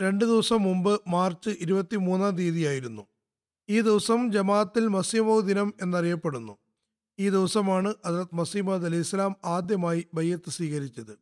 [0.00, 3.02] രണ്ട് ദിവസം മുമ്പ് മാർച്ച് ഇരുപത്തി മൂന്നാം തീയതിയായിരുന്നു.
[3.68, 6.54] ഈ ദിവസം ജമാഅത്തിൽ മസീമോ ദിനം എന്നറിയപ്പെടുന്നു.
[7.18, 11.12] ഈ ദിവസമാണ് ഹജറത് മസീമദ് അലി ഇസ്ലാം ആദ്യമായി ബയ്യത്ത് സ്വീകരിച്ചത്.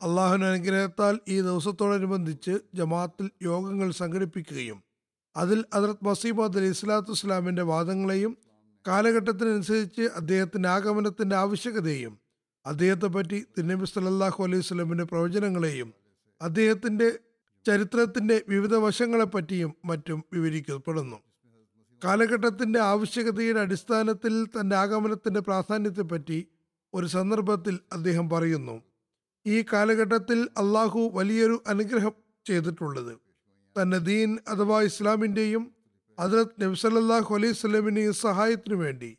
[0.00, 4.78] അള്ളാഹുവിന്റെ അനുഗ്രഹത്താൽ ഈ ദിവസത്തോടനുബന്ധിച്ച് ജമാഅത്തിൽ യോഗങ്ങൾ സംഘടിപ്പിക്കുകയും
[5.36, 8.32] അതിൽ ഹജറത് മസീമദ് അലി ഇസ്ലാത്തു ഇസ്ലാമിന്റെ വാദങ്ങളെയും
[8.84, 12.14] കാലഘട്ടത്തിനനുസരിച്ച് അദ്ദേഹത്തിന്റെ ആഗമനത്തിന്റെ ആവശ്യകതയെയും
[12.66, 15.88] അദ്ദേഹത്തെ പറ്റി തിരുനബി സല്ലല്ലാഹു അലൈഹി സ്വലമിന്റെ പ്രവചനങ്ങളെയും
[16.40, 17.08] അദ്ദേഹത്തിന്റെ
[17.66, 21.16] ചരിത്രത്തിന്റെ വിവിധ വശങ്ങളെപ്പറ്റിയും മറ്റും വിവരിക്കപ്പെടുന്നു.
[22.04, 26.46] കാലഘട്ടത്തിന്റെ ആവശ്യകതയുടെ അടിസ്ഥാനത്തിൽ തന്റെ ആഗമനത്തിന്റെ പ്രാധാന്യത്തെപ്പറ്റി
[26.94, 28.82] ഒരു സന്ദർഭത്തിൽ അദ്ദേഹം പറയുന്നു.
[29.46, 32.12] ഈ കാലഘട്ടത്തിൽ അള്ളാഹു വലിയൊരു അനുഗ്രഹം
[32.46, 33.18] ചെയ്തിട്ടുള്ളത്.
[33.76, 35.74] തന്റെ ദീൻ അഥവാ ഇസ്ലാമിന്റെയും
[36.20, 39.16] ഹജറത് നബ്സലല്ലാഹു അലൈഹി സ്വലമിന്റെയും സഹായത്തിനു വേണ്ടി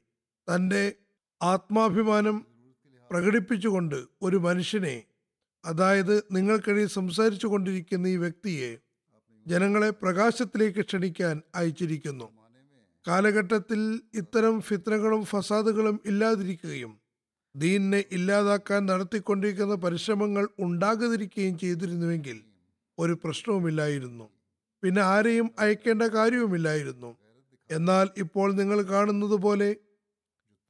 [0.47, 0.93] തന്റെ
[1.41, 2.45] ആത്മാഭിമാനം
[3.11, 5.03] പ്രകടിപ്പിച്ചുകൊണ്ട് ഒരു മനുഷ്യനെ
[5.65, 8.77] അതായത് നിങ്ങൾക്കിടയിൽ സംസാരിച്ചു കൊണ്ടിരിക്കുന്ന ഈ വ്യക്തിയെ
[9.47, 12.27] ജനങ്ങളെ പ്രകാശത്തിലേക്ക് ക്ഷണിക്കാൻ അയച്ചിരിക്കുന്നു.
[13.07, 16.99] കാലഘട്ടത്തിൽ ഇത്തരം ഫിത്രകളും ഫസാദുകളും ഇല്ലാതിരിക്കുകയും
[17.55, 22.43] ദീനിനെ ഇല്ലാതാക്കാൻ നടത്തിക്കൊണ്ടിരിക്കുന്ന പരിശ്രമങ്ങൾ ഉണ്ടാകാതിരിക്കുകയും ചെയ്തിരുന്നുവെങ്കിൽ
[22.99, 24.29] ഒരു പ്രശ്നവുമില്ലായിരുന്നു.
[24.83, 27.17] പിന്നെ ആരെയും അയക്കേണ്ട കാര്യവുമില്ലായിരുന്നു.
[27.71, 29.75] എന്നാൽ ഇപ്പോൾ നിങ്ങൾ കാണുന്നത് പോലെ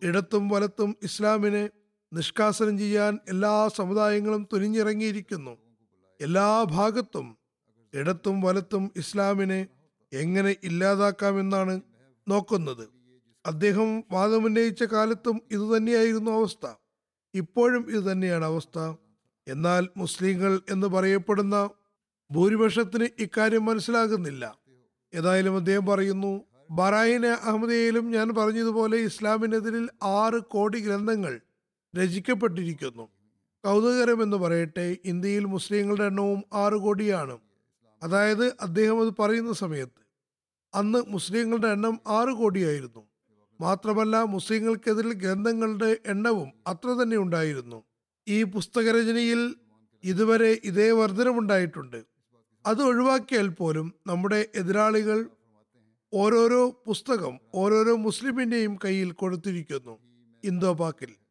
[0.02, 1.70] ഇടത്തും വലത്തും ഇസ്ലാമിനെ
[2.14, 5.58] നിഷ്കാസനം ചെയ്യാൻ എല്ലാ സമുദായങ്ങളും തുനിഞ്ഞിറങ്ങിയിരിക്കുന്നു.
[6.22, 7.38] എല്ലാ ഭാഗത്തും
[7.94, 9.68] ഇടത്തും വലത്തും ഇസ്ലാമിനെ
[10.14, 11.82] എങ്ങനെ ഇല്ലാതാക്കാമെന്നാണ്
[12.28, 12.90] നോക്കുന്നത്.
[13.46, 16.74] അദ്ദേഹം വാദമുന്നയിച്ച കാലത്തും ഇതുതന്നെയായിരുന്നു അവസ്ഥ.
[17.34, 18.80] ഇപ്പോഴും ഇതുതന്നെയാണ് അവസ്ഥ.
[19.48, 21.70] എന്നാൽ മുസ്ലിങ്ങൾ എന്ന് പറയപ്പെടുന്ന
[22.32, 24.58] ഭൂരിപക്ഷത്തിന് ഇക്കാര്യം മനസ്സിലാകുന്നില്ല.
[25.14, 31.42] ഏതായാലും അദ്ദേഹം പറയുന്നു ബറായിന അഹമ്മദിയയിലും ഞാൻ പറഞ്ഞതുപോലെ ഇസ്ലാമിനെതിരിൽ ആറ് കോടി ഗ്രന്ഥങ്ങൾ
[31.98, 33.08] രചിക്കപ്പെട്ടിരിക്കുന്നു.
[34.24, 37.38] എന്ന് പറയട്ടെ ഇന്ത്യയിൽ മുസ്ലിങ്ങളുടെ എണ്ണവും ആറ് കോടിയാണ്.
[38.04, 40.02] അതായത് അദ്ദേഹം അത് പറയുന്ന സമയത്ത്
[40.74, 43.08] അന്ന് മുസ്ലിങ്ങളുടെ എണ്ണം ആറ് കോടിയായിരുന്നു.
[43.62, 47.84] മാത്രമല്ല മുസ്ലിങ്ങൾക്കെതിരിൽ ഗ്രന്ഥങ്ങളുടെ എണ്ണവും അത്ര തന്നെ ഉണ്ടായിരുന്നു.
[48.28, 49.56] ഈ പുസ്തകരചനയിൽ
[50.04, 52.04] ഇതുവരെ ഇതേ വർധനമുണ്ടായിട്ടുണ്ട്
[52.66, 55.30] അത് ഒഴിവാക്കിയാൽ പോലും നമ്മുടെ എതിരാളികൾ
[56.14, 60.00] ഓരോരോ പുസ്തകം ഓരോരോ മുസ്ലിമിന്റെയും കയ്യിൽ കൊടുത്തിരിക്കുന്നു.
[60.44, 61.25] ഇന്തോ പാക്കിൽ.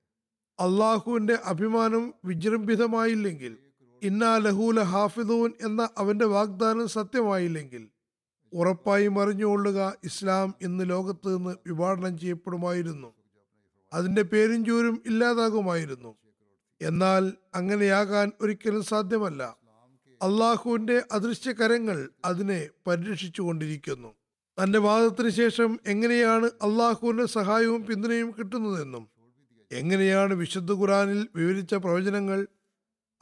[0.60, 3.56] അള്ളാഹുവിന്റെ അഭിമാനം വിജൃംഭിതമായില്ലെങ്കിൽ
[4.02, 7.88] ഇന്നാ ലഹൂല ഹാഫിദൂൻ എന്ന അവന്റെ വാഗ്ദാനം സത്യമായില്ലെങ്കിൽ
[8.52, 13.14] ഉറപ്പായി അറിഞ്ഞുകൊള്ളുക ഇസ്ലാം ഇന്ന് ലോകത്ത് നിന്ന് വിഭാടനം ചെയ്യപ്പെടുമായിരുന്നു.
[13.92, 16.16] അതിന്റെ പേരും ചൂരും ഇല്ലാതാകുമായിരുന്നു.
[16.82, 19.56] എന്നാൽ അങ്ങനെയാകാൻ ഒരിക്കലും സാധ്യമല്ല.
[20.22, 24.14] അള്ളാഹുവിന്റെ അദൃശ്യ കരങ്ങൾ അതിനെ പരിരക്ഷിച്ചുകൊണ്ടിരിക്കുന്നു.
[24.62, 29.13] തന്റെ വാദത്തിന് ശേഷം എങ്ങനെയാണ് അള്ളാഹുവിന്റെ സഹായവും പിന്തുണയും കിട്ടുന്നതെന്നും
[29.72, 32.46] എങ്ങനെയാണ് വിശുദ്ധ ഖുറാനിൽ വിവരിച്ച പ്രവചനങ്ങൾ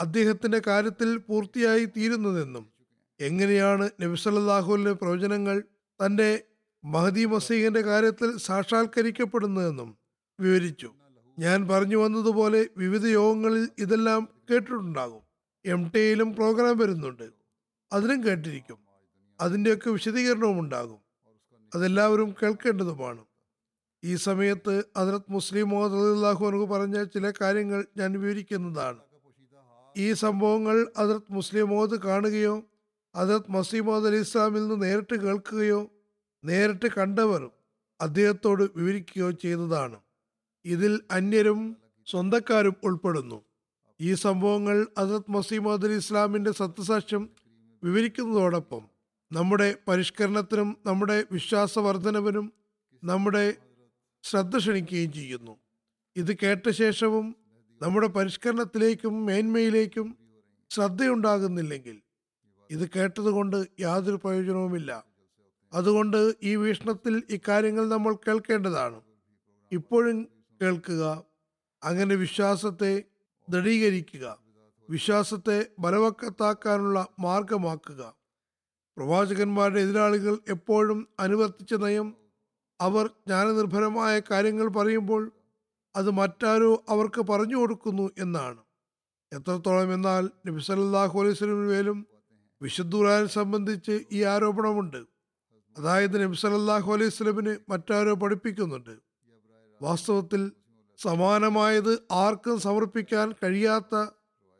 [0.00, 2.72] അദ്ദേഹത്തിന്റെ കാര്യത്തിൽ പൂർത്തിയായി തീരുന്നതെന്നും
[3.20, 5.62] എങ്ങനെയാണ് നബിസല്ലാഹുവിന്റെ പ്രവചനങ്ങൾ
[6.06, 6.42] തന്റെ
[6.84, 9.98] മഹദി മസീഹിന്റെ കാര്യത്തിൽ സാക്ഷാത്കരിക്കപ്പെടുന്നതെന്നും
[10.40, 10.92] വിവരിച്ചു.
[11.38, 15.20] ഞാൻ പറഞ്ഞു വന്നതുപോലെ വിവിധ യോഗങ്ങളിൽ ഇതെല്ലാം കേട്ടിട്ടുണ്ടാകും.
[15.64, 17.30] എം ടിയിലും പ്രോഗ്രാം വരുന്നുണ്ട്.
[17.92, 18.78] അതിനും കേട്ടിരിക്കും.
[19.40, 20.98] അതിന്റെയൊക്കെ വിശദീകരണവും ഉണ്ടാകും.
[21.74, 23.24] അതെല്ലാവരും കേൾക്കേണ്ടതുമാണ്.
[24.04, 28.98] ഈ സമയത്ത് ഹജറത് മുസ്ലിം അള്ളാഹു അനു പറഞ്ഞ ചില കാര്യങ്ങൾ ഞാൻ വിവരിക്കുന്നതാണ്.
[29.96, 32.62] ഈ സംഭവങ്ങൾ ഹജറത് മുസ്ലിം മോദ് കാണുകയോ
[33.16, 33.50] ഹജറത്
[33.80, 35.90] മോഹദ് അലി ഇസ്ലാമിൽ നിന്ന് നേരിട്ട് കേൾക്കുകയോ
[36.44, 37.50] നേരിട്ട് കണ്ടവർ
[38.00, 40.00] അദ്ദേഹത്തോട് വിവരിക്കുകയോ ചെയ്തതാണ്.
[40.64, 41.76] ഇതിൽ അന്യരും
[42.06, 43.44] സ്വന്തക്കാരും ഉൾപ്പെടുന്നു.
[44.00, 47.30] ഈ സംഭവങ്ങൾ ഹസരത് മസീമദ് അലി ഇസ്ലാമിന്റെ സത്യസാക്ഷ്യം
[47.84, 48.88] വിവരിക്കുന്നതോടൊപ്പം
[49.32, 52.52] നമ്മുടെ പരിഷ്കരണത്തിനും നമ്മുടെ വിശ്വാസവർദ്ധനവിനും
[53.04, 53.54] നമ്മുടെ
[54.22, 55.58] ശ്രദ്ധ ക്ഷണിക്കുകയും ചെയ്യുന്നു.
[56.16, 57.36] ഇത് കേട്ട ശേഷവും
[57.82, 60.18] നമ്മുടെ പരിഷ്കരണത്തിലേക്കും മേന്മയിലേക്കും
[60.70, 62.02] ശ്രദ്ധയുണ്ടാകുന്നില്ലെങ്കിൽ
[62.70, 65.04] ഇത് കേട്ടതുകൊണ്ട് യാതൊരു പ്രയോജനവുമില്ല.
[65.72, 69.00] അതുകൊണ്ട് ഈ വീക്ഷണത്തിൽ ഇക്കാര്യങ്ങൾ നമ്മൾ കേൾക്കേണ്ടതാണ്.
[69.72, 70.28] ഇപ്പോഴും
[70.62, 71.24] കേൾക്കുക
[71.84, 73.04] അങ്ങനെ വിശ്വാസത്തെ
[73.48, 74.38] ദൃഢീകരിക്കുക
[74.90, 78.14] വിശ്വാസത്തെ ബലവക്കത്താക്കാനുള്ള മാർഗമാക്കുക.
[78.96, 82.21] പ്രവാചകന്മാരുടെ എതിരാളികൾ എപ്പോഴും അനുവർത്തിച്ച നയം
[82.80, 85.32] അവർ ജ്ഞാനനിർഭരമായ കാര്യങ്ങൾ പറയുമ്പോൾ
[85.96, 88.62] അത് മറ്റാരോ അവർക്ക് പറഞ്ഞു കൊടുക്കുന്നു എന്നാണ്.
[89.32, 92.06] എത്രത്തോളം എന്നാൽ നബി സല്ലാഹു അലൈഹി വസല്ലമയുടെ മേലും
[92.62, 95.04] വിശുദ്ധ ഖുർആനെ സംബന്ധിച്ച് ഈ ആരോപണമുണ്ട്.
[95.78, 98.98] അതായത് നബി സല്ലാഹു അലൈഹി സ്വലമിന് മറ്റാരോ പഠിപ്പിക്കുന്നുണ്ട്.
[99.82, 100.52] വാസ്തവത്തിൽ
[100.98, 104.06] സമാനമായത് ആർക്കും സമർപ്പിക്കാൻ കഴിയാത്ത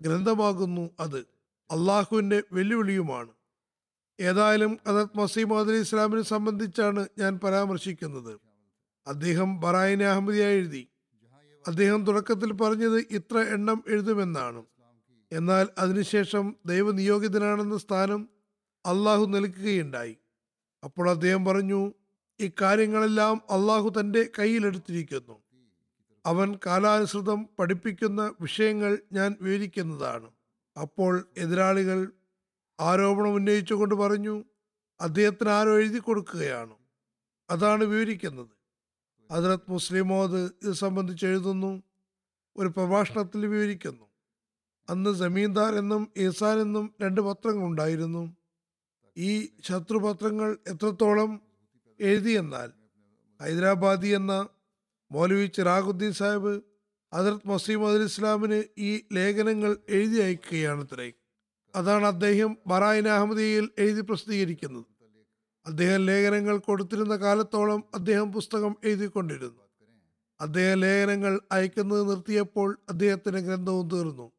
[0.03, 1.19] ഗ്രന്ഥമാകുന്നു അത്.
[1.71, 3.29] അള്ളാഹുവിന്റെ വെല്ലുവിളിയുമാണ്.
[4.23, 8.41] ഏതായാലും അതത് മസീം അലി ഇസ്ലാമിനെ സംബന്ധിച്ചാണ് ഞാൻ പരാമർശിക്കുന്നത്.
[9.07, 10.89] അദ്ദേഹം ബറായിനെ അഹമ്മദിയായി എഴുതി.
[11.69, 14.63] അദ്ദേഹം തുടക്കത്തിൽ പറഞ്ഞത് ഇത്ര എണ്ണം എഴുതുമെന്നാണ്.
[15.33, 18.29] എന്നാൽ അതിനുശേഷം ദൈവനിയോഗിതനാണെന്ന സ്ഥാനം
[18.87, 20.17] അള്ളാഹു നൽകുകയുണ്ടായി.
[20.85, 21.93] അപ്പോൾ അദ്ദേഹം പറഞ്ഞു
[22.41, 25.43] ഇക്കാര്യങ്ങളെല്ലാം അള്ളാഹു തന്റെ കയ്യിലെടുത്തിരിക്കുന്നു.
[26.27, 30.31] അവൻ കാലാനുസൃതം പഠിപ്പിക്കുന്ന വിഷയങ്ങൾ ഞാൻ വിവരിക്കുന്നതാണ്.
[30.81, 32.13] അപ്പോൾ എതിരാളികൾ
[32.81, 34.45] ആരോപണം ഉന്നയിച്ചുകൊണ്ട് പറഞ്ഞു
[35.01, 36.75] അദ്ദേഹത്തിന് ആരോ എഴുതി കൊടുക്കുകയാണ്.
[37.51, 38.49] അതാണ് വിവരിക്കുന്നത്.
[39.33, 41.83] ഹജറത് മുസ്ലിമോദ് ഇത് സംബന്ധിച്ച് എഴുതുന്നു
[42.57, 44.07] ഒരു പ്രഭാഷണത്തിൽ വിവരിക്കുന്നു.
[44.91, 48.37] അന്ന് ജമീന്ദാർ എന്നും ഈസാൻ എന്നും രണ്ട് പത്രങ്ങൾ ഉണ്ടായിരുന്നു.
[49.17, 51.41] ഈ ശത്രുപത്രങ്ങൾ എത്രത്തോളം
[52.01, 52.73] എഴുതിയെന്നാൽ
[53.41, 54.49] ഹൈദരാബാദി എന്ന
[55.13, 56.63] മൗലവി ചിറാഖുദ്ദീൻ സാഹിബ്
[57.15, 61.13] ഹജറത് മസീം അദുൽ ഇസ്ലാമിന് ഈ ലേഖനങ്ങൾ എഴുതി അയക്കുകയാണ് ഇത്രേ
[61.75, 64.85] അതാണ് അദ്ദേഹം ബറായിൻ അഹമ്മദിയിൽ എഴുതി പ്രസിദ്ധീകരിക്കുന്നത്.
[65.67, 69.63] അദ്ദേഹം ലേഖനങ്ങൾ കൊടുത്തിരുന്ന കാലത്തോളം അദ്ദേഹം പുസ്തകം എഴുതിക്കൊണ്ടിരുന്നു.
[70.41, 74.33] അദ്ദേഹം ലേഖനങ്ങൾ അയക്കുന്നത് നിർത്തിയപ്പോൾ അദ്ദേഹത്തിന്റെ ഗ്രന്ഥവും തീർന്നു.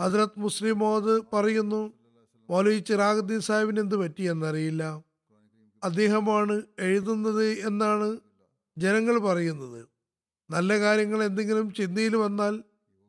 [0.00, 1.92] ഹസ്രത് മുസ്ലിം മോദ് പറയുന്നു
[2.50, 5.04] മൗലവി ചിറാഗുദ്ദീൻ സാഹിബിന് എന്ത് പറ്റിയെന്നറിയില്ല
[5.84, 8.16] അദ്ദേഹമാണ് എഴുതുന്നത് എന്നാണ്
[8.78, 9.88] ജനങ്ങൾ പറയുന്നത്.
[10.50, 12.64] നല്ല കാര്യങ്ങൾ എന്തെങ്കിലും ചിന്തയിൽ വന്നാൽ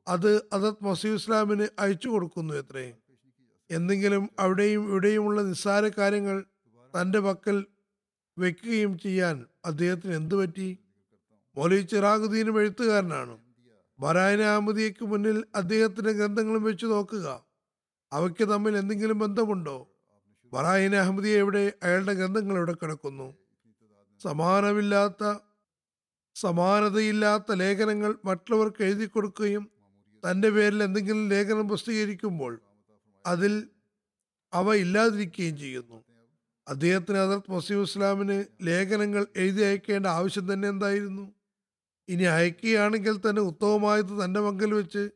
[0.07, 2.93] അത് അതത് മസീദ് ഇസ്ലാമിന് അയച്ചു കൊടുക്കുന്നു എത്രേ.
[3.71, 6.45] എന്തെങ്കിലും അവിടെയും ഇവിടെയുമുള്ള നിസ്സാര കാര്യങ്ങൾ
[7.01, 7.65] തന്റെ പക്കൽ
[8.37, 10.77] വെക്കുകയും ചെയ്യാൻ അദ്ദേഹത്തിന് എന്തു പറ്റി?
[11.57, 13.37] മൗലി ചിറാഗുദ്ദീനും എഴുത്തുകാരനാണ്.
[13.99, 17.45] ബറായന അഹമ്മദിയയ്ക്ക് മുന്നിൽ അദ്ദേഹത്തിന്റെ ഗ്രന്ഥങ്ങളും വെച്ച് നോക്കുക.
[18.13, 19.91] അവയ്ക്ക് തമ്മിൽ എന്തെങ്കിലും ബന്ധമുണ്ടോ?
[20.53, 21.73] ബറായിൻ അഹമ്മദിയ എവിടെ?
[21.83, 23.37] അയാളുടെ ഗ്രന്ഥങ്ങൾ എവിടെ കിടക്കുന്നു?
[24.23, 25.39] സമാനമില്ലാത്ത
[26.35, 29.71] സമാനതയില്ലാത്ത ലേഖനങ്ങൾ മറ്റുള്ളവർക്ക് എഴുതി കൊടുക്കുകയും
[30.31, 32.61] തന്റെ പേരിൽ എന്തെങ്കിലും ലേഖനം പ്രസിദ്ധീകരിക്കുമ്പോൾ
[33.27, 33.67] അതിൽ
[34.53, 36.03] അവ ഇല്ലാതിരിക്കുകയും ചെയ്യുന്നു.
[36.67, 41.25] അദ്ദേഹത്തിന് ഹസരത് മസീം ഇസ്ലാമിന് ലേഖനങ്ങൾ എഴുതി അയക്കേണ്ട ആവശ്യം തന്നെ എന്തായിരുന്നു?
[42.09, 45.09] ഇനി അയക്കുകയാണെങ്കിൽ തന്നെ ഉത്തമമായത് തന്റെ പങ്കൽ വെച്ച്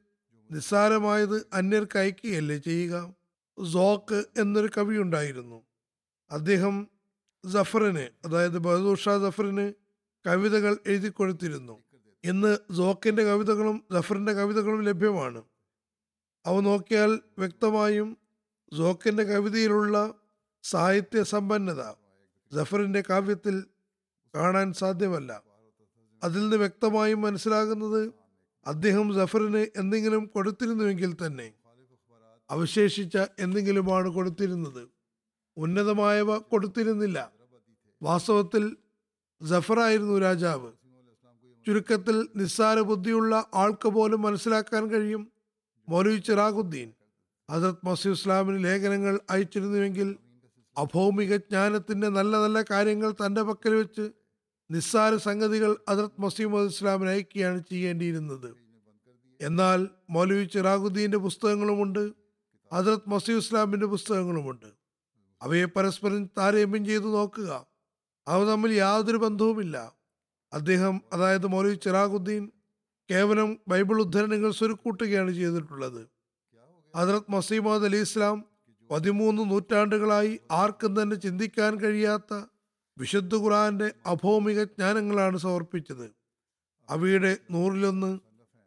[0.51, 3.13] നിസ്സാരമായത് അന്യർക്ക് അയക്കുകയല്ലേ ചെയ്യുക?
[3.73, 5.59] സോക്ക് എന്നൊരു കവി ഉണ്ടായിരുന്നു.
[6.31, 6.87] അദ്ദേഹം
[7.45, 9.73] ജഫറിന് അതായത് ബഹദൂർ ഷാ ജഫറിന്
[10.27, 11.83] കവിതകൾ എഴുതി കൊടുത്തിരുന്നു.
[12.23, 15.41] ഇന്ന് സോക്കിന്റെ കവിതകളും ജഫറിന്റെ കവിതകളും ലഭ്യമാണ്.
[16.45, 18.17] അവ നോക്കിയാൽ വ്യക്തമായും
[18.77, 20.13] സോക്കിന്റെ കവിതയിലുള്ള
[20.63, 21.91] സാഹിത്യ സമ്പന്നത
[22.53, 23.63] ജഫറിന്റെ കാവ്യത്തിൽ
[24.35, 25.41] കാണാൻ സാധ്യമല്ല.
[26.23, 28.13] അതിൽ നിന്ന് വ്യക്തമായും മനസ്സിലാകുന്നത്
[28.67, 31.53] അദ്ദേഹം ജഫറിന് എന്തെങ്കിലും കൊടുത്തിരുന്നുവെങ്കിൽ തന്നെ
[32.49, 34.89] അവശേഷിച്ച എന്തെങ്കിലുമാണ് കൊടുത്തിരുന്നത്.
[35.57, 37.31] ഉന്നതമായവ കൊടുത്തിരുന്നില്ല.
[38.03, 38.77] വാസ്തവത്തിൽ
[39.41, 40.71] ജഫറായിരുന്നു രാജാവ്.
[41.67, 45.31] ചുരുക്കത്തിൽ നിസ്സാര ബുദ്ധിയുള്ള ആൾക്ക് പോലും മനസ്സിലാക്കാൻ കഴിയും
[45.91, 46.93] മൗലവി ചിറാഖുദ്ദീൻ
[47.51, 50.15] ഹസരത് മസീദ് ഇസ്ലാമിന് ലേഖനങ്ങൾ അയച്ചിരുന്നുവെങ്കിൽ
[50.77, 54.11] അഭൗമിക ജ്ഞാനത്തിന്റെ നല്ല നല്ല കാര്യങ്ങൾ തന്റെ പക്കൽ വെച്ച്
[54.71, 58.55] നിസ്സാര സംഗതികൾ ഹസരത് മസീമദ് ഇസ്ലാമിന് അയക്കുകയാണ് ചെയ്യേണ്ടിയിരുന്നത്.
[59.41, 62.13] എന്നാൽ മൗലവി ചിറാഖുദ്ദീന്റെ പുസ്തകങ്ങളുമുണ്ട്
[62.73, 64.65] ഹസരത് മസീദ് ഇസ്ലാമിന്റെ പുസ്തകങ്ങളുമുണ്ട്.
[65.41, 67.65] അവയെ പരസ്പരം താരതമ്യം ചെയ്തു നോക്കുക.
[68.27, 69.95] അവ തമ്മിൽ യാതൊരു ബന്ധവുമില്ല.
[70.53, 72.51] അദ്ദേഹം അതായത് മൗലവി ചിറാഖുദ്ദീൻ
[73.11, 76.07] കേവലം ബൈബിൾ ഉദ്ധരണങ്ങൾ സ്വരുക്കൂട്ടുകയാണ് ചെയ്തിട്ടുള്ളത്.
[76.95, 78.45] ഹജറത് മസീമദ് അലി ഇസ്ലാം
[78.91, 82.45] പതിമൂന്ന് നൂറ്റാണ്ടുകളായി ആർക്കും തന്നെ ചിന്തിക്കാൻ കഴിയാത്ത
[82.97, 86.11] വിശുദ്ധ ഖുറാന്റെ അഭൗമിക ജ്ഞാനങ്ങളാണ് സമർപ്പിച്ചത്.
[86.89, 88.19] അവയുടെ നൂറിലൊന്ന്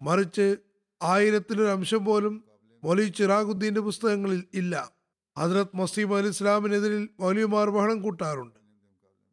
[0.02, 0.56] മറിച്ച്
[1.02, 2.44] ആയിരത്തിലൊരു അംശം പോലും
[2.84, 4.92] മൊലി ചിറാഖുദ്ദീന്റെ പുസ്തകങ്ങളിൽ ഇല്ല.
[5.38, 8.60] ഹജറത് മസീം അലി ഇസ്ലാമിനെതിരിൽ മൗലിമാർ ബഹളം കൂട്ടാറുണ്ട്.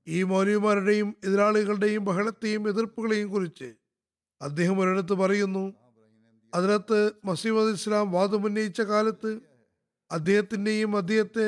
[0.08, 3.74] ഈ മൗലിമാരുടെയും എതിരാളികളുടെയും ബഹളത്തെയും എതിർപ്പുകളെയും കുറിച്ച്
[4.42, 5.74] അദ്ദേഹം ഒരിടത്ത് പറയുന്നു
[6.54, 9.40] അതിനകത്ത് മസീമദ് ഇസ്ലാം വാദമുന്നയിച്ച കാലത്ത്
[10.12, 11.48] അദ്ദേഹത്തിന്റെയും അദ്ദേഹത്തെ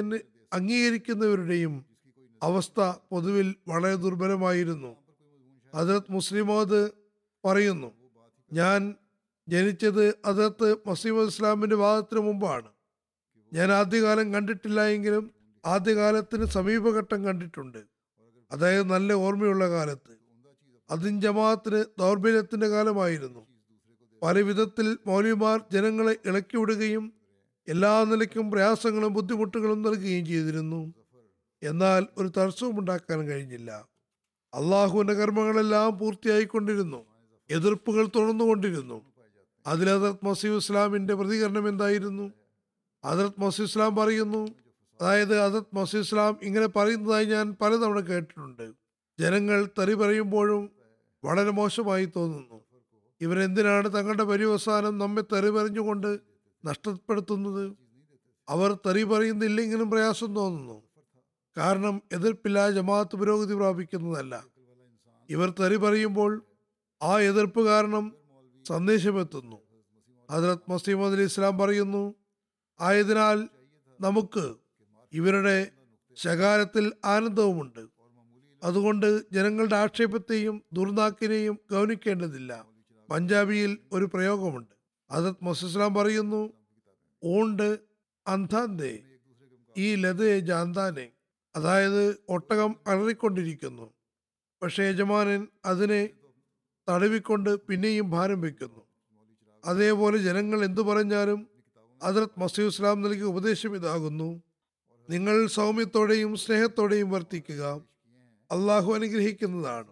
[0.53, 1.85] അംഗീകരിക്കുന്നവരുടെയും
[2.43, 4.95] അവസ്ഥ പൊതുവിൽ വളരെ ദുർബലമായിരുന്നു.
[5.75, 6.91] ഹജറത് മുസ്ലിമോദ്
[7.45, 7.91] പറയുന്നു
[8.53, 8.95] ഞാൻ
[9.47, 12.69] ജനിച്ചത് ഹജറത്ത് മസീമദ് ഇസ്ലാമിന്റെ വാദത്തിന് മുമ്പാണ്.
[13.53, 15.31] ഞാൻ ആദ്യകാലം കണ്ടിട്ടില്ല എങ്കിലും
[15.65, 17.81] ആദ്യകാലത്തിന് സമീപഘട്ടം കണ്ടിട്ടുണ്ട്.
[18.51, 20.12] അതായത് നല്ല ഓർമ്മയുള്ള കാലത്ത്.
[20.90, 23.48] അതും ജമാഅത്തിന് ദൗർബല്യത്തിന്റെ കാലമായിരുന്നു.
[24.24, 27.13] പല വിധത്തിൽ മൗലിമാർ ജനങ്ങളെ ഇളക്കി വിടുകയും
[27.68, 30.94] എല്ലാ നിലയ്ക്കും പ്രയാസങ്ങളും ബുദ്ധിമുട്ടുകളും നൽകുകയും ചെയ്തിരുന്നു.
[31.63, 33.88] എന്നാൽ ഒരു തടസ്സവും ഉണ്ടാക്കാൻ കഴിഞ്ഞില്ല.
[34.54, 37.06] അള്ളാഹുവിന്റെ കർമ്മങ്ങളെല്ലാം പൂർത്തിയായിക്കൊണ്ടിരുന്നു.
[37.50, 39.13] എതിർപ്പുകൾ തുടർന്നുകൊണ്ടിരുന്നു
[39.68, 42.32] അതിൽ ഹജറത് മസീദ് ഇസ്ലാമിന്റെ പ്രതികരണം എന്തായിരുന്നു?
[43.06, 44.48] ഹജറത് മസീദ് ഇസ്ലാം പറയുന്നു.
[45.02, 48.83] അതായത് ഹജറത് മസീദ് ഇസ്ലാം ഇങ്ങനെ പറയുന്നതായി ഞാൻ പലതവണ കേട്ടിട്ടുണ്ട്.
[49.20, 50.72] ജനങ്ങൾ തെറി പറയുമ്പോഴും
[51.24, 52.65] വളരെ മോശമായി തോന്നുന്നു.
[53.22, 56.20] ഇവരെന്തിനാണ് തങ്ങളുടെ പര്യവസാനം നമ്മെ തെറി പറഞ്ഞുകൊണ്ട്
[56.65, 57.77] നഷ്ടപ്പെടുത്തുന്നത്?
[58.50, 60.84] അവർ തെറി പറയുന്നില്ലെങ്കിലും പ്രയാസം തോന്നുന്നു.
[61.58, 64.46] കാരണം എതിർപ്പില്ല ജമാഅത്ത് പുരോഗതി പ്രാപിക്കുന്നതല്ല.
[65.29, 66.46] ഇവർ തെറി പറയുമ്പോൾ
[67.03, 68.15] ആ എതിർപ്പ് കാരണം
[68.67, 69.62] സന്ദേശമെത്തുന്നു.
[70.32, 72.15] ഹജറത് മസീമദ് അലി ഇസ്ലാം പറയുന്നു
[72.82, 73.50] ആയതിനാൽ
[74.01, 74.55] നമുക്ക്
[75.13, 75.72] ഇവരുടെ
[76.15, 77.92] ശകാരത്തിൽ ആനന്ദവുമുണ്ട്.
[78.63, 82.65] അതുകൊണ്ട് ജനങ്ങളുടെ ആക്ഷേപത്തെയും ദുർനാക്കിനെയും ഗൗനിക്കേണ്ടതില്ല.
[83.10, 84.75] പഞ്ചാബിയിൽ ഒരു പ്രയോഗമുണ്ട്.
[85.12, 86.53] അതത് മസീസ്ലാം പറയുന്നു
[87.24, 87.79] ഓണ്ട്
[88.27, 89.00] അന്ധാന്തേ
[89.77, 91.10] ഈ ലതയെ ജാന്താനെ.
[91.55, 93.93] അതായത് ഒട്ടകം അലറിക്കൊണ്ടിരിക്കുന്നു.
[94.62, 96.10] പക്ഷേ യജമാനൻ അതിനെ
[96.89, 98.88] തടവിക്കൊണ്ട് പിന്നെയും ഭാരം വയ്ക്കുന്നു
[99.65, 101.48] അതേപോലെ ജനങ്ങൾ എന്തു പറഞ്ഞാലും
[102.03, 104.43] അതിർത്ത് മസീദ് ഇസ്ലാം നൽകിയ ഉപദേശം ഇതാകുന്നു
[105.10, 107.92] നിങ്ങൾ സൗമ്യത്തോടെയും സ്നേഹത്തോടെയും വർത്തിക്കുക.
[108.53, 109.91] അള്ളാഹു അനുഗ്രഹിക്കുന്നതാണ്.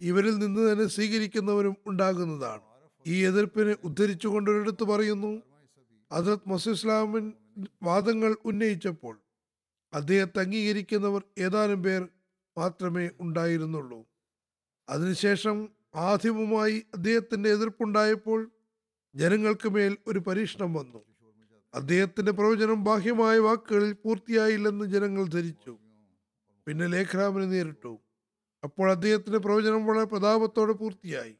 [0.00, 2.60] ഇവരിൽ നിന്ന് തന്നെ സ്വീകരിക്കുന്നവരും ഉണ്ടാകുന്നതാണ്.
[3.06, 5.42] ഈ എതിർപ്പിനെ ഉദ്ധരിച്ചുകൊണ്ട് ഒരിടത്ത് പറയുന്നു
[6.12, 7.32] അസത് മസുസ്ലാമിൻ
[7.82, 9.20] വാദങ്ങൾ ഉന്നയിച്ചപ്പോൾ
[9.92, 12.08] അദ്ദേഹത്തെ അംഗീകരിക്കുന്നവർ ഏതാനും പേർ
[12.58, 14.00] മാത്രമേ ഉണ്ടായിരുന്നുള്ളൂ.
[14.88, 18.50] അതിനുശേഷം ആദ്യവുമായി അദ്ദേഹത്തിന്റെ എതിർപ്പുണ്ടായപ്പോൾ
[19.14, 21.04] ജനങ്ങൾക്ക് മേൽ ഒരു പരീക്ഷണം വന്നു.
[21.74, 25.78] അദ്ദേഹത്തിന്റെ പ്രവചനം ബാഹ്യമായ വാക്കുകളിൽ പൂർത്തിയായില്ലെന്ന് ജനങ്ങൾ ധരിച്ചു.
[26.66, 27.98] പിന്നെ ലേഖരാമനെ നേരിട്ടു.
[28.64, 31.36] അപ്പോൾ അദ്ദേഹത്തിന്റെ പ്രവചനം വളരെ പ്രതാപത്തോടെ പൂർത്തിയായി.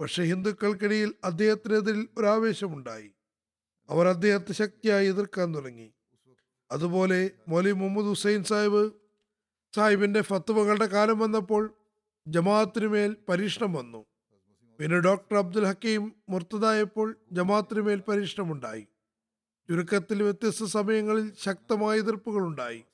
[0.00, 3.10] പക്ഷെ ഹിന്ദുക്കൾക്കിടയിൽ അദ്ദേഹത്തിനെതിരിൽ ഒരു ആവേശമുണ്ടായി.
[3.90, 5.94] അവർ അദ്ദേഹത്തെ ശക്തിയായി എതിർക്കാൻ തുടങ്ങി.
[6.70, 8.92] അതുപോലെ മൊലി മുഹമ്മദ് ഹുസൈൻ സാഹിബ്
[9.76, 11.74] സാഹിബിന്റെ ഫത്തുവകളുടെ കാലം വന്നപ്പോൾ
[12.26, 14.06] ജമാഅത്തിനു മേൽ പരീക്ഷണം വന്നു.
[14.78, 18.86] പിന്നെ ഡോക്ടർ അബ്ദുൽ ഹക്കീം മുർത്തതായപ്പോൾ ജമാഅത്തിനു മേൽ പരീക്ഷണമുണ്ടായി.
[19.68, 22.84] ചുരുക്കത്തിൽ വ്യത്യസ്ത സമയങ്ങളിൽ ശക്തമായ എതിർപ്പുകളുണ്ടായി.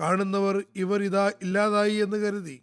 [0.00, 2.62] കാണുന്നവർ ഇവർ ഇതാ ഇല്ലാതായി എന്ന് കരുതി.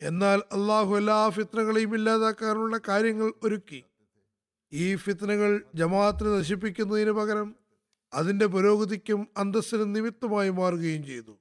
[0.00, 3.84] എന്നാൽ അള്ളാഹു എല്ലാ ഫിത്നകളെയും ഇല്ലാതാക്കാനുള്ള കാര്യങ്ങൾ ഒരുക്കി.
[4.72, 7.56] ഈ ഫിത്നകൾ ജമാഅത്തിനെ നശിപ്പിക്കുന്നതിന് പകരം
[8.14, 11.38] അതിന്റെ പുരോഗതിക്കും അന്തസ്സിനും നിമിത്തമായി മാറുകയും ചെയ്തു.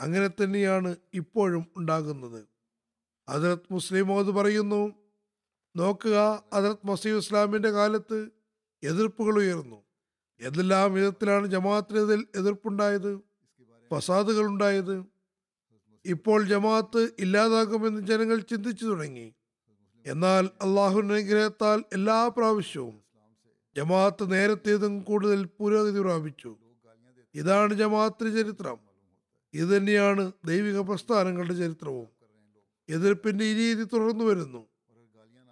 [0.00, 2.48] അങ്ങനെ തന്നെയാണ് ഇപ്പോഴും ഉണ്ടാകുന്നത്.
[3.28, 4.94] അതിർത്ത് മുസ്ലിമോത് പറയുന്നു
[5.76, 8.28] നോക്കുക അദർത് മസീദ് ഇസ്ലാമിന്റെ കാലത്ത്
[8.82, 9.84] എതിർപ്പുകൾ ഉയർന്നു.
[10.40, 13.29] ഏതെല്ലാം വിധത്തിലാണ് ജമാഅത്തിനെതിൽ എതിർപ്പുണ്ടായത്?
[13.90, 15.04] ഫസാദുകൾ ഉണ്ടായത്.
[16.06, 19.34] ഇപ്പോൾ ജമാഅത്ത് ഇല്ലാതാകുമെന്ന് ജനങ്ങൾ ചിന്തിച്ചു തുടങ്ങി.
[20.06, 23.02] എന്നാൽ അള്ളാഹുനുഗ്രഹത്താൽ എല്ലാ പ്രാവശ്യവും
[23.76, 26.56] ജമാഅത്ത് നേരത്തേതും കൂടുതൽ പുരോഗതി പ്രാപിച്ചു.
[27.34, 28.78] ഇതാണ് ജമാഅത്തിന്റെ ചരിത്രം.
[29.54, 32.08] ഇത് തന്നെയാണ് ദൈവിക പ്രസ്ഥാനങ്ങളുടെ ചരിത്രവും.
[32.88, 34.66] എതിർപ്പിന്റെ ഈ രീതി തുടർന്നു വരുന്നു.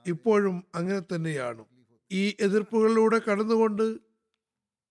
[0.07, 1.65] ഇപ്പോഴും അങ്ങനെ തന്നെയാണ്.
[2.13, 3.99] ഈ എതിർപ്പുകളിലൂടെ കടന്നുകൊണ്ട്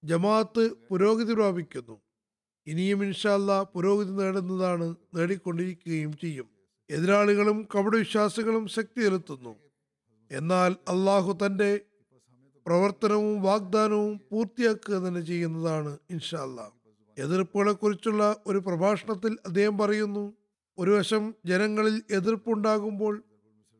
[0.04, 2.02] ജമാഅത്ത് പുരോഗതി പ്രാപിക്കുന്നു.
[2.68, 6.50] ഇനിയും ഇൻഷാല്ല പുരോഗതി നേടുന്നതാണ് നേടിക്കൊണ്ടിരിക്കുകയും ചെയ്യും.
[6.90, 9.56] എതിരാളികളും കപടവിശ്വാസികളും ശക്തി ചെലുത്തുന്നു.
[10.32, 11.80] എന്നാൽ അള്ളാഹു തന്റെ
[12.66, 16.72] പ്രവർത്തനവും വാഗ്ദാനവും പൂർത്തിയാക്കുക തന്നെ ചെയ്യുന്നതാണ് ഇൻഷാല്ല
[17.18, 20.34] എതിർപ്പുകളെ കുറിച്ചുള്ള ഒരു പ്രഭാഷണത്തിൽ അദ്ദേഹം പറയുന്നു
[20.78, 23.24] ഒരു വശം ജനങ്ങളിൽ എതിർപ്പുണ്ടാകുമ്പോൾ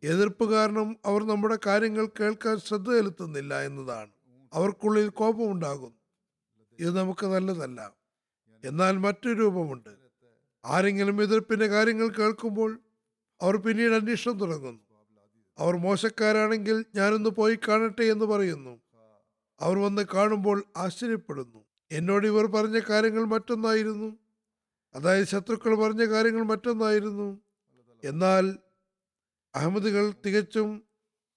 [0.04, 4.10] എതിർപ്പ് കാരണം അവർ നമ്മുടെ കാര്യങ്ങൾ കേൾക്കാൻ ശ്രദ്ധ ചെലുത്തുന്നില്ല എന്നതാണ്.
[4.54, 5.98] അവർക്കുള്ളിൽ കോപമുണ്ടാകുന്നു.
[6.80, 7.92] ഇത് നമുക്ക് നല്ലതല്ല.
[8.64, 9.90] എന്നാൽ മറ്റൊരു രൂപമുണ്ട്.
[10.66, 12.80] ആരെങ്കിലും എതിർപ്പിന്റെ കാര്യങ്ങൾ കേൾക്കുമ്പോൾ
[13.42, 14.80] അവർ പിന്നീട് അന്വേഷണം തുടങ്ങുന്നു.
[15.58, 18.82] അവർ മോശക്കാരാണെങ്കിൽ ഞാനൊന്ന് പോയി കാണട്ടെ എന്ന് പറയുന്നു.
[19.60, 21.66] അവർ വന്ന് കാണുമ്പോൾ ആശ്ചര്യപ്പെടുന്നു.
[21.92, 24.18] എന്നോട് ഇവർ പറഞ്ഞ കാര്യങ്ങൾ മറ്റൊന്നായിരുന്നു.
[24.96, 27.40] അതായത് ശത്രുക്കൾ പറഞ്ഞ കാര്യങ്ങൾ മറ്റൊന്നായിരുന്നു.
[28.04, 28.58] എന്നാൽ
[29.56, 30.84] അഹമ്മദുകൾ തികച്ചും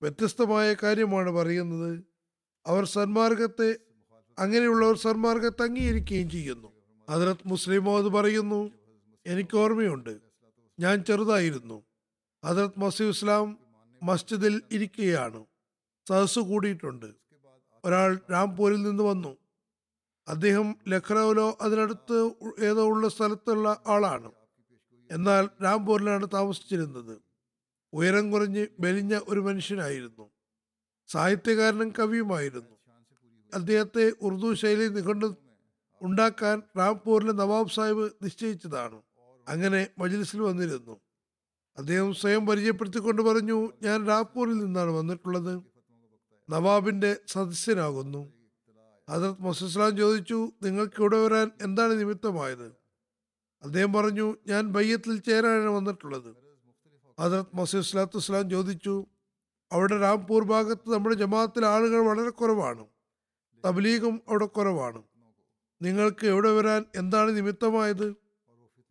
[0.02, 2.04] വ്യത്യസ്തമായ കാര്യമാണ് പറയുന്നത്.
[2.66, 3.76] അവർ സന്മാർഗത്തെ
[4.38, 6.79] അങ്ങനെയുള്ളവർ സന്മാർഗത്തെ അംഗീകരിക്കുകയും ചെയ്യുന്നു.
[7.10, 8.70] ഹജറത് മുസ്ലിമോദ് പറയുന്നു.
[9.26, 10.18] എനിക്ക് ഓർമ്മയുണ്ട്.
[10.80, 11.82] ഞാൻ ചെറുതായിരുന്നു.
[12.44, 13.58] ഹജറത് മസീദ് ഇസ്ലാം
[14.02, 15.44] മസ്ജിദിൽ ഇരിക്കുകയാണ്.
[16.08, 17.06] സദസ് കൂടിയിട്ടുണ്ട്.
[17.84, 19.36] ഒരാൾ രാംപൂരിൽ നിന്ന് വന്നു.
[20.28, 24.32] അദ്ദേഹം ലഖ്നൌവിലോ അതിനടുത്ത് ഏതോ ഉള്ള സ്ഥലത്തുള്ള ആളാണ്.
[25.10, 27.18] എന്നാൽ രാംപൂരിലാണ് താമസിച്ചിരുന്നത്.
[27.92, 30.30] ഉയരം കുറഞ്ഞ് മെലിഞ്ഞ ഒരു മനുഷ്യനായിരുന്നു.
[31.06, 32.76] സാഹിത്യകാരനും കവിയുമായിരുന്നു.
[33.54, 35.34] അദ്ദേഹത്തെ ഉറുദു ശൈലി നിഘണ്ടു
[36.02, 39.02] ഉണ്ടാക്കാൻ റാംപൂരിലെ നവാബ് സാഹിബ് നിശ്ചയിച്ചതാണ്.
[39.48, 41.00] അങ്ങനെ മജ്ലിസിൽ വന്നിരുന്നു.
[41.78, 45.62] അദ്ദേഹം സ്വയം പരിചയപ്പെടുത്തിക്കൊണ്ട് പറഞ്ഞു ഞാൻ റാംപൂരിൽ നിന്നാണ് വന്നിട്ടുള്ളത്.
[46.50, 48.32] നവാബിന്റെ സദസ്യനാകുന്നു.
[49.10, 52.66] ഹജറത് മൊസസ്ലാം ചോദിച്ചു നിങ്ങൾക്ക് ഇവിടെ വരാൻ എന്താണ് നിമിത്തമായത്?
[53.62, 56.36] അദ്ദേഹം പറഞ്ഞു ഞാൻ ബയ്യത്തിൽ ചേരാനാണ് വന്നിട്ടുള്ളത്.
[57.20, 59.06] ഹജറത് മസീദ് വസ്ലാം ചോദിച്ചു
[59.72, 62.86] അവിടെ രാംപൂർ ഭാഗത്ത് നമ്മുടെ ജമാഅത്തിലെ ആളുകൾ വളരെ കുറവാണ്.
[63.64, 65.02] തബ്ലീഗും അവിടെ കുറവാണ്.
[65.82, 68.14] നിങ്ങൾക്ക് എവിടെ വരാൻ എന്താണ് നിമിത്തമായത്?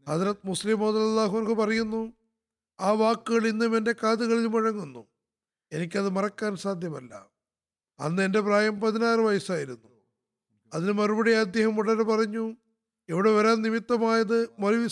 [0.10, 2.14] ഹജറത് മുസ്ലിം മോദാഹുർക്ക് പറയുന്നു
[2.80, 5.08] ആ വാക്കുകൾ ഇന്നും എന്റെ കാതുകളിൽ മുഴങ്ങുന്നു.
[5.72, 7.30] എനിക്കത് മറക്കാൻ സാധ്യമല്ല.
[8.00, 9.90] അന്ന് എന്റെ പ്രായം പതിനാറ് വയസ്സായിരുന്നു.
[10.74, 12.56] അതിന് മറുപടി അദ്ദേഹം ഉടനെ പറഞ്ഞു
[13.10, 14.88] ഇവിടെ വരാൻ നിമിത്തമായത് മൗലവി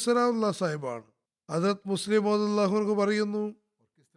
[0.51, 1.03] സാഹിബാണ്.
[1.51, 3.55] ഹജറത് മുസ്ലിം മോദാഹുർക്ക് പറയുന്നു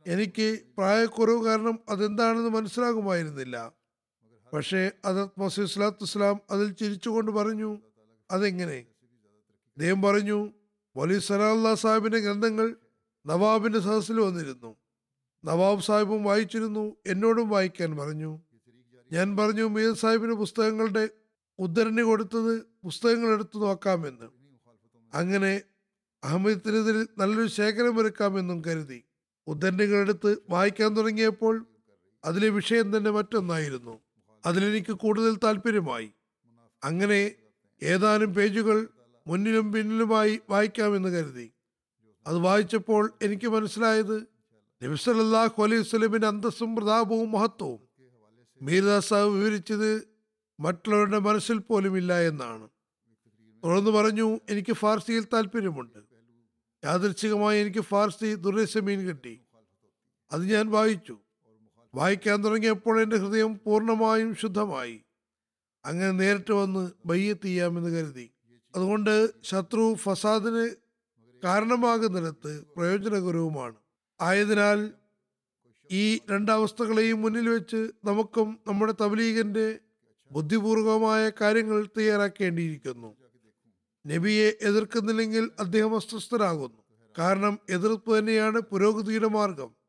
[0.06, 3.79] എനിക്ക് പ്രായക്കുറവ് കാരണം അതെന്താണെന്ന് മനസ്സിലാകുമായിരുന്നില്ല.
[4.52, 7.78] പക്ഷേ അതത് മസീ സ്വലാത്തു വസ്സലാം അതിൽ ചിരിച്ചുകൊണ്ട് പറഞ്ഞു
[8.30, 8.86] അതെങ്ങനെ?
[9.70, 10.52] അദ്ദേഹം പറഞ്ഞു
[10.96, 12.76] വലി സലാഹ സാഹിബിന്റെ ഗ്രന്ഥങ്ങൾ
[13.26, 14.76] നവാബിന്റെ സദസ്സിൽ വന്നിരുന്നു.
[15.44, 18.38] നവാബ് സാഹിബും വായിച്ചിരുന്നു എന്നോടും വായിക്കാൻ പറഞ്ഞു.
[19.12, 21.08] ഞാൻ പറഞ്ഞു മീർ സാഹിബിന് പുസ്തകങ്ങളുടെ
[21.58, 24.28] ഉദ്ധരണി കൊടുത്തത് പുസ്തകങ്ങൾ എടുത്തു നോക്കാമെന്ന്.
[25.14, 25.62] അങ്ങനെ
[26.24, 29.04] അഹമ്മദത്തിനെതിരിൽ നല്ലൊരു ശേഖരം ഒരുക്കാമെന്നും കരുതി.
[29.46, 31.66] ഉദ്ധരണികളെടുത്ത് വായിക്കാൻ തുടങ്ങിയപ്പോൾ
[32.24, 34.00] അതിലെ വിഷയം തന്നെ മറ്റൊന്നായിരുന്നു.
[34.46, 36.10] അതിലെനിക്ക് കൂടുതൽ താല്പര്യമായി
[36.84, 37.32] അങ്ങനെ
[37.82, 38.88] ഏതാനും പേജുകൾ
[39.26, 41.52] മുന്നിലും പിന്നിലുമായി വായിക്കാമെന്ന് കരുതി.
[42.26, 44.26] അത് വായിച്ചപ്പോൾ എനിക്ക് മനസ്സിലായത്
[44.84, 47.80] നബിസലല്ലാഹു അലൈഹി സ്വലമിന്റെ അന്തസ്സും പ്രതാപവും മഹത്വവും.
[48.62, 50.08] മീർദാസാവ് വിവരിച്ചത്
[50.60, 52.68] മറ്റുള്ളവരുടെ മനസ്സിൽ പോലും ഇല്ല എന്നാണ്.
[53.64, 55.98] തുടർന്ന് പറഞ്ഞു എനിക്ക് ഫാർസിയിൽ താല്പര്യമുണ്ട്
[56.84, 59.40] യാദൃച്ഛികമായി എനിക്ക് ഫാർസി ദുർസമീൻ കിട്ടി.
[60.32, 61.18] അത് ഞാൻ വായിച്ചു.
[61.94, 65.00] വായിക്കാൻ തുടങ്ങിയപ്പോൾ എന്റെ ഹൃദയം പൂർണമായും ശുദ്ധമായി.
[65.84, 68.30] അങ്ങനെ നേരിട്ട് വന്ന് ബയ്യത്ത് ചെയ്യാമെന്ന് കരുതി.
[68.74, 70.70] അതുകൊണ്ട് ശത്രു ഫസാദിന്
[71.44, 73.74] കാരണമാകുന്നിടത്ത് പ്രയോജനകരവുമാണ്.
[74.20, 74.92] ആയതിനാൽ
[75.90, 79.78] ഈ രണ്ടവസ്ഥകളെയും മുന്നിൽ വെച്ച് നമുക്കും നമ്മുടെ തബ്ലീഗിന്റെ
[80.32, 83.16] ബുദ്ധിപൂർവമായ കാര്യങ്ങൾ തയ്യാറാക്കേണ്ടിയിരിക്കുന്നു.
[84.06, 86.82] നബിയെ എതിർക്കുന്നില്ലെങ്കിൽ അദ്ദേഹം അസ്വസ്ഥനാകുന്നു.
[87.18, 89.79] കാരണം എതിർപ്പ് തന്നെയാണ് പുരോഗതിയുടെ മാർഗം.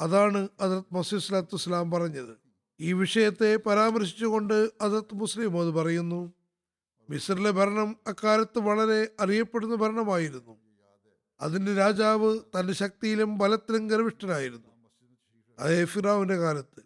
[0.00, 2.38] അതാണ് അദർത്ത് മസീദ് സ്വലാത്തു വസ്സലാം പറഞ്ഞത്.
[2.80, 6.32] ഈ വിഷയത്തെ പരാമർശിച്ചുകൊണ്ട് അദർത്ത് മുസ്ലിം അത് പറയുന്നു.
[7.10, 10.58] മിസറിലെ ഭരണം അക്കാലത്ത് വളരെ അറിയപ്പെടുന്ന ഭരണമായിരുന്നു.
[11.40, 14.68] അതിന്റെ രാജാവ് തന്റെ ശക്തിയിലും ബലത്തിലും ഗർഭിഷ്ഠനായിരുന്നു
[15.58, 16.80] അതേ ഫിറാവിന്റെ കാലത്ത്.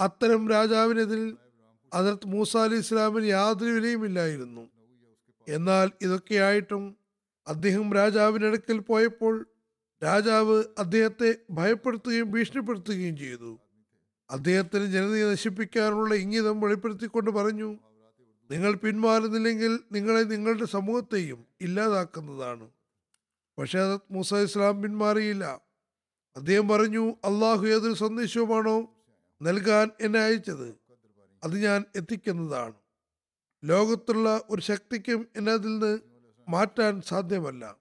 [0.00, 1.36] അത്തരം രാജാവിനെതിൽ
[1.94, 4.70] അതിർത്ത് മൂസ അലി ഇസ്ലാമിന് യാതൊരു വിലയുമില്ലായിരുന്നു
[5.48, 6.96] എന്നാൽ ഇതൊക്കെയായിട്ടും
[7.46, 9.46] അദ്ദേഹം രാജാവിനടുക്കൽ പോയപ്പോൾ
[10.04, 13.58] രാജാവ് അദ്ദേഹത്തെ ഭയപ്പെടുത്തുകയും ഭീഷണിപ്പെടുത്തുകയും ചെയ്തു.
[14.30, 17.78] അദ്ദേഹത്തിന് ജനതയെ നശിപ്പിക്കാനുള്ള ഇംഗിതം വെളിപ്പെടുത്തിക്കൊണ്ട് പറഞ്ഞു
[18.50, 22.70] നിങ്ങൾ പിന്മാറുന്നില്ലെങ്കിൽ നിങ്ങളെ നിങ്ങളുടെ സമൂഹത്തെയും ഇല്ലാതാക്കുന്നതാണ്.
[23.58, 25.60] പക്ഷേ അത് മൂസ ഇസ്ലാം പിന്മാറിയില്ല
[26.36, 28.90] അദ്ദേഹം പറഞ്ഞു അള്ളാഹു ഏതൊരു സന്ദേശവുമാണോ
[29.42, 30.74] നൽകാൻ എന്നെ അയച്ചത്
[31.44, 32.74] അത് ഞാൻ എത്തിക്കുന്നതാണ്.
[33.64, 35.98] ലോകത്തുള്ള ഒരു ശക്തിക്കും എന്നെ അതിൽ നിന്ന്
[36.48, 37.76] മാറ്റാൻ സാധ്യമല്ല.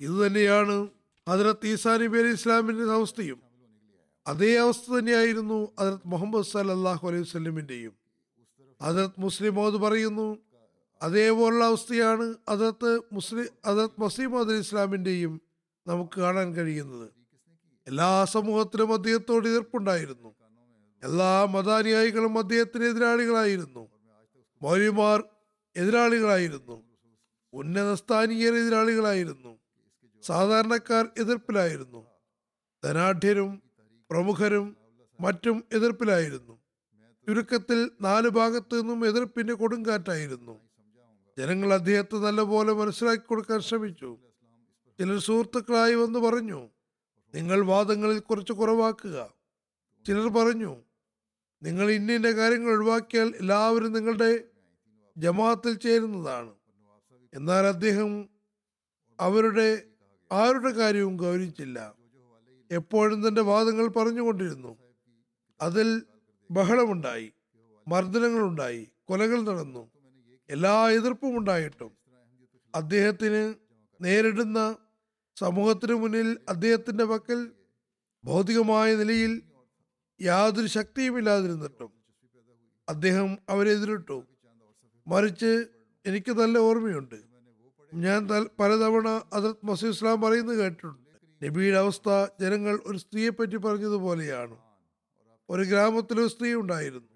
[0.00, 0.88] ഇതുതന്നെയാണ്
[1.28, 3.42] ഹജറത്ത് ഈസാ നബി അലി ഇസ്ലാമിന്റെ അവസ്ഥയും
[4.26, 7.98] അതേ അവസ്ഥ തന്നെയായിരുന്നു ഹജറത്ത് മുഹമ്മദ് സല്ലാഹു അലൈഹി വസ്ലമിന്റെയും
[8.82, 10.38] ഹജറത്ത് മുസ്ലിം മോദ് പറയുന്നു
[11.02, 15.40] അതേപോലുള്ള അവസ്ഥയാണ് ഹജറത്ത് മുസ്ലിം അതത് മസീമദ് അലി ഇസ്ലാമിന്റെയും
[15.86, 17.10] നമുക്ക് കാണാൻ കഴിയുന്നത്.
[17.86, 20.34] എല്ലാ സമൂഹത്തിലും അദ്ദേഹത്തോട് എതിർപ്പുണ്ടായിരുന്നു.
[21.02, 23.88] എല്ലാ മതാനുയായികളും അദ്ദേഹത്തിന് എതിരാളികളായിരുന്നു.
[24.62, 25.24] മൗര്യമാർ
[25.76, 26.82] എതിരാളികളായിരുന്നു.
[27.52, 29.57] ഉന്നത സ്ഥാനീയർ എതിരാളികളായിരുന്നു.
[30.22, 32.06] സാധാരണക്കാർ എതിർപ്പിലായിരുന്നു.
[32.84, 33.62] ധനാഢ്യരും
[34.10, 34.76] പ്രമുഖരും
[35.20, 36.60] മറ്റും എതിർപ്പിലായിരുന്നു.
[37.28, 40.60] ചുരുക്കത്തിൽ നാല് ഭാഗത്തു നിന്നും എതിർപ്പിന്റെ കൊടുങ്കാറ്റായിരുന്നു.
[41.38, 44.18] ജനങ്ങൾ അദ്ദേഹത്തെ നല്ലപോലെ മനസ്സിലാക്കി കൊടുക്കാൻ ശ്രമിച്ചു.
[44.98, 46.68] ചിലർ സുഹൃത്തുക്കളായി വന്ന് പറഞ്ഞു
[47.34, 49.32] നിങ്ങൾ വാദങ്ങളിൽ കുറച്ച് കുറവാക്കുക.
[50.06, 50.76] ചിലർ പറഞ്ഞു
[51.62, 54.44] നിങ്ങൾ ഇന്നിന്റെ കാര്യങ്ങൾ ഒഴിവാക്കിയാൽ എല്ലാവരും നിങ്ങളുടെ
[55.16, 56.54] ജമാഅത്തിൽ ചേരുന്നതാണ്.
[57.34, 58.28] എന്നാൽ അദ്ദേഹം
[59.20, 59.87] അവരുടെ
[60.32, 61.94] ആരുടെ കാര്യവും ഗൗരവിച്ചില്ല
[62.70, 64.72] എപ്പോഴും തന്റെ വാദങ്ങൾ പറഞ്ഞുകൊണ്ടിരുന്നു.
[65.60, 65.88] അതിൽ
[66.50, 67.32] ബഹളമുണ്ടായി
[67.88, 69.90] മർദ്ദനങ്ങളുണ്ടായി കൊലകൾ നടന്നു
[70.50, 71.90] എല്ലാ എതിർപ്പും ഉണ്ടായിട്ടും.
[72.74, 73.54] അദ്ദേഹത്തിന്
[74.00, 74.76] നേരിടുന്ന
[75.36, 77.40] സമൂഹത്തിന് മുന്നിൽ അദ്ദേഹത്തിന്റെ പക്കൽ
[78.24, 79.42] ഭൗതികമായ നിലയിൽ
[80.20, 81.90] യാതൊരു ശക്തിയും ഇല്ലാതിരുന്നിട്ടും
[82.88, 84.22] അദ്ദേഹം അവരെ എതിരിട്ടു.
[85.06, 85.66] മറിച്ച്
[86.06, 87.27] എനിക്ക് നല്ല ഓർമ്മയുണ്ട്.
[87.94, 91.46] ഞാൻ പലതവണ അതത് മസീദ് ഇസ്ലാം പറയുന്നത് കേട്ടിട്ടുണ്ട്.
[91.46, 92.08] നബിയുടെ അവസ്ഥ
[92.40, 94.56] ജനങ്ങൾ ഒരു സ്ത്രീയെ പറ്റി പറഞ്ഞതുപോലെയാണ്.
[95.50, 97.08] ഒരു ഗ്രാമത്തിൽ ഒരു സ്ത്രീ ഉണ്ടായിരുന്നു.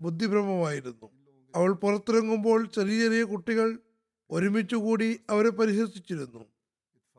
[0.00, 1.10] ബുദ്ധിഭ്രമമായിരുന്നു.
[1.56, 3.78] അവൾ പുറത്തിറങ്ങുമ്പോൾ ചെറിയ ചെറിയ കുട്ടികൾ
[4.30, 6.44] ഒരുമിച്ച് കൂടി അവരെ പരിഹസിച്ചിരുന്നു.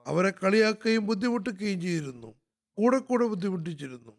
[0.07, 2.33] അവരെ കളിയാക്കുകയും ബുദ്ധിമുട്ടിക്കുകയും ചെയ്തിരുന്നു.
[2.77, 4.11] കൂടെ കൂടെ ബുദ്ധിമുട്ടിച്ചിരുന്നു.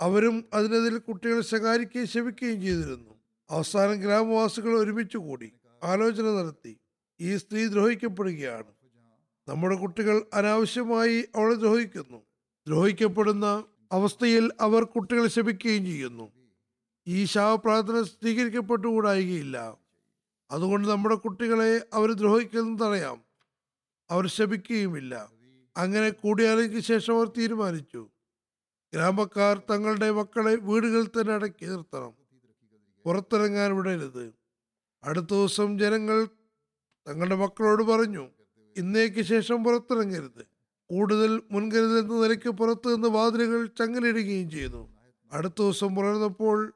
[0.00, 3.14] അവരും അതിനെതിൽ കുട്ടികളെ ശകാരിക്കുകയും ശവിക്കുകയും ചെയ്തിരുന്നു.
[3.50, 5.52] അവസാനം ഗ്രാമവാസികൾ ഒരുമിച്ച് കൂടി
[5.84, 6.78] ആലോചന നടത്തി.
[7.20, 8.76] ഈ സ്ത്രീ ദ്രോഹിക്കപ്പെടുകയാണ്.
[9.48, 12.18] നമ്മുടെ കുട്ടികൾ അനാവശ്യമായി അവളെ ദ്രോഹിക്കുന്നു.
[12.66, 16.32] ദ്രോഹിക്കപ്പെടുന്ന അവസ്ഥയിൽ അവർ കുട്ടികളെ ശപിക്കുകയും ചെയ്യുന്നു.
[17.06, 19.76] ഈ ശാവപ്രാർത്ഥന സ്വീകരിക്കപ്പെട്ടുകൂടായികയില്ല.
[20.50, 23.22] അതുകൊണ്ട് നമ്മുടെ കുട്ടികളെ അവർ ദ്രോഹിക്കുന്നത് തടയാം
[24.10, 25.30] അവർ ശപിക്കുകയുമില്ല.
[25.76, 28.08] അങ്ങനെ കൂടിയാലയ്ക്ക് ശേഷം അവർ തീരുമാനിച്ചു.
[28.94, 32.12] ഗ്രാമക്കാർ തങ്ങളുടെ മക്കളെ വീടുകളിൽ തന്നെ അടക്കി നിർത്തണം.
[33.04, 34.32] പുറത്തിറങ്ങാൻ വിടരുത്.
[35.04, 36.28] അടുത്ത ദിവസം ജനങ്ങൾ
[37.08, 38.28] തങ്ങളുടെ മക്കളോട് പറഞ്ഞു
[38.76, 40.46] ഇന്നേക്ക് ശേഷം പുറത്തിറങ്ങരുത്.
[40.90, 44.88] കൂടുതൽ മുൻകരുതൽ എന്ന നിലയ്ക്ക് പുറത്തു നിന്ന് വാതിലുകൾ ചങ്ങലിടുകയും ചെയ്തു.
[45.32, 46.72] അടുത്ത ദിവസം പുലർന്നപ്പോൾ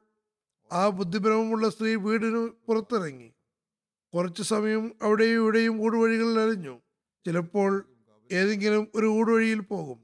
[0.72, 3.32] ആ ബുദ്ധിഭ്രമമുള്ള സ്ത്രീ വീടിന് പുറത്തിറങ്ങി.
[4.14, 6.80] കുറച്ചു സമയം അവിടെയും ഇവിടെയും ഊടുവഴികളിൽ അലഞ്ഞു.
[7.26, 7.88] ചിലപ്പോൾ
[8.32, 9.98] ഏതെങ്കിലും ഒരു ഊടുവഴിയിൽ പോകും.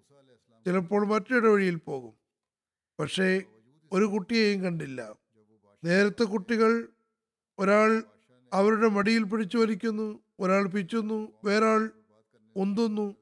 [0.64, 2.12] ചിലപ്പോൾ മറ്റൊരു പോകും.
[3.00, 3.42] പക്ഷേ
[3.92, 5.16] ഒരു കുട്ടിയെയും കണ്ടില്ല.
[5.84, 6.88] നേരത്തെ കുട്ടികൾ
[7.58, 8.02] ഒരാൾ
[8.52, 11.90] അവരുടെ മടിയിൽ പിടിച്ചു വലിക്കുന്നു ഒരാൾ പിച്ചുന്നു വേറൊരാൾ
[12.56, 13.14] ഉന്തുന്നു.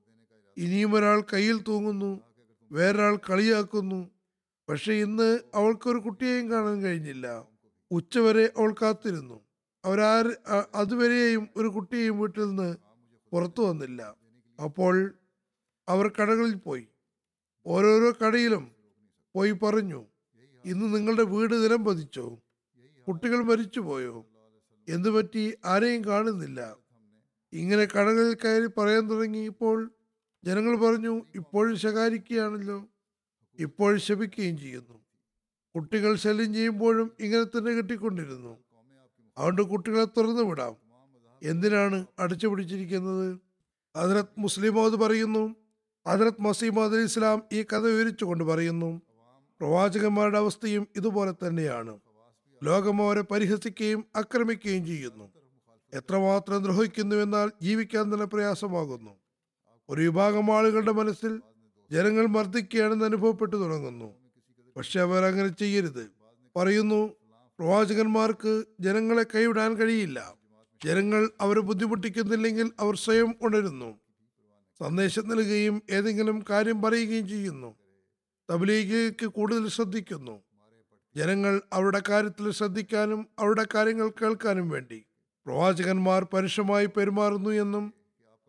[0.57, 2.21] ഇനിയും ഒരാൾ കയ്യിൽ തൂങ്ങുന്നു
[2.73, 4.11] വേറൊരാൾ കളിയാക്കുന്നു.
[4.69, 7.45] പക്ഷെ ഇന്ന് അവൾക്കൊരു കുട്ടിയെയും കാണാൻ കഴിഞ്ഞില്ല.
[7.91, 9.41] ഉച്ചവരെ അവൾ കാത്തിരുന്നു.
[9.85, 10.31] അവരാര്
[10.75, 12.77] അതുവരെയും ഒരു കുട്ടിയെയും വീട്ടിൽ നിന്ന്
[13.33, 14.15] പുറത്തു വന്നില്ല.
[14.65, 15.15] അപ്പോൾ
[15.89, 16.89] അവർ കടകളിൽ പോയി.
[17.67, 18.71] ഓരോരോ കടയിലും
[19.35, 20.07] പോയി പറഞ്ഞു
[20.65, 22.43] ഇന്ന് നിങ്ങളുടെ വീട് നിലം പതിച്ചോ
[23.09, 24.27] കുട്ടികൾ മരിച്ചുപോയോ?
[24.89, 25.55] എന്തു പറ്റി?
[25.65, 26.77] ആരെയും കാണുന്നില്ല.
[27.53, 29.91] ഇങ്ങനെ കടകളിൽ കയറി പറയാൻ തുടങ്ങിയപ്പോൾ
[30.45, 32.85] ജനങ്ങൾ പറഞ്ഞു ഇപ്പോഴും ശകാരിക്കുകയാണല്ലോ.
[33.59, 35.05] ഇപ്പോഴും ശപിക്കുകയും ചെയ്യുന്നു.
[35.75, 38.59] കുട്ടികൾ ശല്യം ചെയ്യുമ്പോഴും ഇങ്ങനെ തന്നെ കിട്ടിക്കൊണ്ടിരുന്നു.
[39.39, 40.77] അതുകൊണ്ട് കുട്ടികളെ തുറന്നു വിടാം.
[41.43, 43.39] എന്തിനാണ് അടച്ചു പിടിച്ചിരിക്കുന്നത്?
[43.97, 45.55] ഹജറത് മുസ്ലിമോദ് പറയുന്നു.
[46.09, 49.03] ഹജറത് മസീമദ് അലി ഇസ്ലാം ഈ കഥ വിവരിച്ചുകൊണ്ട് പറയുന്നു.
[49.61, 52.01] പ്രവാചകന്മാരുടെ അവസ്ഥയും ഇതുപോലെ തന്നെയാണ്.
[52.63, 55.31] ലോകം അവരെ പരിഹസിക്കുകയും ആക്രമിക്കുകയും ചെയ്യുന്നു.
[55.95, 59.11] എത്രമാത്രം ദ്രോഹിക്കുന്നുവെന്നാൽ ജീവിക്കാൻ തന്നെ പ്രയാസമാകുന്നു.
[59.89, 61.43] ഒരു വിഭാഗം ആളുകളുടെ മനസ്സിൽ
[61.91, 64.15] ജനങ്ങൾ മർദ്ദിക്കുകയാണെന്ന് അനുഭവപ്പെട്ടു തുടങ്ങുന്നു.
[64.77, 66.11] പക്ഷെ അവർ അങ്ങനെ ചെയ്യരുത്.
[66.57, 67.07] പറയുന്നു
[67.59, 70.35] പ്രവാചകന്മാർക്ക് ജനങ്ങളെ കൈവിടാൻ കഴിയില്ല.
[70.85, 73.99] ജനങ്ങൾ അവരെ ബുദ്ധിമുട്ടിക്കുന്നില്ലെങ്കിൽ അവർ സ്വയം ഉണരുന്നു.
[74.79, 77.75] സന്ദേശം നൽകുകയും ഏതെങ്കിലും കാര്യം പറയുകയും ചെയ്യുന്നു.
[78.51, 80.44] തബലീഗിലേക്ക് കൂടുതൽ ശ്രദ്ധിക്കുന്നു.
[81.17, 85.05] ജനങ്ങൾ അവരുടെ കാര്യത്തിൽ ശ്രദ്ധിക്കാനും അവരുടെ കാര്യങ്ങൾ കേൾക്കാനും വേണ്ടി.
[85.47, 87.95] പ്രവാചകന്മാർ പരുഷമായി പെരുമാറുന്നു എന്നും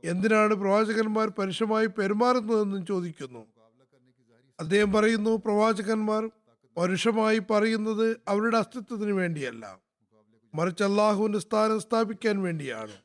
[0.04, 3.46] എന്തിനാണ് പ്രവാചകന്മാർ പരുഷമായി പെരുമാറുന്നതെന്നും ചോദിക്കുന്നു.
[4.60, 6.30] അദ്ദേഹം പറയുന്നു പ്രവാചകന്മാർ
[6.78, 9.80] പരുഷമായി പറയുന്നത് അവരുടെ അസ്തിത്വത്തിന് വേണ്ടിയല്ല.
[10.56, 12.96] മറിച്ച് അള്ളാഹുവിന്റെ സ്ഥാനം സ്ഥാപിക്കാൻ വേണ്ടിയാണ്.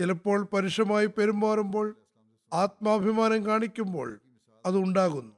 [0.00, 1.96] ചിലപ്പോൾ പരുഷമായി പെരുമാറുമ്പോൾ
[2.52, 4.20] ആത്മാഭിമാനം കാണിക്കുമ്പോൾ
[4.66, 5.32] അത് ഉണ്ടാകുന്നു.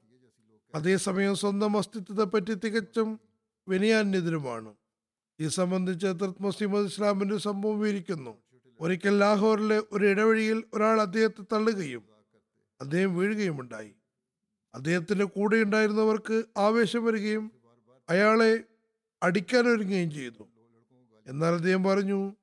[0.74, 3.20] അതേസമയം സ്വന്തം അസ്തിത്വത്തെ പറ്റി തികച്ചും
[3.68, 4.74] വിനയാന്യതരുമാണ്
[5.40, 8.38] ഈ സംബന്ധിച്ച് ഹദ്രത്ത് മസീമദ് ഇസ്ലാമിന്റെ സംഭവം വിവരിക്കുന്നു.
[8.80, 12.04] ഒരിക്കൽ ലാഹോറിലെ ഒരു ഇടവഴിയിൽ ഒരാൾ അദ്ദേഹത്തെ തള്ളുകയും
[12.80, 13.94] അദ്ദേഹം വീഴുകയുമുണ്ടായി.
[14.74, 17.52] അദ്ദേഹത്തിന്റെ കൂടെ ഉണ്ടായിരുന്നവർക്ക് ആവേശം വരികയും
[18.08, 18.64] അയാളെ
[19.22, 20.48] അടിക്കാൻ ഒരുങ്ങുകയും ചെയ്തു.
[21.26, 22.36] എന്നാൽ അദ്ദേഹം പറഞ്ഞു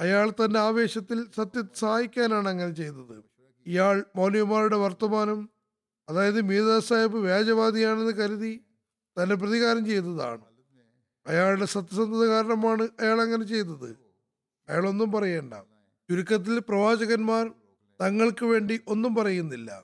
[0.00, 3.24] അയാൾ തന്റെ ആവേശത്തിൽ സത്യത്തെ സഹായിക്കാനാണ് അങ്ങനെ ചെയ്തത്.
[3.66, 5.50] ഇയാൾ മൗലിയമാരുടെ വർത്തമാനം
[6.08, 8.60] അതായത് മീതാ സാഹിബ് വ്യാജവാദിയാണെന്ന് കരുതി
[9.16, 10.57] തന്നെ പ്രതികാരം ചെയ്തതാണ്.
[11.28, 13.98] അയാളുടെ സത്യസന്ധത കാരണമാണ് അയാൾ അങ്ങനെ ചെയ്തത്.
[14.68, 15.54] അയാളൊന്നും പറയണ്ട.
[16.10, 17.52] ചുരുക്കത്തിൽ പ്രവാചകന്മാർ
[18.00, 19.82] തങ്ങൾക്ക് വേണ്ടി ഒന്നും പറയുന്നില്ല.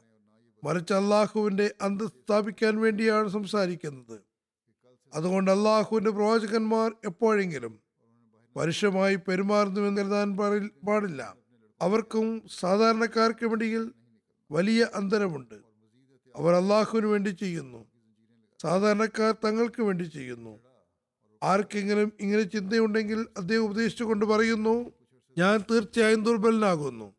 [0.64, 4.20] മറിച്ച് അള്ളാഹുവിന്റെ അന്ത് സ്ഥാപിക്കാൻ വേണ്ടിയാണ് സംസാരിക്കുന്നത്.
[5.14, 7.78] അതുകൊണ്ട് അള്ളാഹുവിന്റെ പ്രവാചകന്മാർ എപ്പോഴെങ്കിലും
[8.56, 11.36] പരുഷമായി പെരുമാറുന്നുവെന്ന് കരുതാൻ പാടി- പാടില്ല.
[11.80, 13.92] അവർക്കും സാധാരണക്കാർക്കും ഇടയിൽ
[14.50, 15.54] വലിയ അന്തരമുണ്ട്.
[16.36, 17.84] അവർ അള്ളാഹുവിന് വേണ്ടി ചെയ്യുന്നു.
[18.62, 20.63] സാധാരണക്കാർ തങ്ങൾക്ക് വേണ്ടി ചെയ്യുന്നു.
[21.44, 24.92] ആർക്കെങ്കിലും ഇങ്ങനെ ചിന്തയുണ്ടെങ്കിൽ അദ്ദേഹം ഉപദേശിച്ചുകൊണ്ട് പറയുന്നു
[25.38, 27.14] ഞാൻ തീർച്ചയായും ദുർബലനാകുന്നു.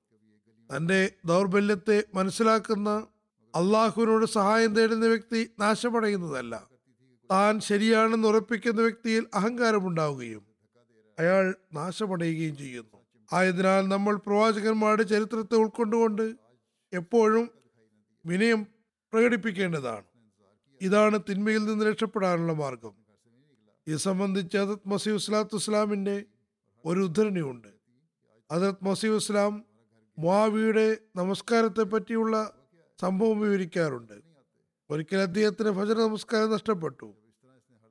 [0.78, 2.90] തന്റെ ദൗർബല്യത്തെ മനസ്സിലാക്കുന്ന
[3.56, 6.68] അള്ളാഹുവിനോട് സഹായം തേടുന്ന വ്യക്തി നാശമടയുന്നതല്ല.
[7.32, 10.46] താൻ ശരിയാണെന്ന് ഉറപ്പിക്കുന്ന വ്യക്തിയിൽ അഹങ്കാരമുണ്ടാവുകയും
[11.20, 12.98] അയാൾ നാശമടയുകയും ചെയ്യുന്നു.
[13.34, 16.36] ആയതിനാൽ നമ്മൾ പ്രവാചകന്മാരുടെ ചരിത്രത്തെ ഉൾക്കൊണ്ടുകൊണ്ട്
[16.94, 17.50] എപ്പോഴും
[18.26, 18.64] വിനയം
[19.14, 20.04] പ്രകടിപ്പിക്കേണ്ടതാണ്.
[20.82, 23.05] ഇതാണ് തിന്മയിൽ നിന്ന് രക്ഷപ്പെടാനുള്ള മാർഗം.
[23.88, 26.26] ഇത് സംബന്ധിച്ച് ഹജത് മസീഹ് ഇസ്ലാത്തു ഇസ്ലാമിന്റെ
[26.86, 27.68] ഒരു ഉദ്ധരണിയുണ്ട്.
[28.52, 29.66] ഹജത് മസീഹ് ഇസ്ലാം
[30.20, 32.54] മുആവിയുടെ നമസ്കാരത്തെ പറ്റിയുള്ള
[33.02, 34.22] സംഭവം വിവരിക്കാറുണ്ട്.
[34.90, 37.14] ഒരിക്കൽ അദ്ദേഹത്തിന് ഭജന നമസ്കാരം നഷ്ടപ്പെട്ടു.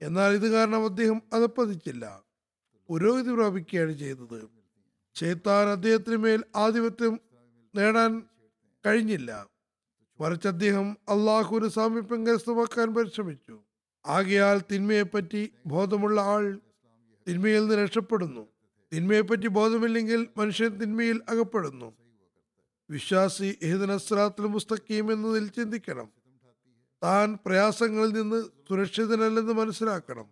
[0.02, 2.22] എന്നാൽ ഇത് കാരണം അദ്ദേഹം അതപ്പതിച്ചില്ല
[2.88, 4.48] പുരോഗതി പ്രാപിക്കുകയാണ് ചെയ്തത്.
[5.14, 7.20] ചേത്താൻ അദ്ദേഹത്തിന് മേൽ ആധിപത്യം
[7.74, 8.22] നേടാൻ
[8.86, 9.48] കഴിഞ്ഞില്ല.
[10.20, 13.63] മറിച്ച് അദ്ദേഹം അള്ളാഹുവിന് സാമീപ്യം കരസ്ഥമാക്കാൻ പരിശ്രമിച്ചു.
[14.06, 16.58] ആകയാൽ തിന്മയെപ്പറ്റി ബോധമുള്ള ആൾ
[17.28, 18.48] തിന്മയിൽ നിന്ന് രക്ഷപ്പെടുന്നു.
[18.94, 21.96] തിന്മയെപ്പറ്റി ബോധമില്ലെങ്കിൽ മനുഷ്യൻ തിന്മയിൽ അകപ്പെടുന്നു.
[22.90, 26.12] വിശ്വാസി ഏഹദനസ്രാത്തിൽ മുസ്തഖീം എന്നതിൽ ചിന്തിക്കണം.
[27.02, 30.26] താൻ പ്രയാസങ്ങളിൽ നിന്ന് സുരക്ഷിതനല്ലെന്ന് മനസ്സിലാക്കണം.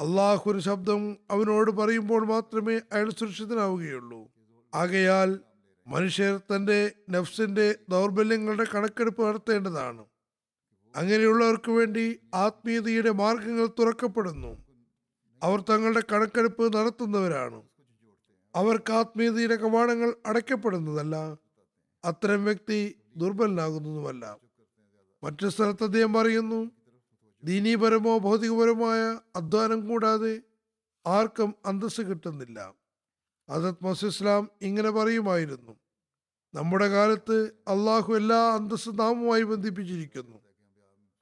[0.00, 4.28] അള്ളാഹു ഒരു ശബ്ദം അവനോട് പറയുമ്പോൾ മാത്രമേ അയാൾ സുരക്ഷിതനാവുകയുള്ളൂ.
[4.74, 5.38] ആകയാൽ
[5.86, 10.04] മനുഷ്യർ തന്റെ നഫ്സിന്റെ ദൗർബല്യങ്ങളുടെ കണക്കെടുപ്പ് നടത്തേണ്ടതാണ്.
[10.94, 14.64] അങ്ങനെയുള്ളവർക്ക് വേണ്ടി ആത്മീയതയുടെ മാർഗങ്ങൾ തുറക്കപ്പെടുന്നു.
[15.42, 17.62] അവർ തങ്ങളുടെ കണക്കെടുപ്പ് നടത്തുന്നവരാണ്.
[18.56, 21.16] അവർക്ക് ആത്മീയതയുടെ കവാടങ്ങൾ അടയ്ക്കപ്പെടുന്നതല്ല.
[22.04, 24.36] അത്തരം വ്യക്തി ദുർബലനാകുന്നതുമല്ല.
[25.24, 26.70] മറ്റു സ്ഥലത്ത് അദ്ദേഹം പറയുന്നു
[27.44, 30.42] ദീനീപരമോ ഭൗതികപരമായ അധ്വാനം കൂടാതെ
[31.06, 32.74] ആർക്കും അന്തസ്സ് കിട്ടുന്നില്ല.
[33.50, 35.76] ഹസരത് മസിസ്ലാം ഇങ്ങനെ പറയുമായിരുന്നു
[36.54, 40.43] നമ്മുടെ കാലത്ത് അള്ളാഹു എല്ലാ അന്തസ്സ് നാമുമായി ബന്ധിപ്പിച്ചിരിക്കുന്നു.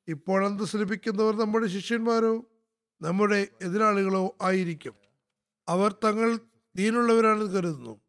[0.09, 2.45] ഇപ്പോൾ അന്തസ്സ് ലഭിക്കുന്നവർ നമ്മുടെ ശിഷ്യന്മാരോ?
[3.03, 4.95] നമ്മുടെ എതിരാളികളോ ആയിരിക്കും.
[5.69, 6.39] അവർ തങ്ങൾ
[6.77, 8.01] ദീനുള്ളവരാണെന്ന് കരുതുന്നു.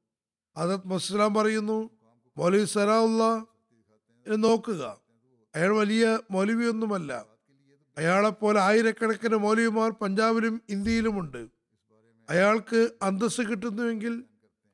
[0.58, 1.89] അദത് മസ്ലാം പറയുന്നു
[2.38, 3.47] മൗലവി സലാഉല്ല
[4.36, 4.99] നോക്കുക.
[5.56, 7.25] അയാൾ വലിയ മൗലവിയൊന്നുമല്ല.
[7.97, 11.47] അയാളെപ്പോലെ ആയിരക്കണക്കിന് മൗലവിമാർ പഞ്ചാബിലും ഇന്ത്യയിലുമുണ്ട്.
[12.29, 14.23] അയാൾക്ക് അന്തസ്സ് കിട്ടുന്നുവെങ്കിൽ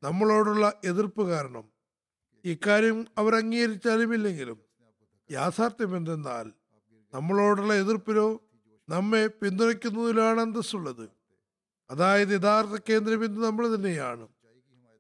[0.04, 1.64] നമ്മളോടുള്ള എതിർപ്പ് കാരണം.
[2.46, 4.60] ഇക്കാര്യം അവർ അംഗീകരിച്ചാലും ഇല്ലെങ്കിലും
[5.32, 6.59] യാഥാർത്ഥ്യം എന്തെന്നാൽ
[7.14, 8.40] നമ്മളോടുള്ള എതിർപ്പിലോ
[8.90, 11.10] നമ്മെ പിന്തുണയ്ക്കുന്നതിലാണ് അന്തസ്സുള്ളത്
[11.90, 14.28] അതായത് യഥാർത്ഥ കേന്ദ്രബിന്ദു നമ്മൾ തന്നെയാണ്.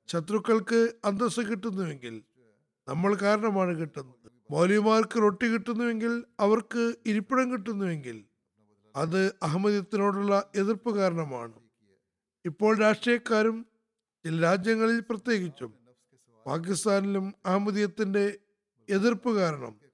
[0.07, 2.23] ശത്രുക്കൾക്ക് അന്തസ്സ് കിട്ടുന്നുവെങ്കിൽ
[2.87, 4.31] നമ്മൾ കാരണമാണ് കിട്ടുന്നത്.
[4.51, 8.25] മൗലിമാർക്ക് റൊട്ടി കിട്ടുന്നുവെങ്കിൽ അവർക്ക് ഇരിപ്പിടം കിട്ടുന്നുവെങ്കിൽ
[8.95, 11.53] അത് അഹമ്മദത്തിനോടുള്ള എതിർപ്പ് കാരണമാണ്.
[12.45, 13.65] ഇപ്പോൾ രാഷ്ട്രീയക്കാരും
[14.25, 15.73] ചില രാജ്യങ്ങളിൽ പ്രത്യേകിച്ചും
[16.45, 18.37] പാകിസ്ഥാനിലും അഹമ്മദീയത്തിന്റെ
[18.89, 19.88] എതിർപ്പ് കാരണം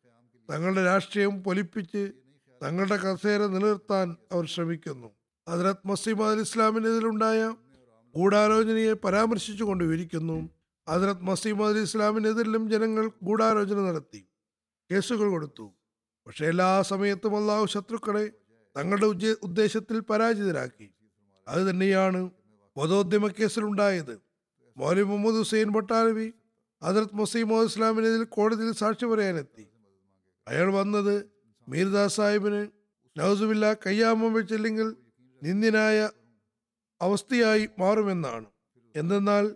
[0.52, 2.12] തങ്ങളുടെ രാഷ്ട്രീയം പൊലിപ്പിച്ച്
[2.64, 5.08] തങ്ങളുടെ കസേര നിലനിർത്താൻ അവർ ശ്രമിക്കുന്നു.
[5.50, 7.56] ഹജറത് മസീം അൽ ഇസ്ലാമിനെതിരുണ്ടായ
[8.16, 10.50] ഗൂഢാലോചനയെ പരാമർശിച്ചുകൊണ്ട് വിവരിക്കുന്നു.
[10.90, 14.28] ഹജറത് മസീം അൽ ഇസ്ലാമിനെതിരിലും ജനങ്ങൾ ഗൂഢാലോചന നടത്തി.
[14.92, 15.74] കേസുകൾ കൊടുത്തു.
[16.28, 18.32] പക്ഷേ എല്ലാ സമയത്തും അള്ളാഹു ശത്രുക്കളെ
[18.78, 20.92] തങ്ങളുടെ ഉദ്ദേ- ഉദ്ദേശത്തിൽ പരാജിതരാക്കി.
[21.48, 22.30] അത് തന്നെയാണ്
[22.78, 24.20] വധോദ്യമ കേസിലുണ്ടായത്.
[24.78, 26.34] മൗലി മുഹമ്മദ് ഹുസൈൻ ഭട്ടാലവി
[26.84, 29.68] ഹജറത് മസീം ഇസ്ലാമിനെതിൽ കോടതിയിൽ സാക്ഷി പറയാനെത്തി.
[30.48, 31.26] അയാൾ വന്നത്
[31.68, 32.68] മീർദാസ് സാഹിബിന്
[33.20, 34.96] നൗസുബില്ല കയ്യാമം വെച്ചില്ലെങ്കിൽ
[35.44, 36.10] നിന്ദിനായ
[37.02, 38.46] അവസ്ഥയായി മാറുമെന്നാണ്.
[38.96, 39.56] എന്തെന്നാൽ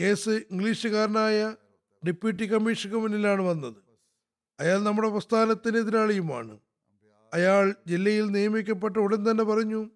[0.00, 1.56] കേസ് ഇംഗ്ലീഷുകാരനായ
[2.06, 3.76] ഡെപ്യൂട്ടി കമ്മീഷണർക്ക് മുന്നിലാണ് വന്നത്.
[4.60, 6.58] അയാൾ നമ്മുടെ പ്രസ്ഥാനത്തിന് എതിരാളിയുമാണ്.
[7.34, 9.90] അയാൾ ജില്ലയിൽ നിയമിക്കപ്പെട്ട ഉടൻ തന്നെ പറഞ്ഞു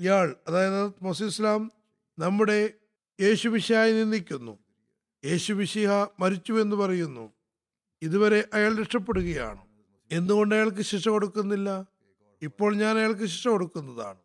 [0.00, 1.72] ഇയാൾ അതായത് മൊസിസ്ലാം
[2.18, 2.70] നമ്മുടെ
[3.20, 4.58] യേശുമിശായി നിന്ദിക്കുന്നു
[6.20, 7.37] മരിച്ചു എന്ന് പറയുന്നു.
[8.02, 9.62] ഇതുവരെ അയാൾ രക്ഷപ്പെടുകയാണ്.
[10.12, 11.86] എന്തുകൊണ്ട് അയാൾക്ക് ശിക്ഷ കൊടുക്കുന്നില്ല?
[12.42, 14.18] ഇപ്പോൾ ഞാൻ അയാൾക്ക് ശിക്ഷ കൊടുക്കുന്നതാണ്.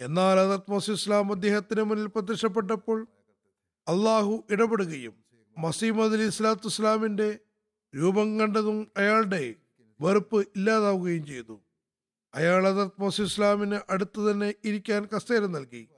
[0.00, 3.06] എന്നാൽ ഹജറത് മസീദ് ഇസ്ലാം അദ്ദേഹത്തിന് മുന്നിൽ പ്രത്യക്ഷപ്പെട്ടപ്പോൾ
[3.88, 5.14] അള്ളാഹു ഇടപെടുകയും
[5.58, 7.38] മസീമദ് അലി ഇസ്ലാത്തു ഇസ്ലാമിന്റെ
[7.96, 9.54] രൂപം കണ്ടതും അയാളുടെ
[10.00, 11.60] വെറുപ്പ് ഇല്ലാതാവുകയും ചെയ്തു.
[12.34, 15.88] അയാൾ ഹജറത് മസീദ് ഇസ്ലാമിന് അടുത്ത് തന്നെ ഇരിക്കാൻ കസേര നൽകി.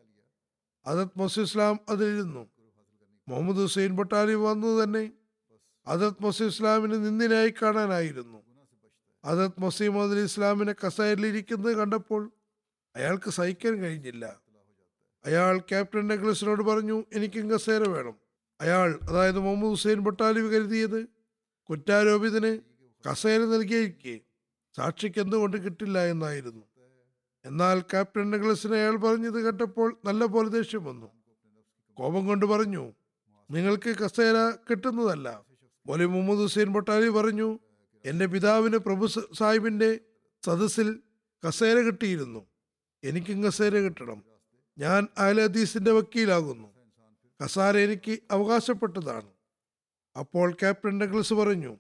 [0.86, 2.50] ഹജറത് മസീദ് ഇസ്ലാം അതിലിരുന്നു
[3.28, 5.10] മുഹമ്മദ് ഹുസൈൻ ഭട്ടാലി വന്നത് തന്നെ
[5.86, 8.42] ഹജറത് മസീ ഇസ്ലാമിന് നിന്ദിനായി കാണാനായിരുന്നു.
[9.24, 12.32] അദത് മസീമദ് അലി ഇസ്ലാമിനെ കസേരയിലിരിക്കുന്നത് കണ്ടപ്പോൾ
[12.96, 14.40] അയാൾക്ക് സഹിക്കാൻ കഴിഞ്ഞില്ല.
[15.26, 18.16] അയാൾ ക്യാപ്റ്റൻ നെഗ്ലസിനോട് പറഞ്ഞു എനിക്കും കസേര വേണം.
[18.60, 21.06] അയാൾ അതായത് മുഹമ്മദ് ഹുസൈൻ ബൊട്ടാലിവ് കരുതിയത്
[21.70, 22.58] കുറ്റാരോപിതന്
[23.10, 24.20] കസേര നൽകിയിരിക്കെ.
[24.76, 26.64] സാക്ഷിക്ക് എന്തുകൊണ്ട് കിട്ടില്ല എന്നായിരുന്നു.
[27.44, 31.06] എന്നാൽ ക്യാപ്റ്റൻ നെഗ്ലസിനെ അയാൾ പറഞ്ഞത് കേട്ടപ്പോൾ നല്ല പോലെ ദേഷ്യം വന്നു.
[31.94, 32.92] കോപം കൊണ്ട് പറഞ്ഞു
[33.50, 35.51] നിങ്ങൾക്ക് കസേര കിട്ടുന്നതല്ല.
[35.86, 37.58] മൊലി മുഹമ്മദ് ഹുസൈൻ പൊട്ടാലി പറഞ്ഞു
[38.04, 40.00] എന്റെ പിതാവിന് പ്രഭു സാഹിബിന്റെ
[40.46, 41.00] സദസ്സിൽ
[41.48, 42.46] കസേര കിട്ടിയിരുന്നു.
[43.04, 44.24] എനിക്കും കസേര കിട്ടണം.
[44.78, 46.68] ഞാൻ അയൽ ഹദീസിന്റെ വക്കീലാകുന്നു.
[47.44, 49.30] കസാര എനിക്ക് അവകാശപ്പെട്ടതാണ്.
[50.18, 51.78] അപ്പോൾ ക്യാപ്റ്റൻ ഡഗ്ലസ് പറഞ്ഞു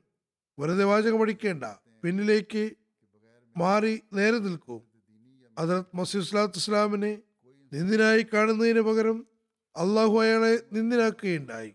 [0.58, 1.64] വെറുതെ വാചകം അടിക്കേണ്ട
[2.04, 2.70] പിന്നിലേക്ക്
[3.56, 4.82] മാറി നേരെ നിൽക്കൂ.
[5.58, 7.18] ഹജറത് മസീദ് സ്വലാത്തു ഇസ്ലാമിനെ
[7.72, 9.26] നിന്ദിനായി കാണുന്നതിന് പകരം
[9.76, 11.74] അള്ളാഹു അയാളെ നിന്ദിനാക്കുകയുണ്ടായി.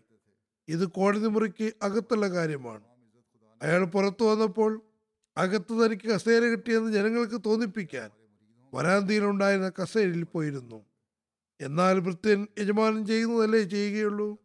[0.68, 2.84] ഇത് കോടതി മുറിക്ക് അകത്തുള്ള കാര്യമാണ്.
[3.62, 4.82] അയാൾ പുറത്തു വന്നപ്പോൾ
[5.36, 8.10] അകത്ത് തനിക്ക് കസേര കിട്ടിയെന്ന് ജനങ്ങൾക്ക് തോന്നിപ്പിക്കാൻ
[8.74, 10.84] വരാന്തിയിലുണ്ടായിരുന്ന കസേരയിൽ പോയിരുന്നു.
[11.60, 14.38] എന്നാൽ വൃത്യൻ യജമാനം ചെയ്യുന്നതല്ലേ ചെയ്യുകയുള്ളൂ.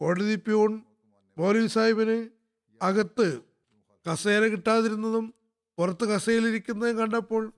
[0.00, 0.82] കോടതി പ്യൂൺ
[1.38, 2.28] മൗലവി സാഹിബിന്
[2.82, 3.40] അകത്ത്
[4.10, 5.34] കസേര കിട്ടാതിരുന്നതും
[5.78, 7.52] പുറത്ത് കസേരയിലിരിക്കുന്നതും കണ്ടപ്പോൾ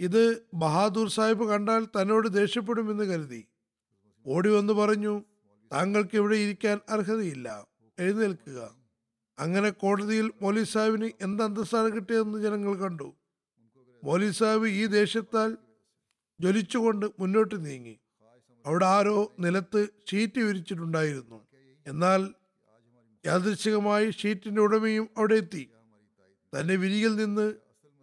[0.00, 0.22] ഇത്
[0.54, 3.42] ബഹാദൂർ സാഹിബ് കണ്ടാൽ തന്നോട് ദേഷ്യപ്പെടുമെന്ന് കരുതി.
[4.26, 5.14] ഓടി വന്ന് പറഞ്ഞു
[5.72, 7.66] താങ്കൾക്ക് ഇവിടെ ഇരിക്കാൻ അർഹതയില്ല.
[7.98, 8.74] എഴുന്നേൽക്കുക.
[9.38, 13.14] അങ്ങനെ കോടതിയിൽ മോലി സാഹിബിന് എന്ത് അന്തസ്സാണ് കിട്ടിയതെന്ന് ജനങ്ങൾ കണ്ടു.
[14.04, 15.56] മോലി സാഹിബ് ഈ ദേശത്താൽ
[16.40, 17.98] ജ്വലിച്ചുകൊണ്ട് മുന്നോട്ട് നീങ്ങി.
[18.66, 21.46] അവിടെ ആരോ നിലത്ത് ഷീറ്റ് വിരിച്ചിട്ടുണ്ടായിരുന്നു.
[21.86, 22.34] എന്നാൽ
[23.26, 25.70] യാദൃശികമായി ഷീറ്റിന്റെ ഉടമയും അവിടെ എത്തി.
[26.58, 27.54] തന്നെ വിരിയിൽ നിന്ന്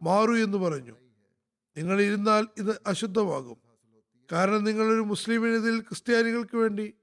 [0.03, 0.95] മാറൂ എന്ന് പറഞ്ഞു.
[1.77, 3.57] നിങ്ങൾ ഇരുന്നാൽ ഇത് അശുദ്ധമാകും.
[4.31, 6.93] കാരണം നിങ്ങളൊരു മുസ്ലിമിനെതിൽ ക്രിസ്ത്യാനികൾക്ക് വേണ്ടി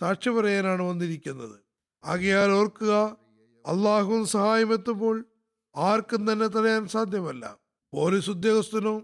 [0.00, 1.60] സാക്ഷി പറയാനാണ് വന്നിരിക്കുന്നത്.
[2.04, 3.16] ആകയാൽ ഓർക്കുക
[3.66, 5.24] അള്ളാഹു സഹായം എത്തുമ്പോൾ
[5.76, 7.58] ആർക്കും തന്നെ തടയാൻ സാധ്യമല്ല.
[7.92, 9.02] പോലീസ് ഉദ്യോഗസ്ഥനോ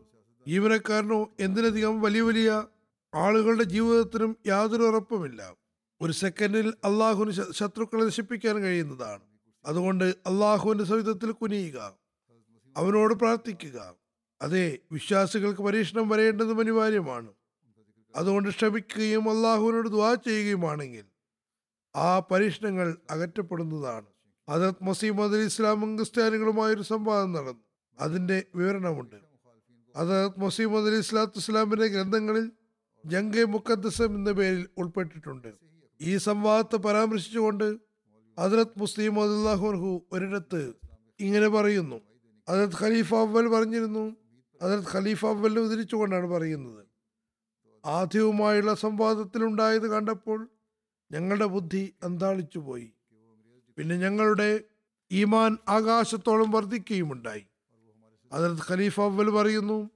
[0.48, 2.64] ജീവനക്കാരനോ എന്തിനധികം വലിയ വലിയ
[3.14, 5.54] ആളുകളുടെ ജീവിതത്തിനും യാതൊരു ഉറപ്പുമില്ല.
[6.00, 9.20] ഒരു സെക്കൻഡിൽ അള്ളാഹുവിന് ശത്രുക്കളെ നശിപ്പിക്കാൻ കഴിയുന്നതാണ്.
[9.64, 11.94] അതുകൊണ്ട് അള്ളാഹുവിന്റെ സവിധത്തിൽ കുനിയുക.
[12.76, 13.94] അവനോട് പ്രാർത്ഥിക്കുക.
[14.42, 17.32] അതെ വിശ്വാസികൾക്ക് പരീക്ഷണം വരേണ്ടതും അനിവാര്യമാണ്.
[18.16, 21.04] അതുകൊണ്ട് ക്ഷമിക്കുകയും അള്ളാഹുവിനോട് ദ്വാ ചെയ്യുകയുമാണെങ്കിൽ
[21.96, 24.06] ആ പരീക്ഷണങ്ങൾ അകറ്റപ്പെടുന്നതാണ്.
[24.50, 27.64] ഹജറത് മസീമദ് അലി ഇസ്ലാമും ക്രിസ്ത്യാനികളുമായൊരു സംവാദം നടന്നു.
[28.00, 29.16] അതിന്റെ വിവരണമുണ്ട്.
[29.96, 32.50] ഹജറത് മസീമദ് അലി ഇസ്ലാത്തു ഇസ്ലാമിന്റെ ഗ്രന്ഥങ്ങളിൽ
[33.06, 35.48] ജംഗെ മുക്കദ്സം എന്ന പേരിൽ ഉൾപ്പെട്ടിട്ടുണ്ട്.
[36.00, 37.76] ഈ സംവാദത്തെ പരാമർശിച്ചുകൊണ്ട്
[38.40, 40.72] ഹജറത് മുസ്ലിം അദുല്ലാഹുർഹു ഒരിടത്ത്
[41.20, 42.00] ഇങ്ങനെ പറയുന്നു.
[42.50, 44.16] ഹജറത് ഖലീഫ അവൽ പറഞ്ഞിരുന്നു.
[44.62, 46.89] ഹജറത് ഖലീഫ അവലിനെ ഉദ്ധരിച്ചുകൊണ്ടാണ് പറയുന്നത്.
[47.84, 50.48] ആദ്യവുമായുള്ള സംവാദത്തിലുണ്ടായത് കണ്ടപ്പോൾ
[51.12, 52.92] ഞങ്ങളുടെ ബുദ്ധി അന്താളിച്ചു പോയി
[53.78, 54.60] പിന്നെ ഞങ്ങളുടെ
[55.12, 57.46] ഈമാൻ ആകാശത്തോളം വർദ്ധിക്കുകയുമുണ്ടായി
[58.32, 59.90] അതിനകത്ത് ഖലീഫ് അവൽ പറയുന്നു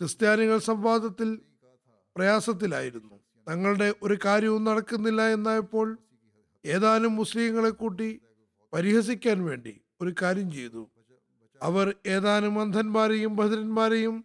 [0.00, 1.38] ക്രിസ്ത്യാനികൾ സംവാദത്തിൽ
[2.16, 3.16] പ്രയാസത്തിലായിരുന്നു.
[3.48, 5.98] തങ്ങളുടെ ഒരു കാര്യവും നടക്കുന്നില്ല എന്നായപ്പോൾ
[6.64, 8.20] ഏതാനും മുസ്ലിങ്ങളെ കൂട്ടി
[8.74, 10.90] പരിഹസിക്കാൻ വേണ്ടി ഒരു കാര്യം ചെയ്തു.
[11.62, 14.24] അവർ ഏതാനും അന്ധന്മാരെയും ഭദ്രന്മാരെയും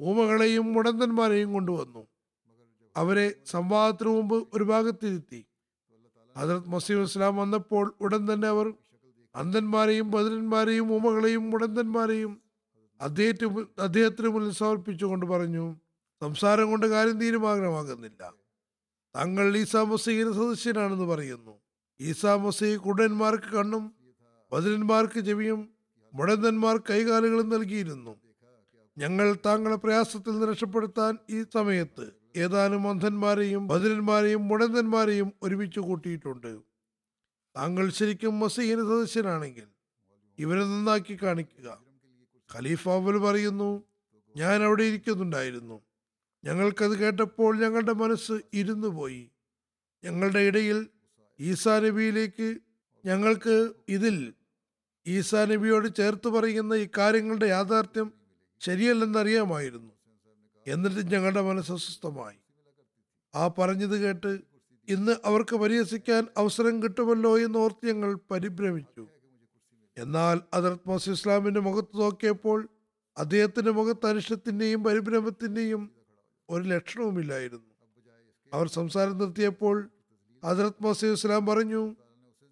[0.00, 2.08] ഊമകളെയും മുടന്തന്മാരെയും കൊണ്ടുവന്നു.
[3.00, 5.40] അവരെ സംവാദത്തിനു മുമ്പ് ഒരു ഭാഗത്തിരുത്തി.
[6.36, 8.66] ഹജറത് മസീം ഇസ്ലാം വന്നപ്പോൾ ഉടൻ തന്നെ അവർ
[9.34, 12.32] അന്ധന്മാരെയും ബദരന്മാരെയും ഉമകളെയും മുടന്തന്മാരെയും
[13.00, 15.64] അദ്ദേഹത്തിന് അദ്ദേഹത്തിന് മുന്നിൽ സമർപ്പിച്ചുകൊണ്ട് പറഞ്ഞു
[16.22, 18.22] സംസാരം കൊണ്ട് കാര്യം തീരുമാനമാകുന്നില്ല.
[19.14, 21.54] താങ്കൾ ഈസാ മസീഹിന് സദസ്യനാണെന്ന് പറയുന്നു.
[22.00, 23.84] ഈസാ മസീഹ് കുടന്മാർക്ക് കണ്ണും
[24.52, 25.60] ബദരന്മാർക്ക് ചെവിയും
[26.14, 28.12] മുടന്തന്മാർ കൈകാലുകളും നൽകിയിരുന്നു.
[28.98, 32.06] ഞങ്ങൾ താങ്കളെ പ്രയാസത്തിൽ നിന്ന് രക്ഷപ്പെടുത്താൻ ഈ സമയത്ത്
[32.44, 36.52] ഏതാനും അന്ധന്മാരെയും ഭദ്രന്മാരെയും മുടന്തന്മാരെയും ഒരുമിച്ച് കൂട്ടിയിട്ടുണ്ട്.
[37.56, 39.68] താങ്കൾ ശരിക്കും മസീഹിന് സദസ്യനാണെങ്കിൽ
[40.38, 41.68] ഇവരെ നന്നാക്കി കാണിക്കുക.
[42.50, 43.70] ഖലീഫ് അവൽ പറയുന്നു
[44.36, 45.76] ഞാൻ അവിടെ ഇരിക്കുന്നുണ്ടായിരുന്നു.
[46.44, 49.24] ഞങ്ങൾക്കത് കേട്ടപ്പോൾ ഞങ്ങളുടെ മനസ്സ് ഇരുന്നു പോയി
[50.04, 50.78] ഞങ്ങളുടെ ഇടയിൽ
[51.40, 52.48] ഈസാ നബിയിലേക്ക്
[53.04, 53.56] ഞങ്ങൾക്ക്
[53.88, 54.16] ഇതിൽ
[55.06, 58.08] ഈസാ നബിയോട് ചേർത്ത് പറയുന്ന ഇക്കാര്യങ്ങളുടെ കാര്യങ്ങളുടെ യാഥാർത്ഥ്യം
[58.60, 59.92] ശരിയല്ലെന്നറിയാമായിരുന്നു.
[60.72, 62.36] എന്നിട്ട് ഞങ്ങളുടെ മനസ്സ് അസ്വസ്ഥമായി.
[63.34, 64.40] ആ പറഞ്ഞത് കേട്ട്
[64.88, 69.08] ഇന്ന് അവർക്ക് പരിഹസിക്കാൻ അവസരം കിട്ടുമല്ലോ എന്ന് ഓർത്ത് ഞങ്ങൾ പരിഭ്രമിച്ചു.
[69.98, 72.68] എന്നാൽ അതിർത്ത് മോസി ഇസ്ലാമിന്റെ മുഖത്ത് നോക്കിയപ്പോൾ
[73.18, 75.90] അദ്ദേഹത്തിന്റെ മുഖത്ത് അനിഷ്ടത്തിന്റെയും പരിഭ്രമത്തിന്റെയും
[76.50, 77.66] ഒരു ലക്ഷണവുമില്ലായിരുന്നു.
[78.52, 79.88] അവർ സംസാരം നിർത്തിയപ്പോൾ
[80.44, 81.96] ഹജറത് മസീദ് ഇസ്ലാം പറഞ്ഞു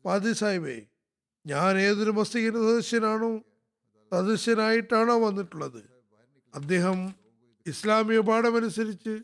[0.05, 0.87] പാതി സാഹിബേ
[1.47, 3.39] ഞാൻ ഏതൊരു മസ്തികിന്റെ സദസ്യനാണോ
[4.13, 5.85] സദസ്യനായിട്ടാണോ വന്നിട്ടുള്ളത്.
[6.55, 7.26] അദ്ദേഹം
[7.67, 9.19] ഇസ്ലാമിക പാഠമനുസരിച്ച്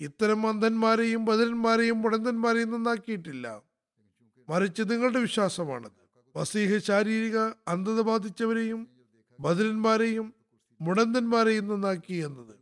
[0.00, 3.62] ഇത്തരം അന്ധന്മാരെയും ബദരന്മാരെയും മുടന്തന്മാരെയും നന്നാക്കിയിട്ടില്ല.
[4.48, 6.00] മറിച്ച് നിങ്ങളുടെ വിശ്വാസമാണത്.
[6.36, 8.88] വസീഹ് ശാരീരിക അന്ധത ബാധിച്ചവരെയും
[9.40, 10.34] ബദരന്മാരെയും
[10.80, 12.54] മുടന്തന്മാരെയും നന്നാക്കി എന്നത്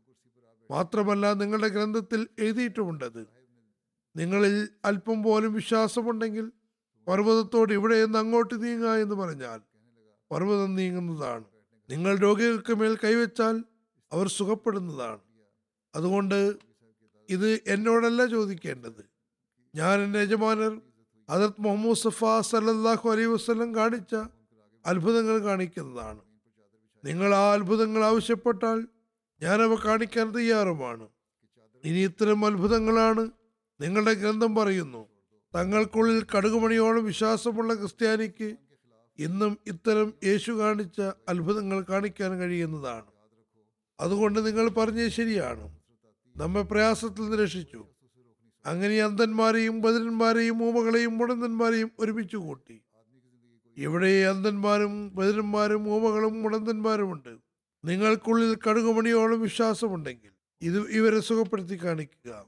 [0.71, 3.27] മാത്രമല്ല നിങ്ങളുടെ ഗ്രന്ഥത്തിൽ എഴുതിയിട്ടുമുണ്ടത്.
[4.17, 6.53] നിങ്ങളിൽ അല്പം പോലും വിശ്വാസമുണ്ടെങ്കിൽ
[7.09, 9.61] പർവതത്തോട് ഇവിടെ നിന്ന് അങ്ങോട്ട് നീങ്ങുക എന്ന് പറഞ്ഞാൽ
[10.31, 11.45] പർവതം നീങ്ങുന്നതാണ്.
[11.91, 13.65] നിങ്ങൾ രോഗികൾക്ക് മേൽ കൈവച്ചാൽ
[14.15, 15.21] അവർ സുഖപ്പെടുന്നതാണ്.
[15.95, 16.39] അതുകൊണ്ട്
[17.29, 19.03] ഇത് എന്നോടല്ല ചോദിക്കേണ്ടത്.
[19.75, 20.73] ഞാൻ എന്റെ യജമാനർ
[21.31, 24.15] ഹജറത് മുഹമ്മദ് സഫ സല്ലാഹു അലൈ വസ്ലം കാണിച്ച
[24.87, 26.23] അത്ഭുതങ്ങൾ കാണിക്കുന്നതാണ്.
[27.05, 28.79] നിങ്ങൾ ആ അത്ഭുതങ്ങൾ ആവശ്യപ്പെട്ടാൽ
[29.43, 31.07] ഞാനവ കാണിക്കാൻ തയ്യാറുമാണ്.
[31.85, 33.25] ഇനി ഇത്തരം അത്ഭുതങ്ങളാണ്
[33.81, 35.03] നിങ്ങളുടെ ഗ്രന്ഥം പറയുന്നു.
[35.55, 38.49] തങ്ങൾക്കുള്ളിൽ കടുകുമണിയോളം വിശ്വാസമുള്ള ക്രിസ്ത്യാനിക്ക്
[39.19, 43.09] ഇന്നും ഇത്തരം യേശു കാണിച്ച അത്ഭുതങ്ങൾ കാണിക്കാൻ കഴിയുന്നതാണ്.
[44.01, 45.77] അതുകൊണ്ട് നിങ്ങൾ പറഞ്ഞത് ശരിയാണ്.
[46.37, 47.85] നമ്മെ പ്രയാസത്തിൽ നിന്ന് രക്ഷിച്ചു.
[48.67, 52.83] അങ്ങനെ അന്ധന്മാരെയും ബദിരന്മാരെയും ഊമകളെയും മുടന്തന്മാരെയും ഒരുമിച്ച് കൂട്ടി.
[53.77, 57.39] ഇവിടെ അന്ധന്മാരും ബദിരന്മാരും ഊമകളും മുടന്തന്മാരുമുണ്ട്.
[57.85, 60.31] നിങ്ങൾക്കുള്ളിൽ കടുകുമണിയോളം വിശ്വാസമുണ്ടെങ്കിൽ
[60.63, 62.47] ഇത് ഇവരെ സുഖപ്പെടുത്തി കാണിക്കുക.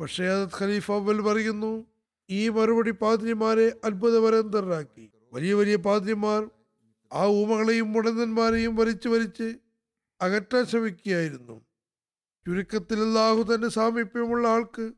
[0.00, 1.86] പക്ഷേ അത് ഖലീഫ് അവൽ പറയുന്നു
[2.30, 6.50] ഈ മറുപടി പാതിരിമാരെ അത്ഭുതപരന്തരാക്കി വലിയ വലിയ പാതിരിമാർ
[7.12, 9.54] ആ ഊമകളെയും മുടന്തന്മാരെയും വലിച്ചു വലിച്ച്
[10.20, 11.64] അകറ്റാൻ ശ്രമിക്കുകയായിരുന്നു.
[12.46, 14.92] ചുരുക്കത്തിൽ അല്ലാഹു തന്റെ സാമീപ്യമുള്ള ആൾക്ക്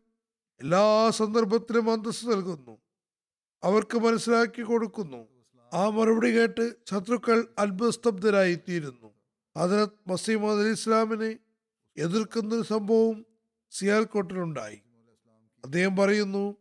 [0.61, 2.79] എല്ലാ സന്ദർഭത്തിലും അന്തസ് നൽകുന്നു.
[3.63, 5.29] അവർക്ക് മനസ്സിലാക്കി കൊടുക്കുന്നു.
[5.75, 9.15] ആ മറുപടി കേട്ട് ശത്രുക്കൾ അത്ഭുതസ്തബ്ധരായിത്തീരുന്നു
[9.59, 11.39] ഹജറത് മസീമദ് അലി ഇസ്ലാമിനെ
[11.97, 13.27] എതിർക്കുന്ന ഒരു സംഭവം
[13.71, 14.81] സിയാൽകോട്ടിലുണ്ടായി.
[15.65, 16.57] അദ്ദേഹം പറയുന്നു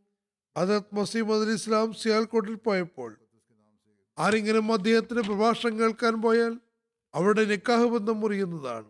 [0.57, 3.17] ഹജറത് മസീമദ് അലി ഇസ്ലാം സിയാൽകോട്ടിൽ പോയപ്പോൾ
[4.19, 6.59] ആരെങ്കിലും അദ്ദേഹത്തിന്റെ പ്രഭാഷണം കേൾക്കാൻ പോയാൽ
[7.17, 8.89] അവരുടെ നിക്കാഹ് ബന്ധം മുറിയുന്നതാണ്.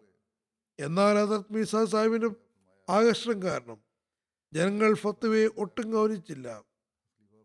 [0.80, 2.30] എന്നാൽ ഹജറത് മീസ സാഹിബിന്
[2.90, 3.78] ആകർഷണം കാരണം
[4.54, 6.48] ജനങ്ങൾ ഫത്തുവയെ ഒട്ടും ഗൗനിച്ചില്ല.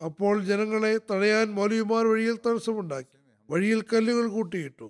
[0.01, 3.19] അപ്പോൾ ജനങ്ങളെ തടയാൻ മൗലവിമാർ വഴിയിൽ തടസ്സമുണ്ടാക്കി
[3.51, 4.89] വഴിയിൽ കല്ലുകൾ കൂട്ടിയിട്ടു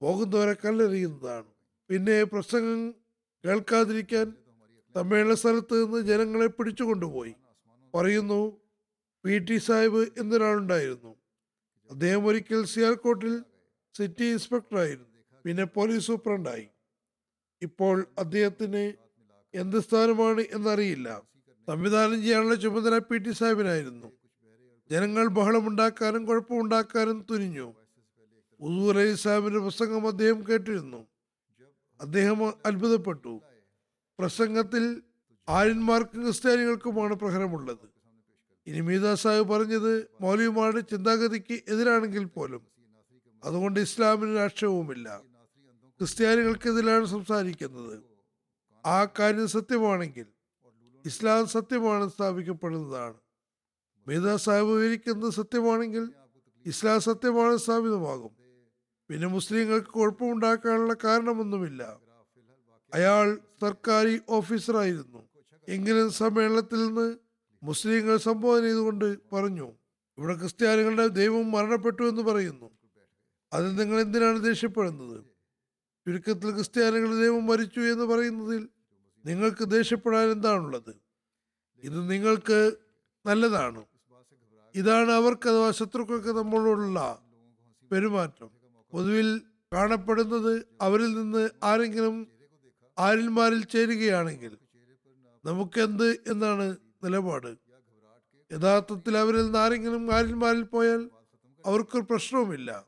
[0.00, 1.50] പോകുന്നവരെ കല്ലെറിയുന്നതാണ്.
[1.90, 2.94] പിന്നെ പ്രസംഗം
[3.44, 4.26] കേൾക്കാതിരിക്കാൻ
[4.94, 7.34] സമ്മേളന സ്ഥലത്ത് നിന്ന് ജനങ്ങളെ പിടിച്ചു കൊണ്ടുപോയി
[7.94, 8.40] പറയുന്നു
[9.24, 9.38] പി.
[9.38, 9.56] ടി.
[9.58, 11.12] സാഹിബ് എന്നൊരാളുണ്ടായിരുന്നു.
[11.90, 13.34] അദ്ദേഹം ഒരിക്കൽ സിയാൽകോട്ടിൽ
[13.94, 15.09] സിറ്റി ഇൻസ്പെക്ടറായിരുന്നു.
[15.44, 16.68] പിന്നെ പോലീസ് സൂപ്രണ്ടായി
[17.62, 18.92] ഇപ്പോൾ അദ്ദേഹത്തിന്
[19.54, 21.22] എന്ത് സ്ഥാനമാണ് എന്നറിയില്ല.
[21.66, 24.12] സംവിധാനം ചെയ്യാനുള്ള ചുമതല പി ടി സാഹിബിനായിരുന്നു.
[24.90, 27.74] ജനങ്ങൾ ബഹളമുണ്ടാക്കാനും കുഴപ്പമുണ്ടാക്കാനും തുനിഞ്ഞു.
[28.98, 31.06] അലി സാഹിബിന്റെ പ്രസംഗം അദ്ദേഹം കേട്ടിരുന്നു.
[32.00, 33.40] അദ്ദേഹം അത്ഭുതപ്പെട്ടു.
[34.18, 35.02] പ്രസംഗത്തിൽ
[35.48, 37.90] ആര്യന്മാർക്കും ക്രിസ്ത്യാനികൾക്കുമാണ് പ്രഹരമുള്ളത്.
[38.66, 42.66] ഇനി മീത സാഹിബ് പറഞ്ഞത് മൗലിയുമാരുടെ ചിന്താഗതിക്ക് എതിരാണെങ്കിൽ പോലും.
[43.44, 45.29] അതുകൊണ്ട് ഇസ്ലാമിന് രാഷ്ട്രവുമില്ല
[46.00, 48.02] ക്രിസ്ത്യാനികൾക്കെതിരാണ് സംസാരിക്കുന്നത്.
[48.86, 50.26] ആ കാര്യം സത്യമാണെങ്കിൽ
[51.06, 53.14] ഇസ്ലാം സത്യമാണ് സ്ഥാപിക്കപ്പെടുന്നതാണ്.
[54.08, 56.10] മീത സാഹിബ് വിവരിക്കുന്നത് സത്യമാണെങ്കിൽ
[56.66, 58.30] ഇസ്ലാം സത്യമാണ് സ്ഥാപിതമാകും.
[59.08, 61.98] പിന്നെ മുസ്ലിങ്ങൾക്ക് കുഴപ്പമുണ്ടാക്കാനുള്ള കാരണമൊന്നുമില്ല.
[62.94, 65.28] അയാൾ സർക്കാർ ഓഫീസറായിരുന്നു.
[65.68, 67.16] എങ്കിലും സമ്മേളനത്തിൽ നിന്ന്
[67.62, 69.72] മുസ്ലിങ്ങൾ സംബോധന ചെയ്തുകൊണ്ട് പറഞ്ഞു
[70.18, 72.70] ഇവിടെ ക്രിസ്ത്യാനികളുടെ ദൈവം മരണപ്പെട്ടു എന്ന് പറയുന്നു.
[73.52, 75.29] അത് നിങ്ങൾ എന്തിനാണ് ദേഷ്യപ്പെടുന്നത്?
[76.06, 78.68] ചുരുക്കത്തിൽ ക്രിസ്ത്യാനികൾ ദൈവം മരിച്ചു എന്ന് പറയുന്നതിൽ
[79.26, 80.94] നിങ്ങൾക്ക് ദേഷ്യപ്പെടാൻ എന്താണുള്ളത്?
[81.82, 82.72] ഇത് നിങ്ങൾക്ക്
[83.26, 83.84] നല്ലതാണ്.
[84.74, 87.22] ഇതാണ് അവർക്ക് അഥവാ ശത്രുക്കൾക്ക് നമ്മളോടുള്ള
[87.92, 88.50] പെരുമാറ്റം.
[88.92, 89.40] പൊതുവിൽ
[89.72, 92.28] കാണപ്പെടുന്നത് അവരിൽ നിന്ന് ആരെങ്കിലും
[92.98, 94.58] ആരിന്മാരിൽ ചേരുകയാണെങ്കിൽ
[95.44, 97.56] നമുക്കെന്ത് എന്നാണ് നിലപാട്?
[98.52, 101.10] യഥാർത്ഥത്തിൽ അവരിൽ നിന്ന് ആരെങ്കിലും ആരിന്മാരിൽ പോയാൽ
[101.66, 102.86] അവർക്കൊരു പ്രശ്നവുമില്ല.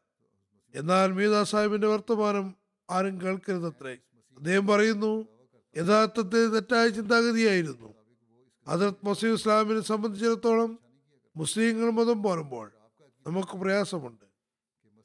[0.75, 2.62] എന്നാൽ മീതാ സാഹിബിന്റെ വർത്തമാനം
[2.93, 3.93] ആരും കേൾക്കരുതത്രേ.
[4.37, 5.29] അദ്ദേഹം പറയുന്നു
[5.77, 7.95] യഥാർത്ഥത്തിൽ തെറ്റായ ചിന്താഗതിയായിരുന്നു.
[8.69, 10.79] ഹജറത് മസീദ് ഇസ്ലാമിനെ സംബന്ധിച്ചിടത്തോളം
[11.37, 12.73] മുസ്ലിങ്ങൾ മതം പോരുമ്പോൾ
[13.27, 14.25] നമുക്ക് പ്രയാസമുണ്ട്.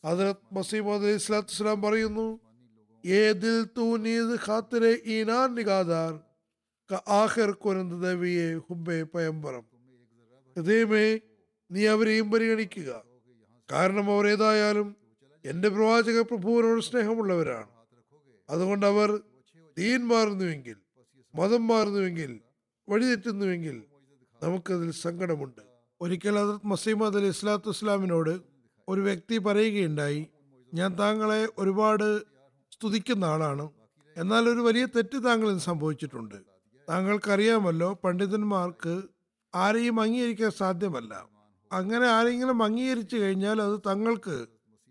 [0.08, 2.40] ഹജറത് മസീമദ് അലൈഹി സ്വലാത്തു പറയുന്നു
[3.06, 3.66] ഏതിൽ
[4.48, 6.20] ഖാത്തിരെ ഈനാൻ നിഗാദാർ
[7.08, 7.52] ആഹിർ
[8.02, 9.66] ദവിയെ ഹുബെ പയമ്പറം.
[10.56, 11.20] ഹൃദയമേ
[11.72, 13.04] നീ അവരെയും പരിഗണിക്കുക.
[13.72, 14.96] കാരണം അവർ ഏതായാലും
[15.46, 17.77] എന്റെ പ്രവാചക പ്രഭുവിനോട് സ്നേഹമുള്ളവരാണ്.
[18.50, 19.22] അതുകൊണ്ട് അവർ
[19.78, 20.76] ദീൻ മാറുന്നുവെങ്കിൽ
[21.36, 22.40] മതം മാറുന്നുവെങ്കിൽ
[22.90, 23.84] വഴിതെറ്റുന്നുവെങ്കിൽ
[24.44, 25.62] നമുക്കതിൽ സങ്കടമുണ്ട്.
[26.02, 28.42] ഒരിക്കൽ ഹജറത് മസീമദ് അലി ഇസ്ലാത്തു ഇസ്ലാമിനോട്
[28.88, 30.28] ഒരു വ്യക്തി പറയുകയുണ്ടായി
[30.74, 32.22] ഞാൻ താങ്കളെ ഒരുപാട്
[32.74, 33.70] സ്തുതിക്കുന്ന ആളാണ്.
[34.18, 36.36] എന്നാൽ ഒരു വലിയ തെറ്റ് താങ്കളിൽ സംഭവിച്ചിട്ടുണ്ട്.
[36.90, 39.02] താങ്കൾക്കറിയാമല്ലോ പണ്ഡിതന്മാർക്ക്
[39.56, 41.28] ആരെയും അംഗീകരിക്കാൻ സാധ്യമല്ല.
[41.72, 44.46] അങ്ങനെ ആരെങ്കിലും അംഗീകരിച്ചു കഴിഞ്ഞാൽ അത് തങ്ങൾക്ക്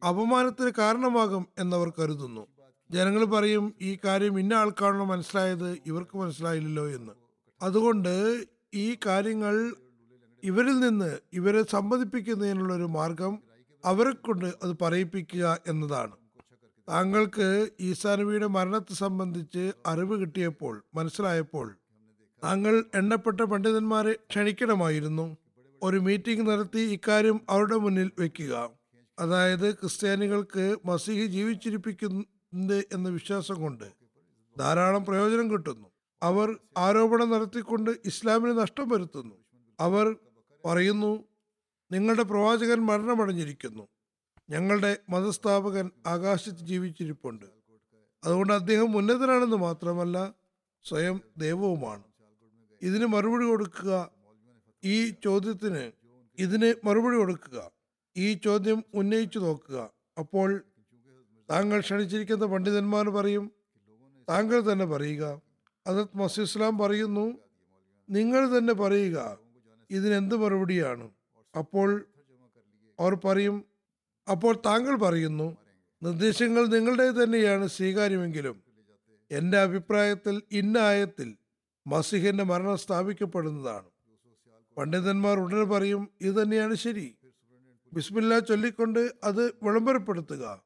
[0.08, 2.46] അപമാനത്തിന് കാരണമാകും എന്നവർ കരുതുന്നു.
[2.90, 7.12] ജനങ്ങൾ പറയും ഈ കാര്യം ഇന്ന ആൾക്കാണല്ലോ മനസ്സിലായത് ഇവർക്ക് മനസ്സിലായില്ലല്ലോ എന്ന്.
[7.62, 9.74] അതുകൊണ്ട് ഈ കാര്യങ്ങൾ
[10.42, 13.42] ഇവരിൽ നിന്ന് ഇവരെ സമ്മതിപ്പിക്കുന്നതിനുള്ള ഒരു മാർഗം
[13.84, 16.14] അവരെ കൊണ്ട് അത് പറയിപ്പിക്കുക എന്നതാണ്.
[16.88, 21.76] താങ്കൾക്ക് ഈസാനബിയുടെ മരണത്തെ സംബന്ധിച്ച് അറിവ് കിട്ടിയപ്പോൾ മനസ്സിലായപ്പോൾ
[22.44, 25.36] താങ്കൾ എണ്ണപ്പെട്ട പണ്ഡിതന്മാരെ ക്ഷണിക്കണമായിരുന്നു.
[25.82, 28.70] ഒരു മീറ്റിംഗ് നടത്തി ഇക്കാര്യം അവരുടെ മുന്നിൽ വെക്കുക.
[29.20, 31.26] അതായത് ക്രിസ്ത്യാനികൾക്ക് മസീഹ്
[32.56, 33.84] ജീവിച്ചിരിപ്പിക്കുന്നുണ്ട് എന്ന വിശ്വാസം കൊണ്ട്
[34.58, 35.88] ധാരാളം പ്രയോജനം കിട്ടുന്നു.
[36.22, 39.34] അവർ ആരോപണം നടത്തിക്കൊണ്ട് ഇസ്ലാമിന് നഷ്ടം വരുത്തുന്നു.
[39.80, 40.16] അവർ
[40.64, 41.24] പറയുന്നു
[41.92, 43.88] നിങ്ങളുടെ പ്രവാചകൻ മരണമടഞ്ഞിരിക്കുന്നു.
[44.50, 47.46] ഞങ്ങളുടെ മതസ്ഥാപകൻ ആകാശത്ത് ജീവിച്ചിരിപ്പുണ്ട്.
[48.24, 50.34] അതുകൊണ്ട് അദ്ദേഹം ഉന്നതനാണെന്ന് മാത്രമല്ല
[50.84, 52.04] സ്വയം ദൈവവുമാണ്.
[52.82, 54.10] ഇതിന് മറുപടി കൊടുക്കുക.
[54.84, 55.92] ഈ ചോദ്യത്തിന്
[56.38, 57.70] ഇതിന് മറുപടി കൊടുക്കുക.
[58.16, 59.90] ഈ ചോദ്യം ഉന്നയിച്ചു നോക്കുക.
[60.18, 60.64] അപ്പോൾ
[61.50, 63.52] താങ്കൾ ക്ഷണിച്ചിരിക്കുന്ന പണ്ഡിതന്മാർ പറയും
[64.30, 65.40] താങ്കൾ തന്നെ പറയുക.
[65.86, 67.38] അതത് മസീദ് പറയുന്നു
[68.10, 69.38] നിങ്ങൾ തന്നെ പറയുക
[69.90, 71.10] ഇതിനെന്ത് മറുപടിയാണ്?
[71.56, 72.06] അപ്പോൾ
[73.00, 73.64] അവർ പറയും
[74.30, 75.56] അപ്പോൾ താങ്കൾ പറയുന്നു
[76.02, 78.62] നിർദ്ദേശങ്ങൾ നിങ്ങളുടെ തന്നെയാണ് സ്വീകാര്യമെങ്കിലും
[79.30, 81.36] എന്റെ അഭിപ്രായത്തിൽ ഇന്നായത്തിൽ
[81.86, 83.88] മസിഹിന്റെ മരണം സ്ഥാപിക്കപ്പെടുന്നതാണ്.
[84.78, 87.18] പണ്ഡിതന്മാർ ഉടനെ പറയും ഇത് തന്നെയാണ് ശരി.
[87.92, 90.65] ബിസ്മില്ല ചൊല്ലിക്കൊണ്ട് അത് വിളംബരപ്പെടുത്തുക.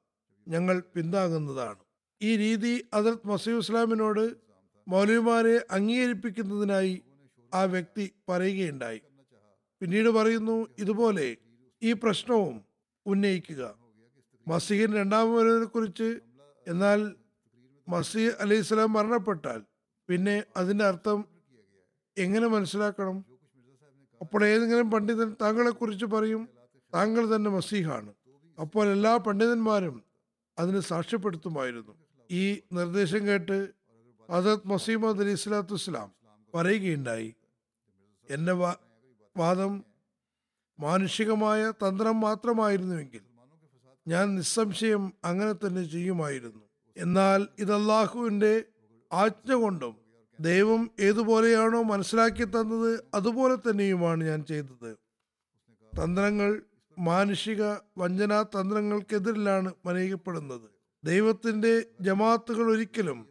[0.50, 1.78] ഞങ്ങൾ പിന്താങ്ങുന്നതാണ്.
[2.22, 4.36] ഈ രീതി അദർത് മസീദ് ഇസ്ലാമിനോട്
[4.88, 7.02] മൗലവിമാരെ അംഗീകരിപ്പിക്കുന്നതിനായി
[7.54, 9.00] ആ വ്യക്തി പറയുകയുണ്ടായി.
[9.80, 11.36] പിന്നീട് പറയുന്നു ഇതുപോലെ
[11.82, 12.64] ഈ പ്രശ്നവും
[13.06, 13.74] ഉന്നയിക്കുക.
[14.48, 16.20] മസീഹിൻ വരുന്നതിനെ കുറിച്ച്
[16.66, 17.14] എന്നാൽ
[17.88, 19.62] മസീഹ് അലി ഇസ്ലാം മരണപ്പെട്ടാൽ
[20.08, 21.24] പിന്നെ അതിന്റെ അർത്ഥം
[22.18, 23.24] എങ്ങനെ മനസ്സിലാക്കണം?
[24.20, 26.48] അപ്പോൾ ഏതെങ്കിലും പണ്ഡിതൻ താങ്കളെ കുറിച്ച് പറയും
[26.94, 28.14] താങ്കൾ തന്നെ മസീഹാണ്.
[28.60, 30.09] അപ്പോൾ എല്ലാ പണ്ഡിതന്മാരും
[30.60, 31.94] അതിന് സാക്ഷ്യപ്പെടുത്തുമായിരുന്നു.
[32.30, 32.42] ഈ
[32.72, 33.58] നിർദ്ദേശം കേട്ട്
[34.28, 36.08] ഹസരത് മസീമദ് അലി സ്വലാത്തു വസ്സലാം
[36.54, 37.30] പറയുകയുണ്ടായി
[38.28, 38.54] എന്റെ
[39.36, 39.72] വാദം
[40.78, 43.24] മാനുഷികമായ തന്ത്രം മാത്രമായിരുന്നുവെങ്കിൽ
[44.06, 46.62] ഞാൻ നിസ്സംശയം അങ്ങനെ തന്നെ ചെയ്യുമായിരുന്നു.
[46.96, 48.52] എന്നാൽ ഇത് അള്ളാഹുവിന്റെ
[49.12, 49.94] ആജ്ഞ കൊണ്ടും
[50.38, 54.90] ദൈവം ഏതുപോലെയാണോ മനസ്സിലാക്കി തന്നത് അതുപോലെ തന്നെയുമാണ് ഞാൻ ചെയ്തത്.
[55.92, 56.50] തന്ത്രങ്ങൾ
[57.00, 57.62] മാനുഷിക
[57.98, 60.70] വഞ്ചനാ തന്ത്രങ്ങൾക്കെതിരിലാണ് മനയിക്കപ്പെടുന്നത്
[61.04, 63.28] ദൈവത്തിന്റെ ജമാഅത്തുകൾ ഒരിക്കലും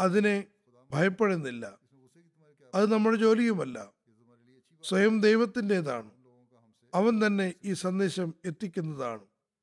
[0.00, 0.44] അതിനെ
[0.90, 1.78] ഭയപ്പെടുന്നില്ല.
[2.74, 3.92] അത് നമ്മുടെ ജോലിയുമല്ല.
[4.84, 6.10] സ്വയം ദൈവത്തിന്റെതാണ്.
[6.94, 9.20] അവൻ തന്നെ ഈ സന്ദേശം എത്തിക്കുന്നതാണ്.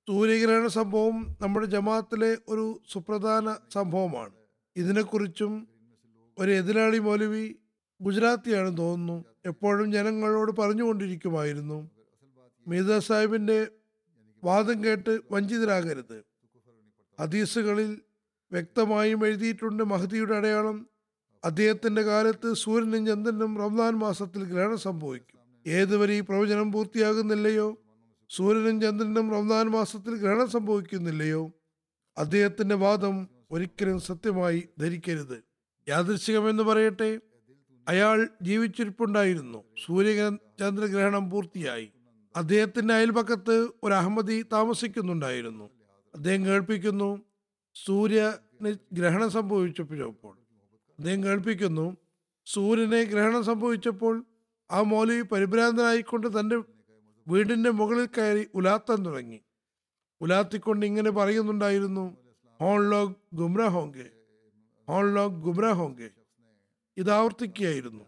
[0.07, 4.34] സൂര്യഗ്രഹണ സംഭവം നമ്മുടെ ജമാഅത്തിലെ ഒരു സുപ്രധാന സംഭവമാണ്.
[4.76, 5.67] ഇതിനെക്കുറിച്ചും
[6.38, 7.55] ഒരു എതിരാളി മൗലവി
[8.01, 9.26] ഗുജറാത്തിയാണെന്ന് തോന്നുന്നു.
[9.45, 11.98] എപ്പോഴും ജനങ്ങളോട് പറഞ്ഞുകൊണ്ടിരിക്കുമായിരുന്നു.
[12.68, 13.68] മീത സാഹിബിന്റെ
[14.43, 16.24] വാദം കേട്ട് വഞ്ചിതരാകരുത്.
[17.20, 18.01] ഹദീസുകളിൽ
[18.51, 20.89] വ്യക്തമായും എഴുതിയിട്ടുണ്ട് മഹദിയുടെ അടയാളം.
[21.45, 25.39] അദ്ദേഹത്തിന്റെ കാലത്ത് സൂര്യനും ചന്ദ്രനും റംസാൻ മാസത്തിൽ ഗ്രഹണം സംഭവിക്കും.
[25.68, 27.82] ഏതുവരെ ഈ പ്രവചനം പൂർത്തിയാകുന്നില്ലയോ?
[28.30, 31.51] സൂര്യനും ചന്ദ്രനും റംസാൻ മാസത്തിൽ ഗ്രഹണം സംഭവിക്കുന്നില്ലയോ?
[32.18, 35.43] അദ്ദേഹത്തിന്റെ വാദം ഒരിക്കലും സത്യമായി ധരിക്കരുത്.
[35.89, 37.20] യാദൃശികമെന്ന് പറയട്ടെ?
[37.88, 39.64] അയാൾ ജീവിച്ചിരിപ്പുണ്ടായിരുന്നു.
[39.86, 40.30] സൂര്യ
[40.60, 41.91] ചന്ദ്രഗ്രഹണം പൂർത്തിയായി.
[42.36, 45.69] അദ്ദേഹത്തിന്റെ അയൽപക്കത്ത് ഒരു അഹമ്മദി താമസിക്കുന്നുണ്ടായിരുന്നു.
[46.15, 47.21] അദ്ദേഹം കേൾപ്പിക്കുന്നു
[47.86, 50.38] സൂര്യന് ഗ്രഹണം സംഭവിച്ചപ്പോൾ
[50.99, 51.97] അദ്ദേഹം കേൾപ്പിക്കുന്നു
[52.45, 54.25] സൂര്യനെ ഗ്രഹണം സംഭവിച്ചപ്പോൾ
[54.71, 56.57] ആ മോലി പരിഭ്രാന്തനായിക്കൊണ്ട് തന്റെ
[57.27, 59.41] വീടിന്റെ മുകളിൽ കയറി ഉലാത്താൻ തുടങ്ങി.
[60.21, 62.17] ഉലാത്തിക്കൊണ്ട് ഇങ്ങനെ പറയുന്നുണ്ടായിരുന്നു
[62.59, 64.09] ഹോൺ ലോഗ് ഗുംറ ഹോങ്കെ
[64.88, 66.09] ഹോൺ ലോഗ് ഗുംറ ഹോങ്കെ
[66.97, 68.05] ഇത് ആവർത്തിക്കുകയായിരുന്നു.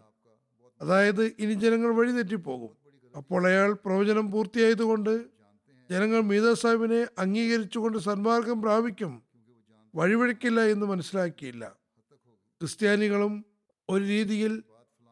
[0.80, 2.81] അതായത് ഇനി ജനങ്ങൾ വഴിതെറ്റിപ്പോകും.
[3.16, 5.24] അപ്പോൾ അയാൾ പ്രവചനം പൂർത്തിയായതുകൊണ്ട്
[5.90, 9.22] ജനങ്ങൾ മീത സാഹിബിനെ അംഗീകരിച്ചുകൊണ്ട് സന്മാർഗം പ്രാപിക്കും.
[9.94, 11.76] വഴിവഴിക്കില്ല എന്ന് മനസ്സിലാക്കിയില്ല.
[12.60, 13.44] ക്രിസ്ത്യാനികളും
[13.90, 14.62] ഒരു രീതിയിൽ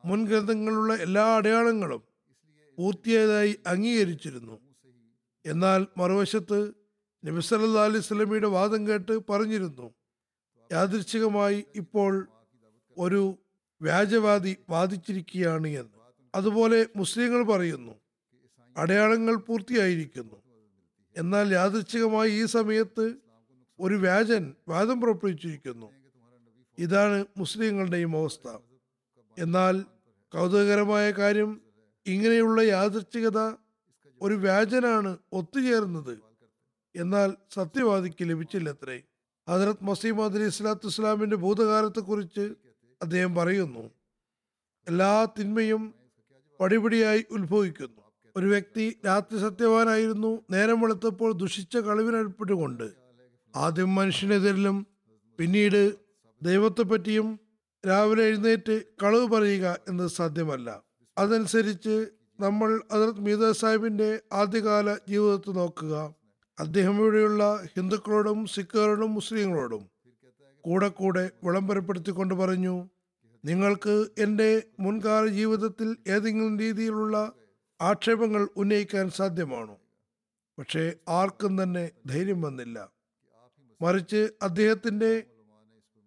[0.05, 2.03] മുൻഗ്രന്ഥങ്ങളുള്ള എല്ലാ അടയാളങ്ങളും
[2.79, 4.61] പൂർത്തിയായതായി അംഗീകരിച്ചിരുന്നു.
[5.47, 6.73] എന്നാൽ മറുവശത്ത്
[7.27, 9.95] നബിസല്ലാ അലൈഹി സ്വലമിയുടെ വാദം കേട്ട് പറഞ്ഞിരുന്നു
[10.73, 12.29] യാദൃച്ഛികമായി ഇപ്പോൾ
[12.99, 13.39] ഒരു
[13.83, 16.00] വ്യാജവാദി വാദിച്ചിരിക്കുകയാണ് എന്ന്.
[16.35, 17.93] അതുപോലെ മുസ്ലിങ്ങൾ പറയുന്നു
[18.77, 20.43] അടയാളങ്ങൾ പൂർത്തിയായിരിക്കുന്നു.
[21.17, 23.15] എന്നാൽ യാദൃച്ഛികമായി ഈ സമയത്ത്
[23.81, 25.87] ഒരു വ്യാജൻ വാദം പുറപ്പെടുവിച്ചിരിക്കുന്നു.
[26.79, 28.59] ഇതാണ് മുസ്ലിങ്ങളുടെയും അവസ്ഥ.
[29.39, 29.85] എന്നാൽ
[30.33, 31.61] കൗതുകകരമായ കാര്യം
[32.07, 33.39] ഇങ്ങനെയുള്ള യാദൃച്ഛികത
[34.23, 36.19] ഒരു വ്യാജനാണ് ഒത്തുചേർന്നത്.
[36.97, 39.03] എന്നാൽ സത്യവാദിക്ക് ലഭിച്ചില്ലത്രേ.
[39.49, 42.55] ഹജറത് മസീമദ് അലി ഇസ്ലാത്തു ഇസ്ലാമിന്റെ ഭൂതകാലത്തെക്കുറിച്ച്
[43.03, 43.91] അദ്ദേഹം പറയുന്നു
[44.89, 46.00] എല്ലാ തിന്മയും
[46.61, 48.03] പടിപടിയായി ഉത്ഭവിക്കുന്നു.
[48.37, 52.91] ഒരു വ്യക്തി രാത്രി സത്യവാനായിരുന്നു നേരം വെളുത്തപ്പോൾ ദുഷിച്ച കളിവിനടുപ്പെട്ടുകൊണ്ട്
[53.57, 54.87] ആദ്യം മനുഷ്യനെതിരിലും
[55.39, 55.97] പിന്നീട്
[56.43, 57.41] ദൈവത്തെപ്പറ്റിയും
[57.89, 60.83] രാവിലെ എഴുന്നേറ്റ് കളവ് പറയുക എന്നത് സാധ്യമല്ല.
[61.19, 62.07] അതനുസരിച്ച്
[62.41, 66.15] നമ്മൾ ഹജറത് മീത സാഹിബിന്റെ ആദ്യകാല ജീവിതത്തെ നോക്കുക.
[66.61, 69.91] അദ്ദേഹം ഇവിടെയുള്ള ഹിന്ദുക്കളോടും സിഖുകാരോടും മുസ്ലിങ്ങളോടും
[70.61, 72.89] കൂടെ കൂടെ വിളംബരപ്പെടുത്തിക്കൊണ്ട് പറഞ്ഞു
[73.45, 77.33] നിങ്ങൾക്ക് എന്റെ മുൻകാല ജീവിതത്തിൽ ഏതെങ്കിലും രീതിയിലുള്ള
[77.81, 79.81] ആക്ഷേപങ്ങൾ ഉന്നയിക്കാൻ സാധ്യമാണോ?
[80.59, 82.93] പക്ഷേ ആർക്കും തന്നെ ധൈര്യം വന്നില്ല.
[83.83, 85.27] മറിച്ച് അദ്ദേഹത്തിന്റെ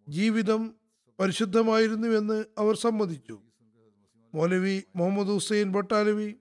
[0.09, 0.75] ജീവിതം
[1.19, 3.41] പരിശുദ്ധമായിരുന്നുവെന്ന് അവർ സമ്മതിച്ചു.
[4.33, 6.35] മൗലവി മുഹമ്മദ് ഹുസൈൻ ഭട്ടാലവി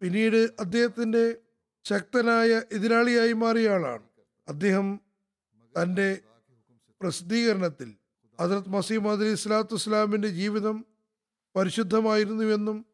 [0.00, 1.36] പിന്നീട് അദ്ദേഹത്തിന്റെ
[1.84, 4.02] ശക്തനായ എതിരാളിയായി മാറിയ ആളാണ്.
[4.48, 5.00] അദ്ദേഹം
[5.82, 6.18] തന്റെ
[7.00, 7.94] പ്രസിദ്ധീകരണത്തിൽ
[8.38, 10.76] ഹജറത് മസീമദ് അലി ഇസ്ലാത്തു ഇസ്ലാമിന്റെ ജീവിതം
[11.56, 12.86] പരിശുദ്ധമായിരുന്നുവെന്നും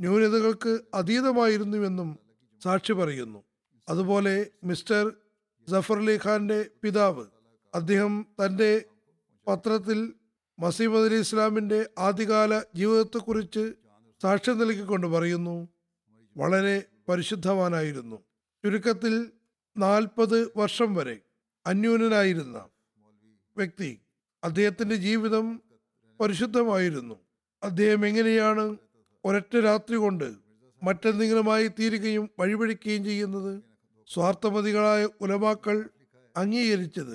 [0.00, 2.18] ന്യൂനതകൾക്ക് അതീതമായിരുന്നുവെന്നും
[2.62, 3.40] സാക്ഷി പറയുന്നു.
[3.88, 5.12] അതുപോലെ മിസ്റ്റർ
[5.68, 7.24] ജഫർ അലി ഖാന്റെ പിതാവ്
[7.74, 8.84] അദ്ദേഹം തന്റെ
[9.46, 10.14] പത്രത്തിൽ
[10.58, 13.74] മസീമദ് അലി ഇസ്ലാമിന്റെ ആദ്യകാല ജീവിതത്തെക്കുറിച്ച്
[14.22, 15.68] സാക്ഷ്യം നൽകിക്കൊണ്ട് പറയുന്നു
[16.36, 16.76] വളരെ
[17.08, 18.16] പരിശുദ്ധവാനായിരുന്നു.
[18.64, 19.14] ചുരുക്കത്തിൽ
[19.76, 21.16] നാൽപ്പത് വർഷം വരെ
[21.66, 22.58] അന്യൂനനായിരുന്ന
[23.56, 23.90] വ്യക്തി
[24.44, 25.62] അദ്ദേഹത്തിന്റെ ജീവിതം
[26.20, 27.14] പരിശുദ്ധമായിരുന്നു.
[27.62, 28.76] അദ്ദേഹം എങ്ങനെയാണ്
[29.24, 30.34] ഒരൊറ്റ രാത്രി കൊണ്ട്
[30.82, 33.62] മറ്റെന്തെങ്കിലുമായി തീരുകയും വഴിപഴിക്കുകയും ചെയ്യുന്നത്?
[34.08, 35.88] സ്വാർത്ഥമതികളായ ഉലമാക്കൾ
[36.36, 37.14] അംഗീകരിച്ചത്.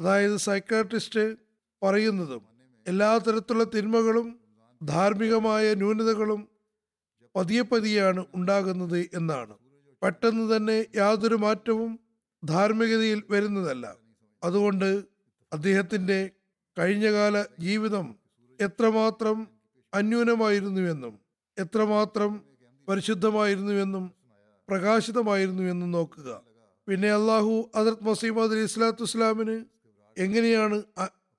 [0.00, 1.36] അതായത് സൈക്കാട്രിസ്റ്റ്
[1.82, 2.42] പറയുന്നതും
[2.86, 4.40] എല്ലാ തരത്തിലുള്ള തിന്മകളും
[4.82, 6.48] ധാർമ്മികമായ ന്യൂനതകളും
[7.36, 9.54] പതിയെ പതിയാണ് ഉണ്ടാകുന്നത് എന്നാണ്.
[10.02, 12.00] പെട്ടെന്ന് തന്നെ യാതൊരു മാറ്റവും
[12.44, 13.96] ധാർമ്മികതയിൽ വരുന്നതല്ല.
[14.44, 15.04] അതുകൊണ്ട്
[15.52, 16.30] അദ്ദേഹത്തിന്റെ
[16.78, 18.16] കഴിഞ്ഞകാല ജീവിതം
[18.60, 19.48] എത്രമാത്രം
[19.94, 21.18] അന്യൂനമായിരുന്നുവെന്നും
[21.58, 22.40] എത്രമാത്രം
[22.88, 24.12] പരിശുദ്ധമായിരുന്നുവെന്നും
[24.68, 26.42] പ്രകാശിതമായിരുന്നുവെന്നും നോക്കുക.
[26.88, 29.64] പിന്നെ അള്ളാഹു അദർത് മസീമദ് അലി ഇസ്ലാത്തു ഇസ്ലാമിന്
[30.18, 30.82] എങ്ങനെയാണ്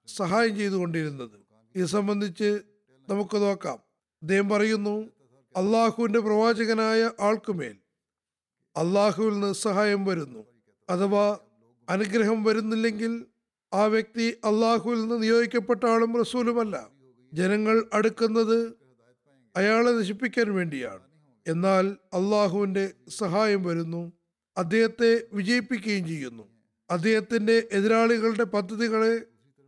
[0.08, 1.38] സഹായം ചെയ്തുകൊണ്ടിരുന്നത്?
[1.76, 2.62] ഇത് സംബന്ധിച്ച്
[3.10, 3.80] നമുക്ക് നോക്കാം.
[4.22, 4.96] അദ്ദേഹം പറയുന്നു
[5.56, 7.76] അള്ളാഹുവിന്റെ പ്രവാചകനായ ആൾക്കുമേൽ
[8.76, 10.46] അള്ളാഹുവിൽ നിന്ന് സഹായം വരുന്നു.
[10.90, 11.38] അഥവാ
[11.90, 13.26] അനുഗ്രഹം വരുന്നില്ലെങ്കിൽ
[13.74, 16.88] ആ വ്യക്തി അള്ളാഹുവിൽ നിന്ന് നിയോഗിക്കപ്പെട്ട ആളും റസൂലുമല്ല.
[17.34, 18.74] ജനങ്ങൾ അടുക്കുന്നത്
[19.56, 21.00] അയാളെ നശിപ്പിക്കാൻ വേണ്ടിയാണ്.
[21.48, 24.12] എന്നാൽ അള്ളാഹുവിന്റെ സഹായം വരുന്നു.
[24.58, 26.44] അദ്ദേഹത്തെ വിജയിപ്പിക്കുകയും ചെയ്യുന്നു.
[26.90, 29.22] അദ്ദേഹത്തിന്റെ എതിരാളികളുടെ പദ്ധതികളെ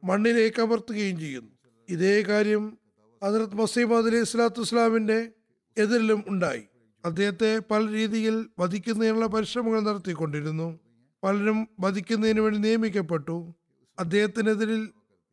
[0.03, 1.51] മണ്ണിലേക്ക് അമർത്തുകയും ചെയ്യുന്നു.
[1.89, 2.77] ഇതേ കാര്യം
[3.23, 5.31] ഹജറത് മസീമദ് അലി ഇസ്ലാത്തു ഇസ്ലാമിന്റെ
[5.77, 6.63] എതിരിലും ഉണ്ടായി.
[7.05, 10.79] അദ്ദേഹത്തെ പല രീതിയിൽ വധിക്കുന്നതിനുള്ള പരിശ്രമങ്ങൾ നടത്തിക്കൊണ്ടിരുന്നു.
[11.23, 13.53] പലരും വധിക്കുന്നതിന് വേണ്ടി നിയമിക്കപ്പെട്ടു.
[13.99, 14.89] അദ്ദേഹത്തിനെതിരിൽ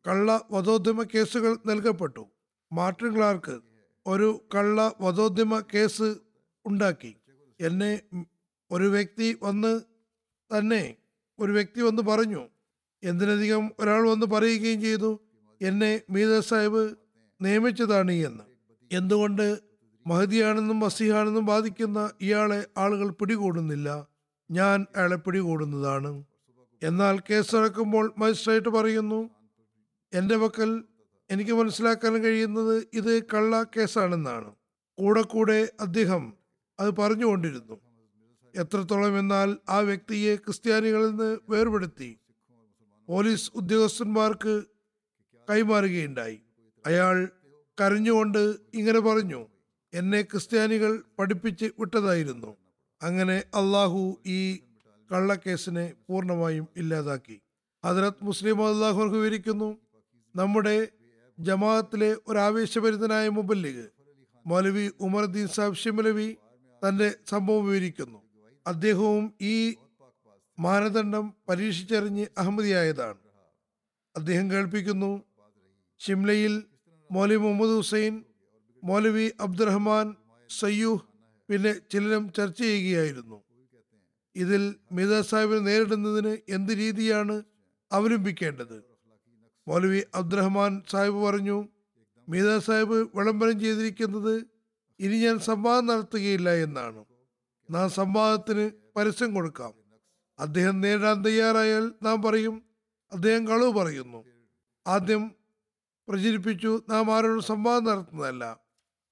[0.07, 2.27] കള്ള വധോദ്യമ കേസുകൾ നൽകപ്പെട്ടു.
[2.73, 3.59] മാർട്ടിൻ ക്ലാർക്ക്
[4.05, 6.15] ഒരു കള്ള വധോദ്യമ കേസ്
[6.65, 7.15] ഉണ്ടാക്കി.
[7.59, 8.01] എന്നെ
[8.71, 9.81] ഒരു വ്യക്തി വന്ന്
[10.57, 10.95] തന്നെ
[11.39, 12.47] ഒരു വ്യക്തി വന്ന് പറഞ്ഞു.
[13.03, 15.19] എന്തിനധികം ഒരാൾ വന്ന് പറയുകയും ചെയ്തു.
[15.61, 16.95] എന്നെ മീത സാഹിബ്
[17.41, 18.43] നിയമിച്ചതാണ് എന്ന്.
[18.91, 19.59] എന്തുകൊണ്ട്
[20.07, 24.07] മഹദിയാണെന്നും മസിഹാണെന്നും ബാധിക്കുന്ന ഇയാളെ ആളുകൾ പിടികൂടുന്നില്ല.
[24.51, 26.23] ഞാൻ അയാളെ പിടികൂടുന്നതാണ്.
[26.85, 29.19] എന്നാൽ കേസ് നടക്കുമ്പോൾ മജിസ്ട്രേറ്റ് പറയുന്നു
[30.13, 30.71] എന്റെ പക്കൽ
[31.29, 34.49] എനിക്ക് മനസ്സിലാക്കാൻ കഴിയുന്നത് ഇത് കള്ള കേസാണെന്നാണ്.
[34.97, 36.23] കൂടെ കൂടെ അദ്ദേഹം
[36.79, 37.75] അത് പറഞ്ഞുകൊണ്ടിരുന്നു.
[38.53, 42.19] എത്രത്തോളം എന്നാൽ ആ വ്യക്തിയെ ക്രിസ്ത്യാനികളിൽ നിന്ന് വേർപെടുത്തി.
[43.07, 44.53] പോലീസ് ഉദ്യോഗസ്ഥന്മാർക്ക്
[45.49, 46.37] കൈമാറുകയുണ്ടായി.
[46.85, 47.15] അയാൾ
[47.81, 49.41] കരഞ്ഞുകൊണ്ട് ഇങ്ങനെ പറഞ്ഞു
[49.93, 52.51] എന്നെ ക്രിസ്ത്യാനികൾ പഠിപ്പിച്ച് വിട്ടതായിരുന്നു.
[53.01, 54.39] അങ്ങനെ അള്ളാഹു ഈ
[55.11, 57.41] കള്ളക്കേസിനെ പൂർണമായും ഇല്ലാതാക്കി.
[57.85, 59.77] ഹജറത് മുസ്ലിം അള്ളാഹു വിവരിക്കുന്നു
[60.35, 60.87] നമ്മുടെ
[61.39, 63.85] ജമാഅത്തിലെ ഒരു ആവേശഭരിതനായ മുബല്ലിഗ്
[64.47, 66.37] മൗലവി ഉമർദ്ദീൻ സാബ് ഷിമലവി
[66.87, 68.19] തന്റെ സംഭവം വിവരിക്കുന്നു.
[68.67, 69.75] അദ്ദേഹവും ഈ
[70.59, 73.19] മാനദണ്ഡം പരീക്ഷിച്ചറിഞ്ഞ് അഹമ്മദിയായതാണ്.
[74.15, 75.23] അദ്ദേഹം കേൾപ്പിക്കുന്നു
[76.01, 76.63] ഷിംലയിൽ
[77.11, 78.23] മൗലവി മുഹമ്മദ് ഹുസൈൻ
[78.83, 80.15] മൗലവി അബ്ദുറഹ്മാൻ
[80.49, 81.03] സയ്യൂഹ്
[81.49, 83.44] പിന്നെ ചിലരും ചർച്ച ചെയ്യുകയായിരുന്നു.
[84.35, 87.43] ഇതിൽ മിത സാഹിബിനെ നേരിടുന്നതിന് എന്ത് രീതിയാണ്
[87.91, 88.83] അവലംബിക്കേണ്ടത്?
[89.67, 91.67] മൗലവി അബ്ദുറഹ്മാൻ സാഹിബ് പറഞ്ഞു
[92.29, 94.45] മീത സാഹിബ് വിളംബരം ചെയ്തിരിക്കുന്നത്
[94.99, 97.05] ഇനി ഞാൻ സംവാദം നടത്തുകയില്ല എന്നാണ്.
[97.69, 99.73] നാം സംവാദത്തിന് പരസ്യം കൊടുക്കാം.
[100.39, 102.65] അദ്ദേഹം നേരിടാൻ തയ്യാറായാൽ നാം പറയും
[103.11, 104.25] അദ്ദേഹം കളവ് പറയുന്നു.
[104.87, 105.35] ആദ്യം
[106.07, 108.59] പ്രചരിപ്പിച്ചു നാം ആരോടും സംവാദം നടത്തുന്നതല്ല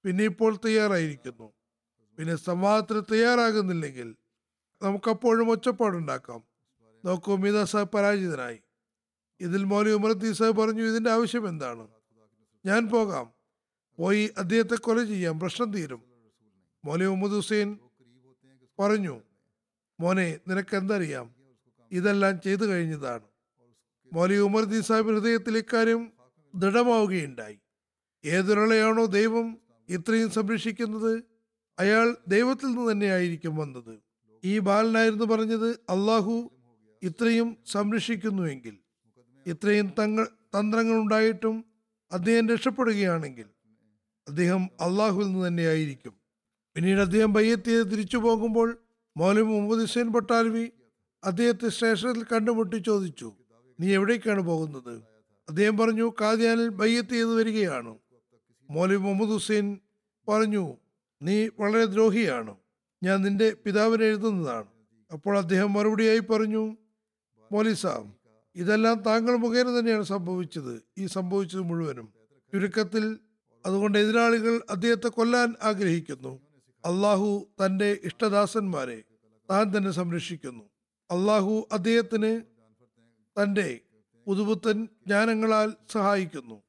[0.05, 1.53] പിന്നെ ഇപ്പോൾ തയ്യാറായിരിക്കുന്നു.
[2.17, 4.15] പിന്നെ സംവാദത്തിന് തയ്യാറാകുന്നില്ലെങ്കിൽ
[4.83, 6.43] നമുക്കപ്പോഴും ഒച്ചപ്പാടുണ്ടാക്കാം.
[7.05, 8.59] നോക്കൂ മീത സാഹബ് പരാജിതനായി.
[9.39, 11.87] ഇതിൽ മോലി ഉമർത്തി സാഹബ് പറഞ്ഞു ഇതിന്റെ ആവശ്യം എന്താണ്?
[12.65, 13.31] ഞാൻ പോകാം.
[13.97, 16.01] പോയി അദ്ദേഹത്തെ കൊല ചെയ്യാം പ്രശ്നം തീരും.
[16.85, 17.77] മോലി മുഹമ്മദ് ഹുസൈൻ
[18.79, 19.21] പറഞ്ഞു
[19.99, 21.35] മോനെ നിനക്ക് എന്തറിയാം?
[21.91, 23.23] ഇതെല്ലാം ചെയ്തു കഴിഞ്ഞതാണ്.
[24.13, 26.11] മോലി ഉമർദ്ദീൻ സാഹിബ് ഹൃദയത്തിൽ ഇക്കാര്യം
[26.55, 27.59] ദൃഢമാവുകയുണ്ടായി.
[28.25, 29.57] ഏതൊരാളെയാണോ ദൈവം
[29.89, 31.23] ഇത്രയും സംരക്ഷിക്കുന്നത്?
[31.79, 34.12] അയാൾ ദൈവത്തിൽ നിന്ന് തന്നെയായിരിക്കും വന്നത്.
[34.43, 36.51] ഈ ബാലനായിരുന്നു പറഞ്ഞത് അള്ളാഹു
[37.01, 38.77] ഇത്രയും സംരക്ഷിക്കുന്നുവെങ്കിൽ
[39.47, 41.65] ഇത്രയും തങ്ങൾ തന്ത്രങ്ങൾ ഉണ്ടായിട്ടും
[42.11, 43.47] അദ്ദേഹം രക്ഷപ്പെടുകയാണെങ്കിൽ
[44.27, 46.13] അദ്ദേഹം അള്ളാഹുവിൽ നിന്ന് തന്നെയായിരിക്കും
[46.75, 48.77] പിന്നീട് അദ്ദേഹം ബയ്യത്ത് തിരിച്ചു പോകുമ്പോൾ
[49.17, 50.71] മൗലവി മുഹമ്മദ് ഹുസൈൻ പട്ടാൽവി
[51.23, 53.33] അദ്ദേഹത്തെ സ്റ്റേഷനിൽ കണ്ടുമുട്ടി ചോദിച്ചു
[53.79, 54.93] നീ എവിടേക്കാണ് പോകുന്നത്?
[55.49, 57.97] അദ്ദേഹം പറഞ്ഞു കാദ്യാനിൽ ബയ്യത്ത് ചെയ്ത് വരികയാണ്.
[58.71, 59.77] മൗലവി മുഹമ്മദ് ഹുസൈൻ
[60.27, 60.77] പറഞ്ഞു
[61.21, 62.53] നീ വളരെ ദ്രോഹിയാണ്.
[63.03, 64.67] ഞാൻ നിന്റെ പിതാവിനെ എഴുതുന്നതാണ്.
[65.13, 66.77] അപ്പോൾ അദ്ദേഹം മറുപടിയായി പറഞ്ഞു
[67.51, 67.85] മോലിസ
[68.55, 70.83] ഇതെല്ലാം താങ്കൾ മുഖേന തന്നെയാണ് സംഭവിച്ചത്.
[70.97, 72.13] ഈ സംഭവിച്ചത് മുഴുവനും
[72.53, 73.19] ചുരുക്കത്തിൽ
[73.65, 76.41] അതുകൊണ്ട് എതിരാളികൾ അദ്ദേഹത്തെ കൊല്ലാൻ ആഗ്രഹിക്കുന്നു.
[76.85, 79.03] അള്ളാഹു തന്റെ ഇഷ്ടദാസന്മാരെ
[79.51, 80.63] താൻ തന്നെ സംരക്ഷിക്കുന്നു.
[81.11, 82.41] അള്ളാഹു അദ്ദേഹത്തിന്
[83.41, 83.79] തന്റെ
[84.27, 86.63] പുതുപുത്തൻ ജ്ഞാനങ്ങളാൽ സഹായിക്കുന്നു.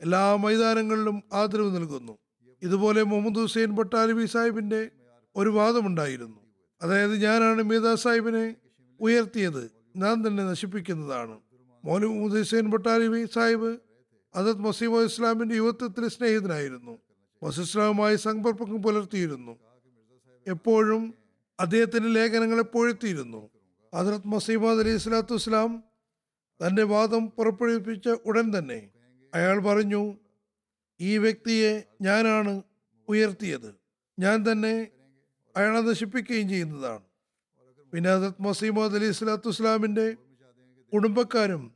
[0.00, 2.18] എല്ലാ മൈതാനങ്ങളിലും ആദരവ് നൽകുന്നു.
[2.62, 4.90] ഇതുപോലെ മുഹമ്മദ് ഹുസൈൻ ഭട്ടാലി സാഹിബിന്റെ
[5.36, 6.40] ഒരു വാദമുണ്ടായിരുന്നു.
[6.82, 8.56] അതായത് ഞാനാണ് മീതാ സാഹിബിനെ
[9.00, 9.70] ഉയർത്തിയത്.
[9.96, 11.40] ഞാൻ തന്നെ നശിപ്പിക്കുന്നതാണ്.
[11.84, 13.78] മൗലൂദ് ഹുസൈൻ ബട്ടാലിവി സാഹിബ്
[14.34, 16.98] അതത് മസീമോ ഇസ്ലാമിന്റെ യുവത്വത്തിലെ സ്നേഹിതനായിരുന്നു.
[17.42, 19.58] മസിസ്ലാമുമായി സമ്പർക്കം പുലർത്തിയിരുന്നു.
[20.46, 21.14] എപ്പോഴും
[21.60, 23.50] അദ്ദേഹത്തിന്റെ ലേഖനങ്ങളെ പൊഴുത്തിയിരുന്നു.
[23.94, 25.84] ഹജറത് മസീമദ് അലി സ്വലാത്തു ഇസ്ലാം
[26.66, 28.90] തന്റെ വാദം പുറപ്പെടുവിപ്പിച്ച ഉടൻ തന്നെ
[29.34, 30.14] അയാൾ പറഞ്ഞു
[31.00, 32.62] ഈ വ്യക്തിയെ ഞാനാണ്
[33.08, 33.74] ഉയർത്തിയത്.
[34.18, 34.88] ഞാൻ തന്നെ
[35.56, 37.02] അയാളെ നശിപ്പിക്കുകയും ചെയ്യുന്നതാണ്.
[37.92, 40.16] പിന്നെ ഹസത്ത് മസീമദ് അലി സ്വലാത്തു വസ്സലാമിന്റെ
[40.92, 41.74] കുടുംബക്കാരും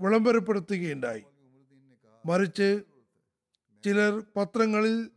[0.00, 1.24] വിളംബരപ്പെടുത്തുകയുണ്ടായി.
[2.26, 2.82] മറിച്ച്
[3.84, 5.10] ചിലർ പത്രങ്ങളിൽ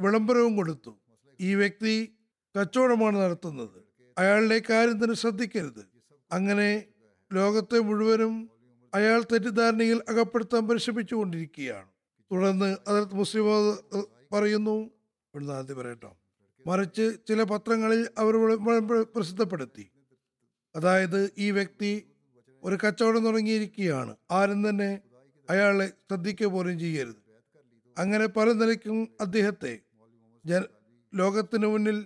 [0.00, 0.98] വിളംബരവും കൊടുത്തു.
[1.40, 2.12] ഈ വ്യക്തി
[2.60, 3.84] കച്ചവടമാണ് നടത്തുന്നത്.
[4.18, 5.88] അയാളുടെ കാര്യം തന്നെ ശ്രദ്ധിക്കരുത്.
[6.32, 6.84] അങ്ങനെ
[7.32, 8.50] ലോകത്തെ മുഴുവനും
[8.94, 11.88] അയാൾ തെറ്റിദ്ധാരണയിൽ അകപ്പെടുത്താൻ പരിശ്രമിച്ചുകൊണ്ടിരിക്കുകയാണ്.
[12.32, 13.44] തുടർന്ന് അതിർത്ത് മുസ്ലിം
[14.32, 14.90] പറയുന്നു
[15.74, 16.16] പറയട്ടോ.
[16.66, 18.34] മറിച്ച് ചില പത്രങ്ങളിൽ അവർ
[19.14, 19.84] പ്രസിദ്ധപ്പെടുത്തി.
[20.76, 21.92] അതായത് ഈ വ്യക്തി
[22.64, 24.16] ഒരു കച്ചവടം തുടങ്ങിയിരിക്കുകയാണ്.
[24.30, 25.00] ആരും തന്നെ
[25.50, 27.20] അയാളെ ശ്രദ്ധിക്കുക പോലും ചെയ്യരുത്.
[27.98, 29.78] അങ്ങനെ പല നിലയ്ക്കും അദ്ദേഹത്തെ
[31.14, 31.98] ലോകത്തിന് മുന്നിൽ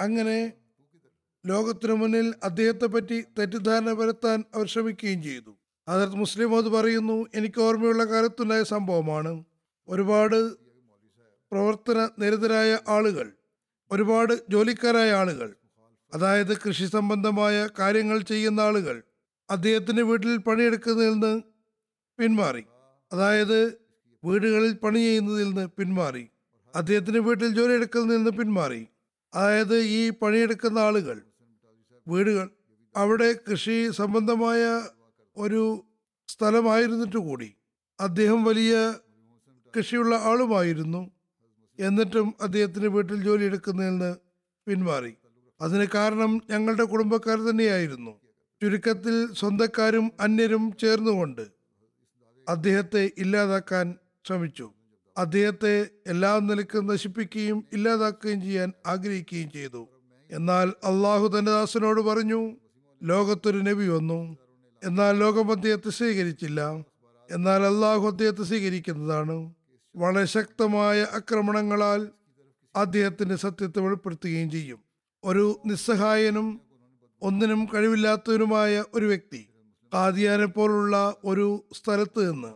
[0.00, 0.52] അങ്ങനെ
[1.46, 5.52] ലോകത്തിനു മുന്നിൽ അദ്ദേഹത്തെ പറ്റി തെറ്റിദ്ധാരണ വരുത്താൻ അവർ ശ്രമിക്കുകയും ചെയ്തു.
[5.88, 9.32] അതിർത്ത് മുസ്ലിം അത് പറയുന്നു എനിക്ക് ഓർമ്മയുള്ള കാലത്തുണ്ടായ സംഭവമാണ്.
[9.88, 10.38] ഒരുപാട്
[11.52, 13.26] പ്രവർത്തന നിരതരായ ആളുകൾ
[13.92, 15.54] ഒരുപാട് ജോലിക്കാരായ ആളുകൾ
[16.14, 19.02] അതായത് കൃഷി സംബന്ധമായ കാര്യങ്ങൾ ചെയ്യുന്ന ആളുകൾ
[19.50, 21.42] അദ്ദേഹത്തിന്റെ വീട്ടിൽ പണിയെടുക്കുന്നതിൽ നിന്ന്
[22.18, 22.64] പിന്മാറി.
[23.12, 23.58] അതായത്
[24.24, 26.28] വീടുകളിൽ പണി ചെയ്യുന്നതിൽ നിന്ന് പിന്മാറി.
[26.74, 28.88] അദ്ദേഹത്തിന്റെ വീട്ടിൽ ജോലി എടുക്കുന്നതിൽ നിന്ന് പിന്മാറി.
[29.34, 31.22] അതായത് ഈ പണിയെടുക്കുന്ന ആളുകൾ
[32.08, 32.50] വീടുകൾ
[32.96, 34.62] അവിടെ കൃഷി സംബന്ധമായ
[35.36, 35.84] ഒരു
[36.28, 37.54] സ്ഥലമായിരുന്നിട്ട് കൂടി
[38.00, 38.94] അദ്ദേഹം വലിയ
[39.76, 41.21] കൃഷിയുള്ള ആളുമായിരുന്നു.
[41.78, 44.16] എന്നിട്ടും അദ്ദേഹത്തിന്റെ വീട്ടിൽ ജോലി എടുക്കുന്നതിൽ നിന്ന്
[44.66, 45.14] പിന്മാറി
[45.60, 48.10] അതിന് കാരണം ഞങ്ങളുടെ കുടുംബക്കാർ തന്നെയായിരുന്നു.
[48.62, 51.46] ചുരുക്കത്തിൽ സ്വന്തക്കാരും അന്യരും ചേർന്നുകൊണ്ട്
[52.48, 53.94] അദ്ദേഹത്തെ ഇല്ലാതാക്കാൻ
[54.26, 54.72] ശ്രമിച്ചു.
[55.16, 59.88] അദ്ദേഹത്തെ എല്ലാ നിലക്കും നശിപ്പിക്കുകയും ഇല്ലാതാക്കുകയും ചെയ്യാൻ ആഗ്രഹിക്കുകയും ചെയ്തു.
[60.30, 62.56] എന്നാൽ അള്ളാഹു തന്റെ ദാസനോട് പറഞ്ഞു
[63.02, 64.36] ലോകത്തൊരു നബി വന്നു.
[64.84, 66.60] എന്നാൽ ലോകം അദ്ദേഹത്തെ സ്വീകരിച്ചില്ല.
[67.30, 69.54] എന്നാൽ അള്ളാഹു അദ്ദേഹത്തെ സ്വീകരിക്കുന്നതാണ്.
[69.96, 72.08] വളരെ ശക്തമായ ആക്രമണങ്ങളാൽ
[72.76, 74.78] അദ്ദേഹത്തിന്റെ സത്യത്തെ വെളിപ്പെടുത്തുകയും ചെയ്യും.
[75.24, 76.60] ഒരു നിസ്സഹായനും
[77.22, 79.48] ഒന്നിനും കഴിവില്ലാത്തവനുമായ ഒരു വ്യക്തി
[79.94, 82.54] കാദിയാനെ പോലുള്ള ഒരു സ്ഥലത്ത് നിന്ന്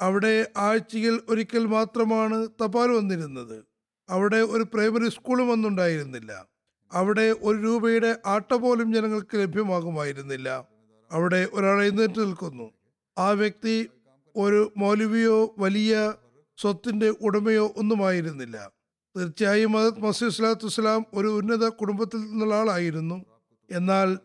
[0.00, 3.64] അവിടെ ആഴ്ചയിൽ ഒരിക്കൽ മാത്രമാണ് തപാൽ വന്നിരുന്നത്.
[4.08, 6.46] അവിടെ ഒരു പ്രൈമറി സ്കൂളും ഒന്നുണ്ടായിരുന്നില്ല
[6.92, 10.64] അവിടെ ഒരു രൂപയുടെ ആട്ട പോലും ജനങ്ങൾക്ക് ലഭ്യമാകുമായിരുന്നില്ല.
[11.12, 12.70] അവിടെ ഒരാൾ എഴുന്നേറ്റ് നിൽക്കുന്നു.
[13.18, 13.88] ആ വ്യക്തി
[14.36, 16.12] ഒരു മൗലവിയോ വലിയ
[16.60, 18.70] സ്വത്തിന്റെ ഉടമയോ ഒന്നുമായിരുന്നില്ല.
[19.16, 23.24] തീർച്ചയായും മദത് മസീദ് സ്വലാത്തു വസ്സലാം ഒരു ഉന്നത കുടുംബത്തിൽ നിന്നുള്ള ആളായിരുന്നു.
[23.70, 24.18] എന്നാൽ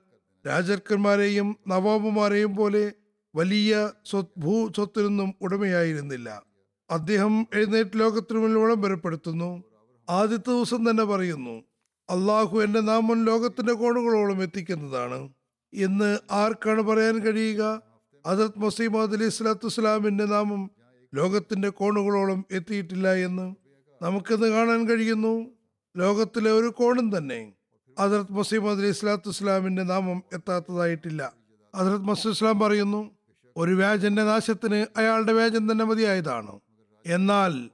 [0.48, 2.92] രാജാക്കന്മാരെയും നവാബുമാരെയും പോലെ
[3.36, 6.44] വലിയ സ്വത്ത് ഭൂ സ്വത്തിനൊന്നും ഉടമയായിരുന്നില്ല.
[6.90, 9.64] അദ്ദേഹം എഴുന്നേറ്റ് ലോകത്തിനു മുന്നിൽ വിളംബരപ്പെടുത്തുന്നു
[10.10, 11.64] ആദ്യത്തെ ദിവസം തന്നെ പറയുന്നു
[12.10, 15.30] അള്ളാഹു എന്റെ നാമം ലോകത്തിന്റെ കോണുകളോളം എത്തിക്കുന്നതാണ്.
[15.74, 17.82] എന്ന് ആർക്കാണ് പറയാൻ കഴിയുക?
[18.26, 20.72] അസത് മസീമദ് അലി സ്വലാത്തു വസ്സലാമിന്റെ നാമം
[21.14, 23.56] ലോകത്തിന്റെ കോണുകളോളം എത്തിയിട്ടില്ല എന്ന്
[24.02, 25.52] നമുക്കിന്ന് കാണാൻ കഴിയുന്നു.
[25.98, 27.54] ലോകത്തിലെ ഒരു കോണും തന്നെ.
[28.00, 31.34] ഹജറത് മസീം അലി ഇസ്ലാത്തു ഇസ്ലാമിന്റെ നാമം എത്താത്തതായിട്ടില്ല.
[31.76, 33.12] ഹജറത് മസീദ് ഇസ്ലാം പറയുന്നു
[33.58, 36.60] ഒരു വ്യാജന്റെ നാശത്തിന് അയാളുടെ വ്യാജം തന്നെ മതിയായതാണ്.
[37.06, 37.70] എന്നാൽ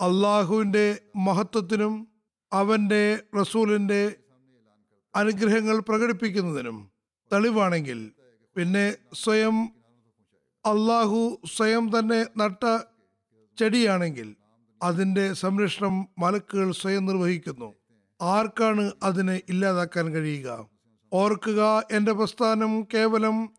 [0.00, 2.08] അള്ളാഹുവിന്റെ മഹത്വത്തിനും
[2.52, 4.14] അവന്റെ റസൂലിന്റെ
[5.16, 6.90] അനുഗ്രഹങ്ങൾ പ്രകടിപ്പിക്കുന്നതിനും
[7.32, 8.10] തെളിവാണെങ്കിൽ
[8.56, 9.68] പിന്നെ സ്വയം
[10.66, 12.78] അള്ളാഹു സ്വയം തന്നെ നട്ട
[13.58, 14.36] ചെടിയാണെങ്കിൽ
[14.82, 17.74] അതിന്റെ സംരക്ഷണം മലക്കുകൾ സ്വയം നിർവഹിക്കുന്നു.
[18.22, 20.68] ആർക്കാണ് അതിനെ ഇല്ലാതാക്കാൻ കഴിയുക?
[21.12, 23.50] ഓർക്കുക എന്റെ പ്രസ്ഥാനം കേവലം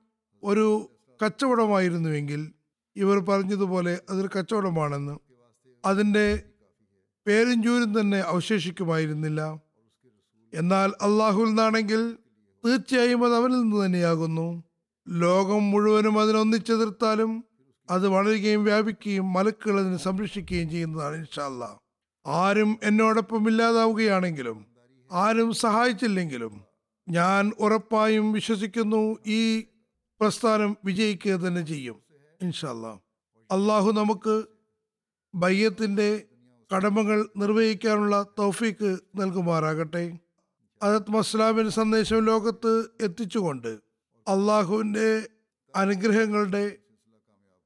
[0.44, 2.52] ഒരു കച്ചവടമായിരുന്നുവെങ്കിൽ
[2.96, 5.20] ഇവർ പറഞ്ഞതുപോലെ അതൊരു കച്ചവടമാണെന്ന്.
[5.86, 6.44] അതിന്റെ
[7.28, 9.62] പേരും ജൂരും തന്നെ അവശേഷിക്കുമായിരുന്നില്ല.
[10.54, 12.18] എന്നാൽ അള്ളാഹുൽ നിന്നാണെങ്കിൽ
[12.66, 14.65] തീർച്ചയായും അത് അവനിൽ നിന്ന് തന്നെയാകുന്നു.
[15.08, 17.44] ലോകം മുഴുവനും അതിനൊന്നിച്ചെതിർത്താലും
[17.90, 21.80] അത് വളരുകയും വ്യാപിക്കുകയും മലക്കുകൾ അതിനെ സംരക്ഷിക്കുകയും ചെയ്യുന്നതാണ് ഇൻഷാല്ല
[22.28, 24.66] ആരും എന്നോടൊപ്പം ഇല്ലാതാവുകയാണെങ്കിലും
[25.12, 26.62] ആരും സഹായിച്ചില്ലെങ്കിലും
[27.10, 29.66] ഞാൻ ഉറപ്പായും വിശ്വസിക്കുന്നു ഈ
[30.22, 32.02] പ്രസ്ഥാനം വിജയിക്കുക തന്നെ ചെയ്യും
[32.42, 32.88] ഇൻഷാല്ല
[33.52, 34.44] അള്ളാഹു നമുക്ക്
[35.36, 36.24] ബയ്യത്തിന്റെ
[36.76, 40.20] കടമകൾ നിർവഹിക്കാനുള്ള തൗഫീക്ക് നൽകുമാറാകട്ടെ.
[40.84, 43.85] അതത് മസ്ലാമിന്റെ സന്ദേശം ലോകത്ത് എത്തിച്ചുകൊണ്ട്
[44.28, 45.28] അള്ളാഹുവിന്റെ
[45.76, 46.76] അനുഗ്രഹങ്ങളുടെ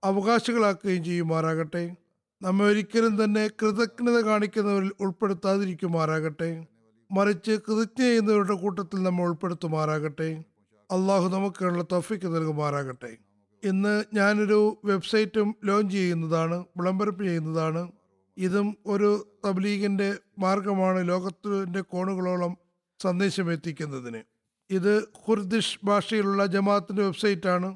[0.04, 1.96] അവകാശികളാക്കുകയും ചെയ്യുമാറാകട്ടെ.
[2.42, 6.68] നമ്മെ ഒരിക്കലും തന്നെ കൃതജ്ഞത കാണിക്കുന്നവരിൽ ഉൾപ്പെടുത്താതിരിക്കുമാറാകട്ടെ.
[7.12, 10.44] മറിച്ച് കൃതജ്ഞ ചെയ്യുന്നവരുടെ കൂട്ടത്തിൽ നമ്മൾ ഉൾപ്പെടുത്തുമാറാകട്ടെ.
[10.92, 13.18] അള്ളാഹു നമുക്കുള്ള തഫിക്ക് നൽകുമാറാകട്ടെ.
[13.64, 17.92] ഇന്ന് ഞാനൊരു വെബ്സൈറ്റും ലോഞ്ച് ചെയ്യുന്നതാണ് വിളംബരം ചെയ്യുന്നതാണ്.
[18.38, 22.58] ഇതും ഒരു തബ്ലീഗിന്റെ മാർഗമാണ് ലോകത്തിന്റെ കോണുകളോളം
[23.02, 24.39] സന്ദേശം എത്തിക്കുന്നതിന്
[24.70, 24.94] ഇത്
[25.26, 27.70] ഖുർദിഷ് ഭാഷയിലുള്ള ജമാഅത്തിന്റെ വെബ്സൈറ്റാണ്.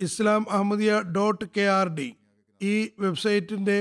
[0.00, 2.08] Islam Ahmadiyya dot K R D.
[2.60, 3.78] ഈ വെബ്സൈറ്റിന്റെ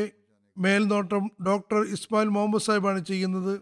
[0.58, 3.54] മേൽനോട്ടം ഡോക്ടർ ഇസ്മായിൽ മുഹമ്മദ് സാഹിബാണ് ചെയ്യുന്നത്.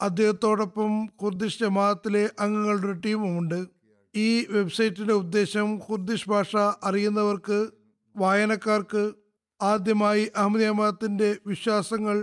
[0.00, 0.92] അദ്ദേഹത്തോടൊപ്പം
[1.22, 3.60] ഖുർദിഷ് ജമാഅത്തിലെ അംഗങ്ങളുടെ ഒരു ടീമുമുണ്ട്.
[4.14, 6.52] ഈ വെബ്സൈറ്റിന്റെ ഉദ്ദേശം ഖുർദിഷ് ഭാഷ
[6.82, 7.58] അറിയുന്നവർക്ക്
[8.16, 9.04] വായനക്കാർക്ക്
[9.60, 12.16] ആദ്യമായി അഹമ്മദ് ജമാഅത്തിന്റെ വിശ്വാസങ്ങൾ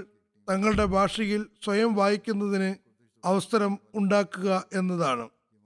[0.49, 2.71] തങ്ങളുടെ ഭാഷയിൽ സ്വയം വായിക്കുന്നതിന്
[3.23, 5.25] അവസരം ഉണ്ടാക്കുക എന്നതാണ്.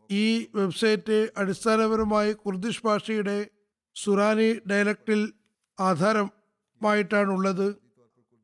[0.10, 3.49] ഈ വെബ്സൈറ്റ് അടിസ്ഥാനപരമായി കുർദിഷ് ഭാഷയുടെ
[3.95, 5.34] സുറാനി ഡയലക്റ്റിൽ
[5.80, 7.76] ആധാരമായിട്ടാണുള്ളത്.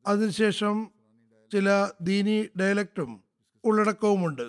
[0.06, 0.90] അതിനുശേഷം
[1.52, 3.24] ചില ദീനി ഡയലക്റ്റും
[3.64, 4.46] ഉള്ളടക്കവുമുണ്ട്.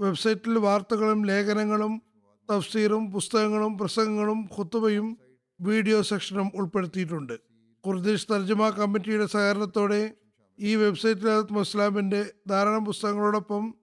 [0.00, 2.02] വെബ്സൈറ്റിൽ വാർത്തകളും ലേഖനങ്ങളും
[2.50, 5.18] തഫ്സീറും പുസ്തകങ്ങളും പ്രസംഗങ്ങളും ഖുത്തുബയും
[5.60, 7.36] വീഡിയോ സെക്ഷനും ഉൾപ്പെടുത്തിയിട്ടുണ്ട്.
[7.84, 10.14] കുർദിഷ് തർജമ കമ്മിറ്റിയുടെ സഹകരണത്തോടെ
[10.58, 13.74] ഈ വെബ്സൈറ്റിൽ മുസ്ലാമിന്റെ ധാരാളം പുസ്തകങ്ങളോടൊപ്പം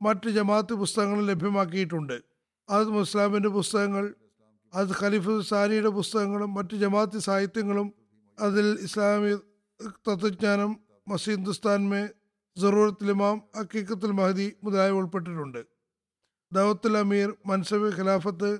[0.00, 2.16] മറ്റ് ജമാഅത്ത് പുസ്തകങ്ങൾ ലഭ്യമാക്കിയിട്ടുണ്ട്.
[2.68, 4.04] അത് മുസ്ലാമിന്റെ പുസ്തകങ്ങൾ
[4.72, 7.88] അത് ഖലീഫ് സാനിയുടെ പുസ്തകങ്ങളും മറ്റ് ജമാഅത്ത് സാഹിത്യങ്ങളും
[8.38, 9.32] അതിൽ ഇസ്ലാമി
[10.08, 10.70] തത്വജ്ഞാനം
[11.08, 12.02] മസീദ് ഹിന്ദുസ്ഥാൻ മേ
[13.14, 15.60] ഇമാം അക്കീക്കത്തുൽ മഹദി മുതലായവ ഉൾപ്പെട്ടിട്ടുണ്ട്.
[16.52, 18.50] ദൗത്തുൽ അമീർ മൻസബ് ഖിലാഫത്ത്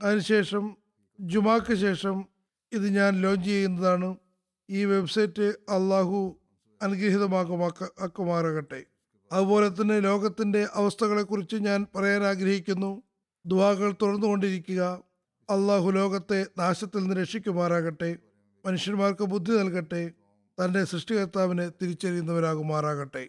[0.00, 0.64] അതിനുശേഷം
[1.18, 2.16] ജുമാക്ക് ശേഷം
[2.72, 4.08] ഇത് ഞാൻ ലോഞ്ച് ചെയ്യുന്നതാണ്.
[4.68, 6.20] ഈ വെബ്സൈറ്റ് അള്ളാഹു
[6.80, 8.80] അനുഗ്രഹീതമാക്കുമാക്ക ആക്കുമാറാകട്ടെ.
[9.32, 13.02] അതുപോലെ തന്നെ ലോകത്തിന്റെ അവസ്ഥകളെക്കുറിച്ച് ഞാൻ പറയാൻ ആഗ്രഹിക്കുന്നു.
[13.46, 15.02] ദുവാകൾ തുറന്നുകൊണ്ടിരിക്കുക.
[15.50, 18.16] അള്ളാഹു ലോകത്തെ നാശത്തിൽ നിന്ന് രക്ഷിക്കുമാറാകട്ടെ.
[18.66, 20.12] മനുഷ്യന്മാർക്ക് ബുദ്ധി നൽകട്ടെ.
[20.64, 23.28] തന്റെ സൃഷ്ടികർത്താവിനെ തിരിച്ചറിയുന്നവരാകുമാറാകട്ടെ.